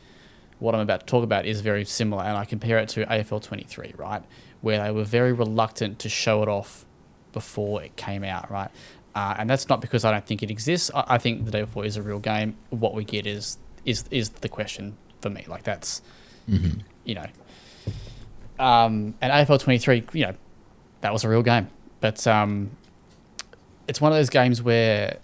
[0.58, 3.42] what I'm about to talk about is very similar, and I compare it to AFL
[3.42, 4.22] 23, right?
[4.60, 6.86] Where they were very reluctant to show it off
[7.32, 8.70] before it came out, right?
[9.14, 10.90] Uh, and that's not because I don't think it exists.
[10.94, 12.56] I, I think the day before is a real game.
[12.70, 15.44] What we get is is is the question for me.
[15.48, 16.00] Like that's
[17.04, 17.26] you know,
[18.58, 20.34] um, and AFL 23, you know,
[21.02, 21.68] that was a real game.
[22.00, 22.70] But um,
[23.86, 25.18] it's one of those games where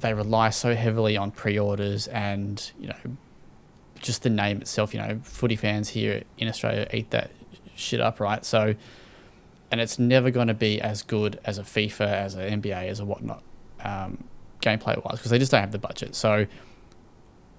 [0.00, 2.96] they rely so heavily on pre-orders and you know
[4.00, 4.94] just the name itself.
[4.94, 7.30] You know, footy fans here in Australia eat that
[7.76, 8.44] shit up, right?
[8.44, 8.74] So,
[9.70, 13.00] and it's never going to be as good as a FIFA, as an NBA, as
[13.00, 13.42] a whatnot,
[13.84, 14.24] um,
[14.62, 16.14] gameplay wise, because they just don't have the budget.
[16.14, 16.46] So,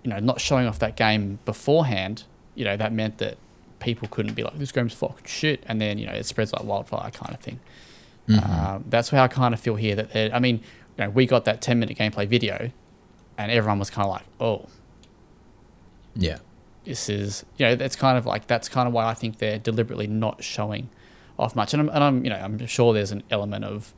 [0.04, 2.24] you know, not showing off that game beforehand,
[2.56, 3.38] you know, that meant that
[3.82, 6.64] people couldn't be like, this game's fucking shit, and then you know it spreads like
[6.64, 7.60] wildfire, kind of thing.
[8.30, 9.96] Um, that's how I kind of feel here.
[9.96, 10.58] That I mean,
[10.98, 12.72] you know, we got that ten minute gameplay video,
[13.38, 14.68] and everyone was kind of like, oh,
[16.16, 16.38] Yeah.
[16.86, 19.60] this is you know that's kind of like that's kind of why I think they're
[19.60, 20.90] deliberately not showing
[21.38, 23.94] off much, and I'm, and I'm you know I'm sure there's an element of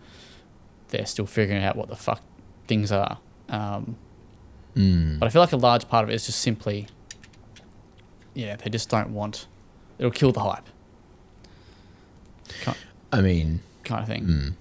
[0.89, 2.21] they're still figuring out what the fuck
[2.67, 3.19] things are,
[3.49, 3.97] um,
[4.75, 5.19] Mm.
[5.19, 6.87] but I feel like a large part of it is just simply,
[8.33, 9.45] yeah, they just don't want
[10.03, 10.65] it'll kill the hype,
[12.61, 12.77] kind,
[13.11, 14.53] I mean, kind of thing, mm, yeah.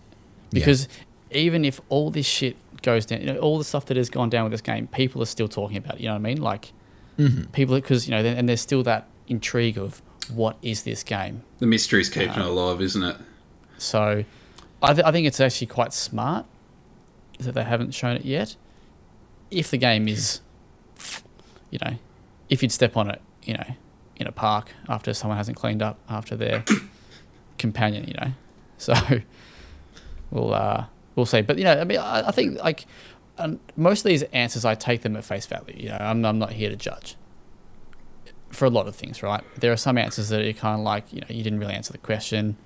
[0.52, 0.89] because
[1.31, 4.28] even if all this shit goes down, you know, all the stuff that has gone
[4.31, 6.01] down with this game, people are still talking about it.
[6.01, 6.40] You know what I mean?
[6.40, 6.73] Like
[7.19, 7.52] Mhm.
[7.52, 10.01] people because you know and there's still that intrigue of
[10.32, 13.16] what is this game The mystery's keeping it alive, isn't it?
[13.78, 14.24] so
[14.82, 16.47] I, th- I think it's actually quite smart
[17.39, 18.56] that they haven't shown it yet
[19.51, 20.40] if the game is
[21.70, 21.97] you know
[22.48, 23.74] if you'd step on it you know
[24.23, 26.65] in a park after someone hasn't cleaned up after their
[27.59, 28.32] companion you know?
[28.78, 28.94] So
[30.32, 31.43] we'll uh we'll see.
[31.43, 32.86] But you know i mean i, I think like
[33.77, 35.99] most of these answers i take them at face value you know?
[36.01, 37.16] I'm, I'm not here to judge
[38.51, 39.44] for a lot of things right?
[39.61, 41.93] There are some answers that are kind of like you know you didn't really answer
[41.93, 42.57] the question.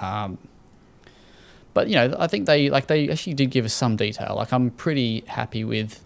[0.00, 0.38] Um,
[1.72, 4.34] but you know, I think they like they actually did give us some detail.
[4.36, 6.04] Like I'm pretty happy with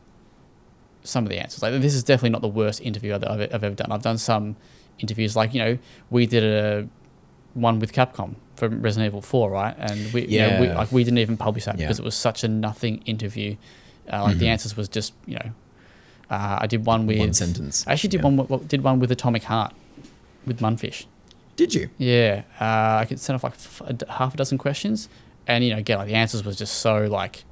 [1.05, 1.63] some of the answers.
[1.63, 3.93] Like this is definitely not the worst interview that I've, I've ever done.
[3.93, 4.57] I've done some
[4.99, 5.79] interviews like you know
[6.11, 6.89] we did a
[7.55, 9.75] one with Capcom for Resident Evil Four, right?
[9.79, 10.77] And we you know, we, Yeah.
[10.79, 11.87] like we didn't even publish that Yeah.
[11.87, 13.57] because it was such a nothing interview.
[14.13, 15.51] Uh, like the answers was just you know,
[16.31, 17.85] uh, I did one with One sentence.
[17.87, 18.31] I actually did Yeah.
[18.31, 19.73] one did one with Atomic Heart
[20.47, 21.07] with Mundfish.
[21.57, 21.89] Did you?
[21.99, 25.09] Yeah, uh, I could send off like f- a d- half a dozen questions,
[25.47, 27.45] and you know, get like the answers was just so like,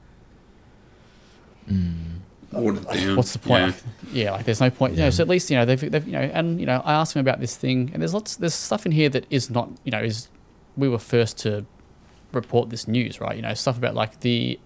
[2.52, 3.16] Watered down.
[3.16, 3.60] what's the point?
[3.60, 3.66] Yeah.
[3.66, 3.74] Like,
[4.12, 4.94] yeah, like there's no point.
[4.94, 6.92] You know, so at least you know they've, they've you know, and you know, I
[6.92, 9.70] asked them about this thing, and there's lots, there's stuff in here that is not,
[9.84, 10.28] you know, is
[10.76, 11.64] we were first to
[12.32, 13.36] report this news, right?
[13.36, 14.58] You know, stuff about like the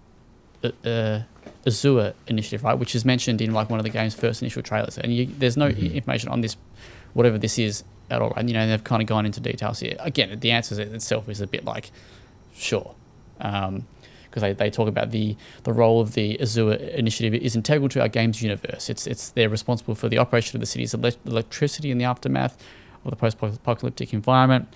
[0.64, 1.22] uh, uh,
[1.66, 4.98] Azure initiative, right, which is mentioned in like one of the game's first initial trailers,
[4.98, 6.56] and you, there's no information on this,
[7.14, 8.38] whatever this is at all, right?
[8.38, 9.96] And, you know, they've kind of gone into details here.
[10.00, 11.90] Again, the answer itself is a bit like,
[12.54, 12.94] sure,
[14.36, 15.34] because they, they talk about the
[15.64, 18.90] the role of the Azure initiative is integral to our games universe.
[18.90, 22.62] It's it's they're responsible for the operation of the city's elec electricity in the aftermath
[23.04, 24.68] of the post-apocalyptic environment,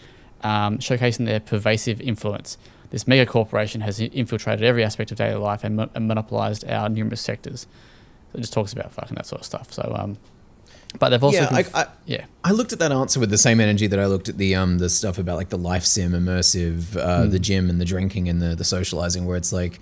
[0.43, 2.57] um, showcasing their pervasive influence.
[2.91, 6.89] This mega corporation has infiltrated every aspect of daily life and, mo- and monopolized our
[6.89, 7.67] numerous sectors.
[8.33, 9.73] So it just talks about fucking that sort of stuff.
[9.73, 10.17] So, um,
[10.99, 13.61] but they've also yeah, conf- I, yeah, I looked at that answer with the same
[13.61, 16.97] energy that I looked at the um the stuff about like the life sim immersive,
[16.97, 19.79] uh, the gym and the drinking and the the socializing, where it's like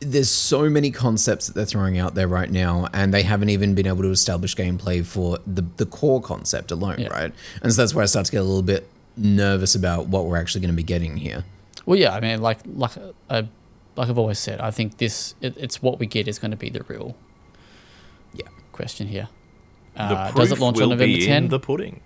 [0.00, 3.74] there's so many concepts that they're throwing out there right now, and they haven't even
[3.74, 7.08] been able to establish gameplay for the the core concept alone, Yeah.
[7.08, 7.32] right?
[7.62, 10.36] And so that's where I start to get a little bit nervous about what we're
[10.36, 11.44] actually going to be getting here.
[11.86, 12.92] Well, yeah, I mean, like like
[13.30, 13.42] uh,
[13.96, 16.56] like I've always said, I think this it, it's what we get is going to
[16.56, 17.16] be the real
[18.34, 18.48] Yeah.
[18.72, 19.28] question here.
[19.96, 21.48] Uh, does it launch on November 10?
[21.48, 22.00] the pudding.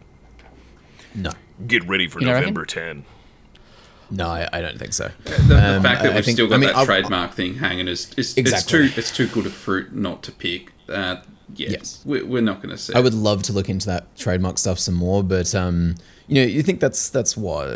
[1.14, 1.32] No.
[1.66, 3.04] Get ready for you know November 10.
[4.10, 5.10] No, I, I, don't think so.
[5.24, 6.84] The, the um, fact that I, we've I think, still got I mean, that I,
[6.84, 8.80] trademark I, thing hanging is, is exactly.
[8.80, 10.72] it's too it's too good a fruit not to pick.
[10.88, 11.16] Uh,
[11.54, 12.94] yes, we're, not going to see.
[12.94, 15.96] I would love to look into that trademark stuff some more, but um,
[16.26, 17.68] you know, you think that's that's what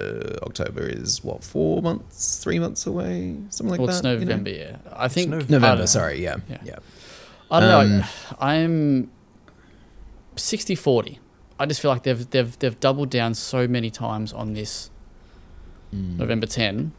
[0.42, 3.94] October is what four months, three months away, something like well, that.
[3.94, 4.70] It's November, you know?
[4.70, 4.92] yeah.
[4.92, 5.52] I think November.
[5.52, 6.58] November sorry, yeah, yeah.
[6.64, 6.76] yeah.
[7.50, 8.04] I don't um, know.
[8.40, 9.10] I'm
[10.36, 11.18] 60 40.
[11.58, 14.90] I just feel like they've they've they've doubled down so many times on this
[15.94, 16.16] mm.
[16.16, 16.92] November 10.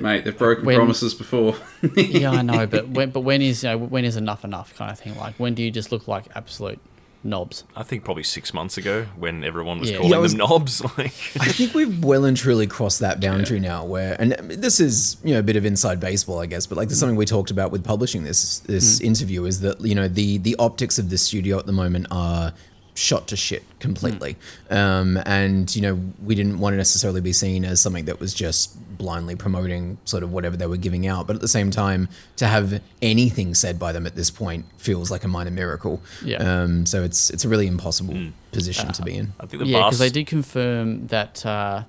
[0.00, 1.56] Mate, they've broken when, promises before.
[1.96, 4.90] yeah, I know, but when, but when is you know, when is enough enough kind
[4.90, 5.16] of thing?
[5.16, 6.80] Like when do you just look like absolute
[7.22, 7.64] knobs?
[7.76, 9.96] I think probably six months ago when everyone was Yeah.
[9.98, 10.82] calling Yeah, was- them knobs.
[10.98, 13.84] Like, I think we've well and truly crossed that boundary now.
[13.84, 16.88] Where, and this is you know a bit of inside baseball, I guess, but like
[16.88, 17.00] there's mm.
[17.00, 19.04] something we talked about with publishing this this mm.
[19.04, 22.52] interview is that you know the the optics of this studio at the moment are
[22.98, 24.36] shot to shit completely,
[24.70, 28.34] um, and you know we didn't want to necessarily be seen as something that was
[28.34, 32.08] just blindly promoting sort of whatever they were giving out, but at the same time
[32.36, 36.02] to have anything said by them at this point feels like a minor miracle.
[36.24, 36.38] Yeah.
[36.38, 39.32] Um, so it's it's a really impossible position to be in.
[39.38, 41.84] I think the yeah, because they did confirm that uh,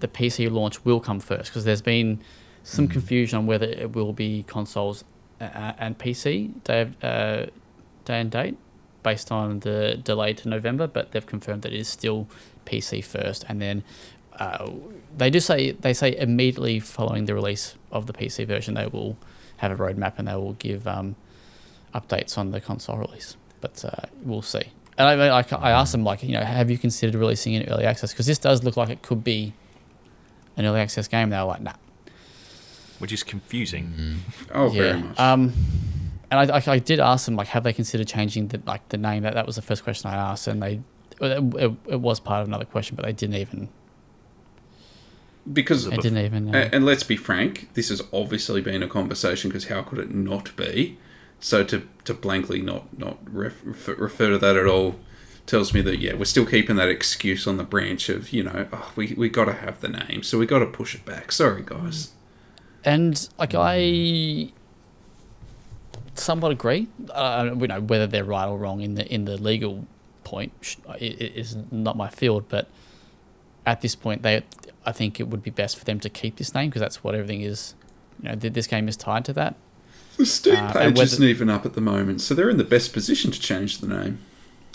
[0.00, 1.50] the PC launch will come first.
[1.50, 2.20] Because there's been
[2.62, 5.04] some confusion on whether it will be consoles
[5.40, 7.46] uh, and PC day of, uh,
[8.04, 8.58] day and date
[9.04, 12.26] based on the delay to November, but they've confirmed that it is still
[12.66, 13.84] PC first, and then.
[14.36, 14.68] Uh,
[15.16, 19.16] they do say they say immediately following the release of the PC version they will
[19.58, 21.14] have a roadmap and they will give um,
[21.94, 23.36] updates on the console release.
[23.60, 24.64] But uh, we'll see.
[24.98, 27.84] And I, I, I asked them like, you know, have you considered releasing in early
[27.84, 28.12] access?
[28.12, 29.52] Because this does look like it could be
[30.56, 31.30] an early access game.
[31.30, 31.72] They were like, nah.
[32.98, 34.20] which is confusing.
[34.52, 34.82] oh, yeah.
[34.82, 35.18] very much.
[35.18, 35.52] Um,
[36.34, 38.98] and I, I, I did ask them like, have they considered changing the like the
[38.98, 39.22] name?
[39.22, 40.80] That that was the first question I asked, and they
[41.20, 43.68] it, it, it was part of another question, but they didn't even
[45.52, 46.54] because they didn't even.
[46.54, 49.98] Uh, A- And let's be frank, this has obviously been a conversation because how could
[49.98, 50.98] it not be?
[51.40, 54.98] So to, to blankly not not ref, refer, refer to that at all
[55.46, 58.66] tells me that yeah we're still keeping that excuse on the branch of you know
[58.72, 61.30] oh, we we got to have the name so we got to push it back.
[61.30, 62.12] Sorry guys.
[62.82, 64.52] And like I
[66.14, 66.88] somewhat agree.
[67.10, 69.86] Uh, you know whether they're right or wrong in the in the legal
[70.24, 72.68] point sh- i- i- is not my field, but
[73.66, 74.42] at this point, they
[74.86, 77.14] I think it would be best for them to keep this name because that's what
[77.14, 77.74] everything is.
[78.22, 79.56] You know, this game is tied to that.
[80.16, 82.64] The Steam Uh, page whether- isn't even up at the moment, so they're in the
[82.64, 84.18] best position to change the name.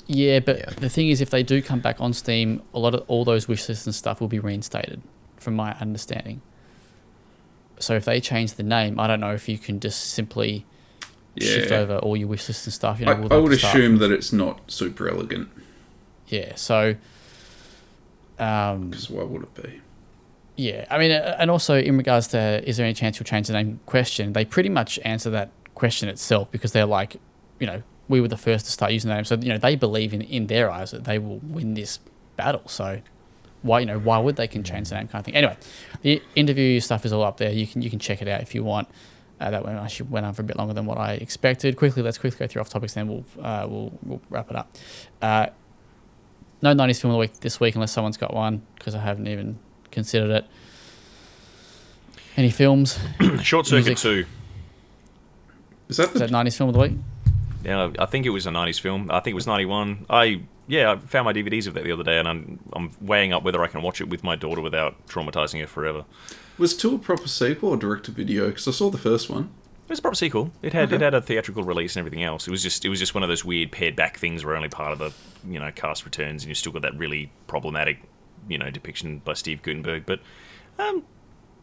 [0.07, 0.70] Yeah, but Yeah.
[0.72, 3.48] the thing is, if they do come back on Steam, a lot of all those
[3.48, 5.02] wish lists and stuff will be reinstated,
[5.38, 6.41] from my understanding.
[7.80, 10.66] So if they change the name, I don't know if you can just simply
[11.41, 11.78] shift Yeah.
[11.78, 12.99] over all your wish lists and stuff.
[12.99, 15.49] You know, I, I would assume that it's not super elegant
[16.28, 16.53] Yeah.
[16.56, 16.95] So.
[18.38, 19.82] Um, because why would it be?
[20.56, 23.53] yeah, I mean, and also in regards to is there any chance you'll change the
[23.53, 27.18] name question, they pretty much answer that question itself because they're like,
[27.60, 29.76] you know, we were the first to start using the name, so you know they
[29.76, 31.99] believe in in their eyes that they will win this
[32.38, 32.64] battle.
[32.68, 33.02] So
[33.61, 35.36] why you know why would they can change the name kind of thing?
[35.36, 35.57] Anyway,
[36.02, 37.52] the interview stuff is all up there.
[37.52, 38.88] You can you can check it out if you want.
[39.40, 41.78] Uh, that went actually went on for a bit longer than what I expected.
[41.78, 44.72] Quickly, let's quickly go through off topics, then we'll uh, we'll, we'll wrap it up.
[45.22, 45.48] Uh,
[46.61, 49.28] no 90s film of the week this week, unless someone's got one, because I haven't
[49.28, 49.60] even
[49.91, 50.45] considered it.
[52.36, 52.99] Any films?
[53.41, 53.98] Short Circuit Music.
[53.98, 54.26] 2.
[55.90, 56.94] Is that, the that 90s film of the week?
[57.64, 59.10] Yeah, I think it was a 90s film.
[59.11, 60.06] I think it was 91.
[60.10, 63.34] I yeah, I found my DVDs of that the other day, and I'm I'm weighing
[63.34, 66.06] up whether I can watch it with my daughter without traumatizing her forever.
[66.60, 68.48] was two a proper sequel or direct to video?
[68.48, 69.50] Because I saw the first one.
[69.86, 70.52] It was a proper sequel.
[70.62, 72.48] It had it had a theatrical release and everything else.
[72.48, 74.70] It was just it was just one of those weird pared back things where only
[74.70, 75.12] part of the
[75.52, 77.98] you know cast returns, and you still got that really problematic
[78.48, 80.06] you know depiction by Steve Guttenberg.
[80.06, 80.20] But
[80.78, 81.04] um,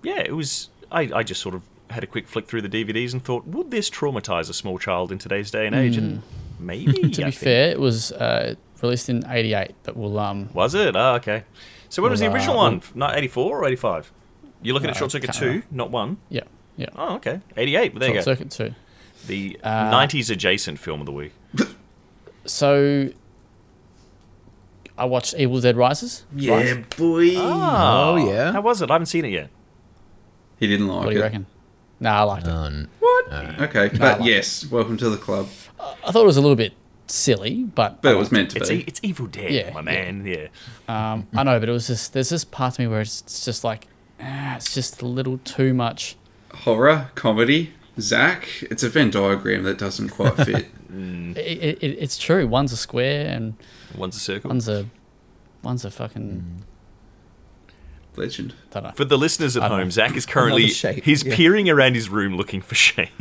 [0.03, 0.71] yeah, it was.
[0.91, 3.71] I I just sort of had a quick flick through the DVDs and thought, would
[3.71, 5.97] this traumatize a small child in today's day and age?
[5.97, 6.23] And
[6.59, 7.01] maybe.
[7.01, 7.11] Hmm.
[7.11, 7.35] To I be think.
[7.45, 10.19] fair, it was uh, released in 88, but we'll.
[10.19, 10.49] um.
[10.53, 10.95] Was it?
[10.97, 11.45] Oh, okay.
[11.89, 12.83] So when was the Well, uh, original one?
[12.95, 14.13] Not 84 or 85?
[14.63, 15.67] You're looking at Uh, Short Circuit 2, remember.
[15.71, 16.17] not 1.
[16.31, 16.41] Yeah,
[16.77, 16.87] yeah.
[16.97, 17.41] Oh, okay.
[17.57, 17.93] 88.
[17.95, 18.33] But there you Short go.
[18.33, 18.75] Circuit 2.
[19.29, 21.33] The Uh, 90s adjacent film of the week.
[22.45, 23.09] So.
[24.99, 26.25] I watched Evil Dead Rises.
[26.35, 27.35] Yeah, boy.
[27.37, 28.53] Oh, yeah?
[28.53, 28.91] How was it?
[28.91, 29.51] I haven't seen it yet.
[30.59, 31.05] He didn't like it.
[31.05, 31.25] What do you it.
[31.25, 31.47] reckon?
[32.01, 32.51] Nah, I liked it.
[32.51, 33.31] Um, What?
[33.33, 35.49] Uh, okay, No, but like- yes, welcome to the club.
[35.79, 36.73] I thought it was a little bit
[37.11, 38.03] silly, but.
[38.03, 38.77] But it was meant to It's, be.
[38.81, 40.25] e- it's Evil Dead, Yeah, my man.
[40.27, 40.49] Yeah.
[40.89, 43.45] Um, I know, but it was just there's this part of me where it's, it's
[43.45, 43.87] just like
[44.21, 46.17] ah, it's just a little too much.
[46.53, 48.49] Horror, comedy, Zach.
[48.63, 50.67] It's a Venn diagram that doesn't quite fit.
[50.91, 52.47] It, it, it, it's true.
[52.47, 53.55] One's a square and
[53.97, 54.49] One's a circle.
[54.49, 54.87] one's a
[55.63, 56.63] one's a fucking
[58.19, 58.55] Legend.
[58.71, 58.91] Don't know.
[58.93, 59.91] For the listeners at home, know.
[59.91, 61.35] Zach is currently shape, he's yeah.
[61.37, 63.15] peering around his room looking for shapes.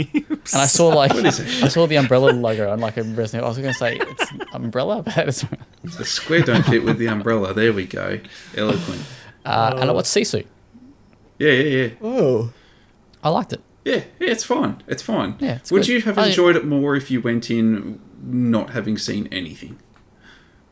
[0.53, 3.43] And I saw like I saw the umbrella logo on like a Resident.
[3.43, 5.45] I was going to say it's umbrella, but it's,
[5.83, 7.53] The square don't fit with the umbrella.
[7.53, 8.19] There we go.
[8.55, 9.01] Eloquent.
[9.45, 10.45] uh, and I watched Sisu.
[11.39, 11.89] Yeah, yeah, yeah.
[12.01, 12.53] Oh.
[13.23, 13.61] I liked it.
[13.83, 14.81] Yeah, yeah, it's fine.
[14.87, 15.35] It's fine.
[15.39, 15.87] Yeah, it's Would good.
[15.89, 19.77] you have I- enjoyed it more if you went in not having seen anything?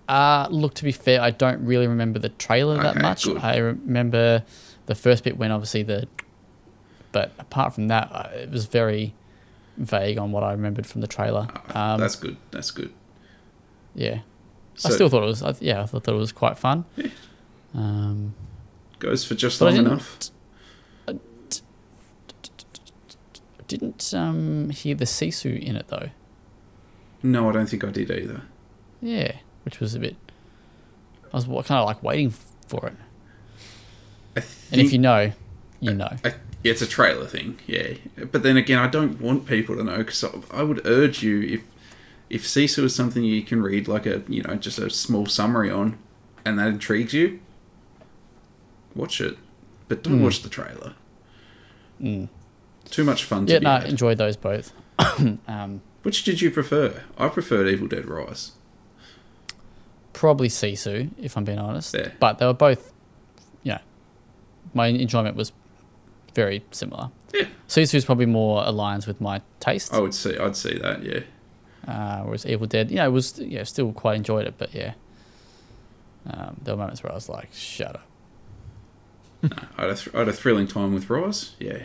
[0.08, 3.24] Uh, look, to be fair, I don't really remember the trailer that Okay, much.
[3.26, 3.38] good.
[3.38, 4.44] I remember
[4.86, 6.08] the first bit when obviously the,
[7.12, 9.14] but apart from that, uh, it was very
[9.78, 11.48] vague on what I remembered from the trailer.
[11.74, 12.36] Um, That's good.
[12.52, 12.92] That's good.
[13.96, 14.20] yeah,
[14.76, 15.62] So I still thought it was.
[15.62, 16.84] Yeah, I thought it was quite fun.
[16.98, 17.08] Yeah.
[17.74, 18.36] Um,
[19.00, 20.32] goes for just I long didn't-
[23.68, 26.10] didn't um, hear the Sisu in it though.
[27.24, 28.44] No, I don't think I did either.
[29.02, 30.16] Yeah, which was a bit.
[31.32, 32.32] I was kind of like waiting
[32.68, 32.94] for it.
[34.36, 35.32] I And if you know,
[35.80, 36.10] you know.
[36.24, 36.30] I,
[36.64, 37.94] yeah, it's a trailer thing, yeah.
[38.32, 41.42] But then again, I don't want people to know because I, I would urge you
[41.42, 41.62] if
[42.30, 45.70] if Sisu is something you can read like a you know just a small summary
[45.70, 45.98] on,
[46.46, 47.40] and that intrigues you,
[48.96, 49.38] watch it,
[49.88, 50.24] but don't Mm.
[50.24, 50.94] watch the trailer.
[52.02, 52.30] Mm.
[52.90, 53.90] Too much fun to Yeah, be no, had.
[53.90, 54.72] enjoyed those both.
[55.48, 57.04] um, Which did you prefer?
[57.18, 58.52] I preferred Evil Dead Rise.
[60.14, 61.94] Probably Sisu, if I'm being honest.
[61.94, 62.10] Yeah.
[62.20, 62.94] But they were both,
[63.64, 63.80] you know,
[64.74, 65.52] my enjoyment was
[66.34, 67.10] very similar.
[67.34, 67.48] Yeah.
[67.68, 70.38] Sisu is probably more aligns with my taste, I would see.
[70.38, 71.04] I'd see that.
[71.04, 71.22] Yeah.
[71.92, 74.94] uh, whereas Evil Dead, you know, was yeah, still quite enjoyed it, but yeah.
[76.26, 78.08] Um, there were moments where I was like, "Shut up."
[79.78, 81.56] I had a, th- I had a thrilling time with Rise.
[81.60, 81.84] Yeah.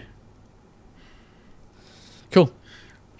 [2.30, 2.52] Cool.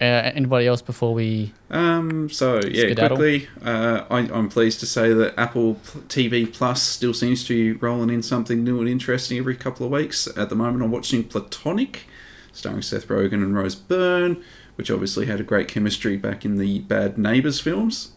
[0.01, 1.53] Uh, anybody else before we?
[1.69, 5.75] Um, so yeah, quickly, uh, I, I'm pleased to say that Apple
[6.07, 9.91] TV Plus still seems to be rolling in something new and interesting every couple of
[9.91, 10.25] weeks.
[10.37, 12.05] At the moment, I'm watching Platonic,
[12.53, 14.41] starring Seth Rogen and Rose Byrne,
[14.75, 18.13] which obviously had a great chemistry back in the Bad Neighbours films.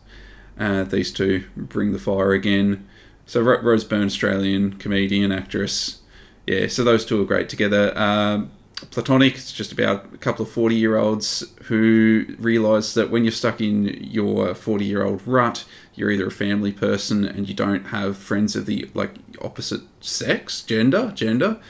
[0.57, 2.87] Uh, these two bring the fire again.
[3.27, 6.01] So Rose Byrne, Australian comedian, actress.
[6.47, 7.97] Yeah, so those two are great together.
[7.99, 8.51] Um,
[8.91, 13.33] Platonic, it's just about a couple of 40 year olds who realise that when you're
[13.33, 15.65] stuck in your 40 year old rut,
[15.95, 20.63] you're either a family person and you don't have friends of the like opposite sex,
[20.63, 21.61] gender, gender.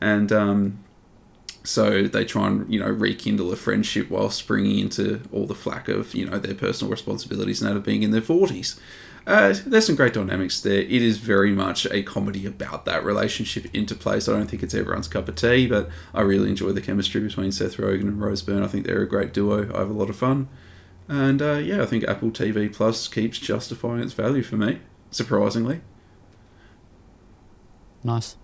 [0.00, 0.84] And um,
[1.62, 5.88] so they try and, you know, rekindle a friendship while springing into all the flack
[5.88, 8.78] of, you know, their personal responsibilities and that of being in their 40s.
[9.26, 10.78] Uh, there's some great dynamics there.
[10.78, 14.20] It is very much a comedy about that relationship interplay.
[14.20, 17.20] So I don't think it's everyone's cup of tea, but I really enjoy the chemistry
[17.20, 18.62] between Seth Rogen and Rose Byrne.
[18.62, 19.64] I think they're a great duo.
[19.74, 20.48] I have a lot of fun,
[21.08, 24.78] and uh, yeah, I think Apple TV Plus keeps justifying its value for me.
[25.10, 25.80] Surprisingly,
[28.04, 28.36] Nice.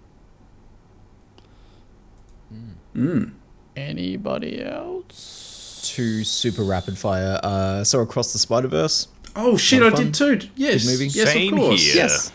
[2.97, 3.33] mm.
[3.77, 5.81] Anybody else?
[5.95, 7.39] Two super rapid fire.
[7.43, 9.09] Uh, so across the Spider Verse.
[9.35, 9.83] Oh shit!
[9.83, 10.41] I did too.
[10.57, 11.09] Yes, movie.
[11.09, 11.81] yes, Same of course.
[11.83, 12.03] here.
[12.03, 12.33] Yes.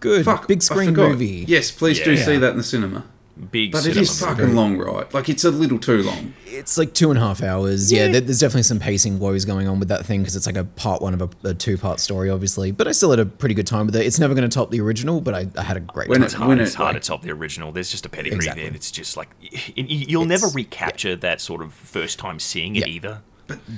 [0.00, 0.24] Good.
[0.24, 1.10] Fuck, Big I screen forgot.
[1.10, 1.44] movie.
[1.48, 2.24] Yes, please do Yeah.
[2.24, 3.04] see that in the cinema.
[3.52, 4.34] Big But cinema it is movie.
[4.34, 5.12] fucking long, right?
[5.14, 6.34] Like it's a little too long.
[6.46, 7.90] It's like two and a half hours.
[7.92, 10.56] Yeah, there- there's definitely some pacing woes going on with that thing because it's like
[10.56, 12.72] a part one of a, a two part story, obviously.
[12.72, 14.04] But I still had a pretty good time with it.
[14.06, 16.24] It's never going to top the original, but I, I had a great When time.
[16.26, 17.70] It's it- hard, when it's it, hard like- to top the original.
[17.70, 18.64] There's just a pedigree Exactly.
[18.64, 18.72] there.
[18.74, 22.74] It's just like y- y- you'll never It's- recapture that sort of first time seeing
[22.76, 22.94] it Yeah.
[22.94, 23.18] either.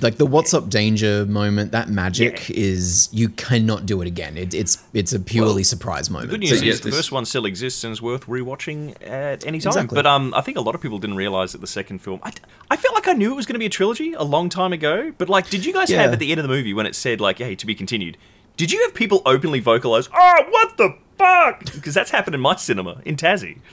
[0.01, 2.55] Like the "What's Up Danger" moment, that magic Yeah.
[2.57, 4.37] is you cannot do it again.
[4.37, 6.31] It, it's it's a purely Well, surprise The moment.
[6.31, 8.95] good news So, is yeah, the this- first one still exists and is worth rewatching
[9.07, 9.69] at any time.
[9.69, 9.95] Exactly.
[9.95, 12.19] But um, I think a lot of people didn't realize that the second film.
[12.23, 12.31] I,
[12.69, 14.73] I felt like I knew it was going to be a trilogy a long time
[14.73, 15.11] ago.
[15.17, 17.21] But like, did you guys have at the end of the movie when it said
[17.21, 18.17] like, "Hey, to be continued"?
[18.57, 21.63] Did you have people openly vocalize, "Oh, what the fuck"?
[21.73, 23.59] Because that's happened in my cinema in Tassie.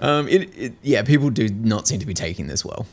[0.00, 2.86] Um, it, it yeah, people do not seem to be taking this well.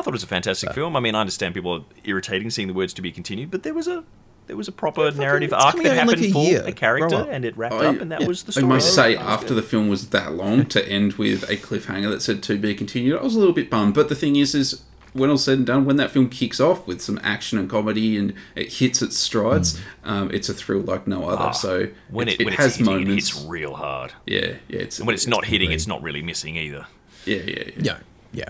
[0.00, 0.96] I thought it was a fantastic film.
[0.96, 3.74] I mean, I understand people are irritating seeing the words "to be continued," but there
[3.74, 4.04] was a
[4.46, 6.62] there was a proper narrative arc that out in, like, happened a for year.
[6.66, 8.26] a character, Grow and it wrapped I- up, and that yeah.
[8.26, 8.64] was the story.
[8.66, 9.58] I must say, after good.
[9.58, 13.18] the film was that long, to end with a cliffhanger that said "to be continued,"
[13.18, 13.94] I was a little bit bummed.
[13.94, 14.82] But the thing is, is
[15.12, 18.16] when all said and done, when that film kicks off with some action and comedy
[18.16, 21.42] and it hits its strides, um, it's a thrill like no other.
[21.44, 23.28] Ah, so when it, it, when has it's hitting, moments.
[23.30, 24.12] it hits real hard.
[24.26, 24.78] yeah, yeah.
[24.80, 25.74] It's And when it's not hitting, Agreed.
[25.74, 26.86] it's not really missing either.
[27.24, 27.72] yeah, yeah, yeah.
[27.82, 27.98] Yeah,
[28.32, 28.48] yeah.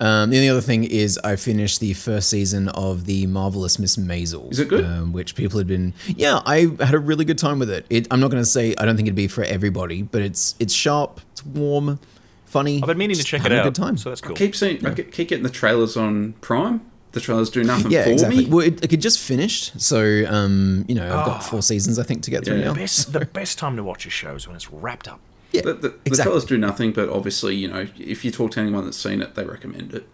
[0.00, 3.96] Um, the only other thing is I finished the first season of the marvelous Miss
[3.96, 4.50] Maisel.
[4.50, 4.84] Is it good?
[4.84, 5.92] Um, which people had been.
[6.06, 7.84] Yeah, I had a really good time with it.
[7.90, 10.54] it I'm not going to say I don't think it'd be for everybody, but it's
[10.58, 11.98] it's sharp, it's warm,
[12.46, 12.80] funny.
[12.82, 13.66] I've been meaning to check it having out.
[13.66, 13.96] A good time.
[13.98, 14.34] So that's cool.
[14.36, 16.80] Keep seeing, I ke- keep getting the trailers on Prime,
[17.12, 18.44] the trailers do nothing Yeah, for exactly.
[18.44, 18.50] me.
[18.50, 21.40] Well, it, like, it just finished, so um, you know, I've got Ah.
[21.40, 22.64] four seasons I think to get through Yeah.
[22.68, 22.74] now.
[22.74, 25.20] Best, the best time to watch a show is when it's wrapped up.
[25.52, 26.24] Yeah, The, the, the exactly.
[26.30, 29.34] trailers do nothing, but obviously, you know, if you talk to anyone that's seen it,
[29.34, 30.08] they recommend it.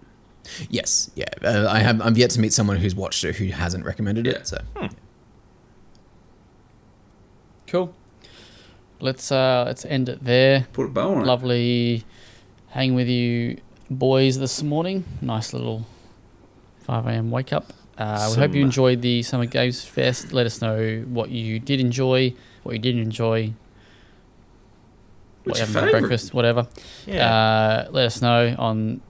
[0.70, 1.24] Yes, yeah.
[1.44, 2.00] Uh, I have.
[2.00, 4.32] I'm yet to meet someone who's watched it who hasn't recommended Yeah.
[4.32, 4.46] it.
[4.46, 4.58] So
[7.66, 7.94] Cool.
[9.00, 10.66] Let's uh let's end it there.
[10.72, 11.26] Put a bow on it.
[11.26, 12.04] Lovely
[12.68, 13.58] hanging with you
[13.90, 15.04] boys this morning.
[15.20, 15.86] Nice little
[16.84, 17.30] 5 a.m.
[17.30, 17.72] wake up.
[17.98, 20.32] Uh, we hope you enjoyed the Summer Games Fest.
[20.32, 23.54] Let us know what you did enjoy, what you didn't enjoy, what
[25.46, 25.90] What's favourite?
[25.92, 26.66] breakfast, whatever.
[27.06, 27.34] Yeah.
[27.34, 29.00] Uh, let us know on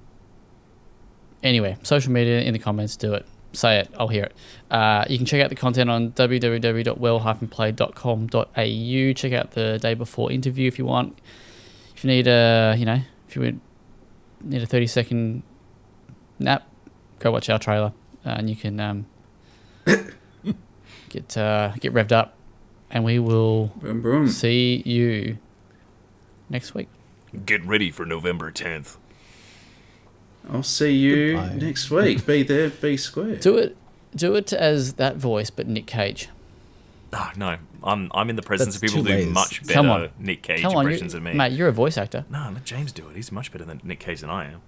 [1.42, 2.96] anyway social media in the comments.
[2.96, 3.26] Do it.
[3.52, 3.88] Say it.
[3.98, 4.34] I'll hear it.
[4.70, 9.12] Uh, you can check out the content on www.wellplayed.com.au.
[9.14, 11.18] Check out the day before interview if you want.
[11.94, 13.58] If you need a, you know, if you
[14.42, 15.42] need a thirty second
[16.38, 16.68] nap,
[17.20, 17.94] go watch our trailer,
[18.26, 19.06] uh, and you can um,
[21.08, 22.34] get uh, get revved up,
[22.90, 24.28] and we will Boom, boom.
[24.28, 25.38] see you
[26.48, 26.89] next week.
[27.44, 28.97] Get ready for November 10th.
[30.51, 31.55] I'll see you Goodbye.
[31.56, 32.24] next week.
[32.27, 33.36] Be there, be square.
[33.36, 33.77] Do it.
[34.14, 36.28] Do it as that voice, but Nick Cage.
[37.12, 39.35] Oh, no, I'm I'm in the presence That's of people who do ways.
[39.35, 40.09] much better Come on.
[40.18, 41.32] Nick Cage Come on, you, impressions than me.
[41.35, 41.52] mate.
[41.52, 42.24] You're a voice actor.
[42.31, 43.16] No, let James do it.
[43.16, 44.60] He's much better than Nick Cage than I am.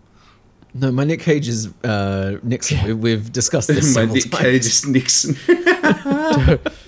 [0.75, 2.85] no, my Nick Cage is uh, Nixon.
[2.87, 4.43] We- We've discussed this My several Nick times.
[4.43, 5.37] Cage is Nixon.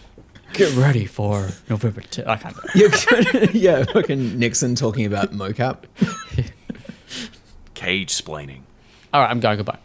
[0.53, 2.01] Get ready for November.
[2.03, 2.27] 10th.
[2.27, 2.57] I can't.
[2.75, 5.85] Yeah, yeah, fucking Nixon talking about mocap.
[7.75, 8.63] Cage splaining.
[9.13, 9.57] All right, I'm going.
[9.57, 9.79] Goodbye.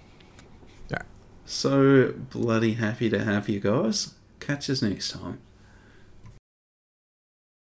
[1.46, 4.16] so bloody happy to have you guys.
[4.40, 5.40] Catch us next time.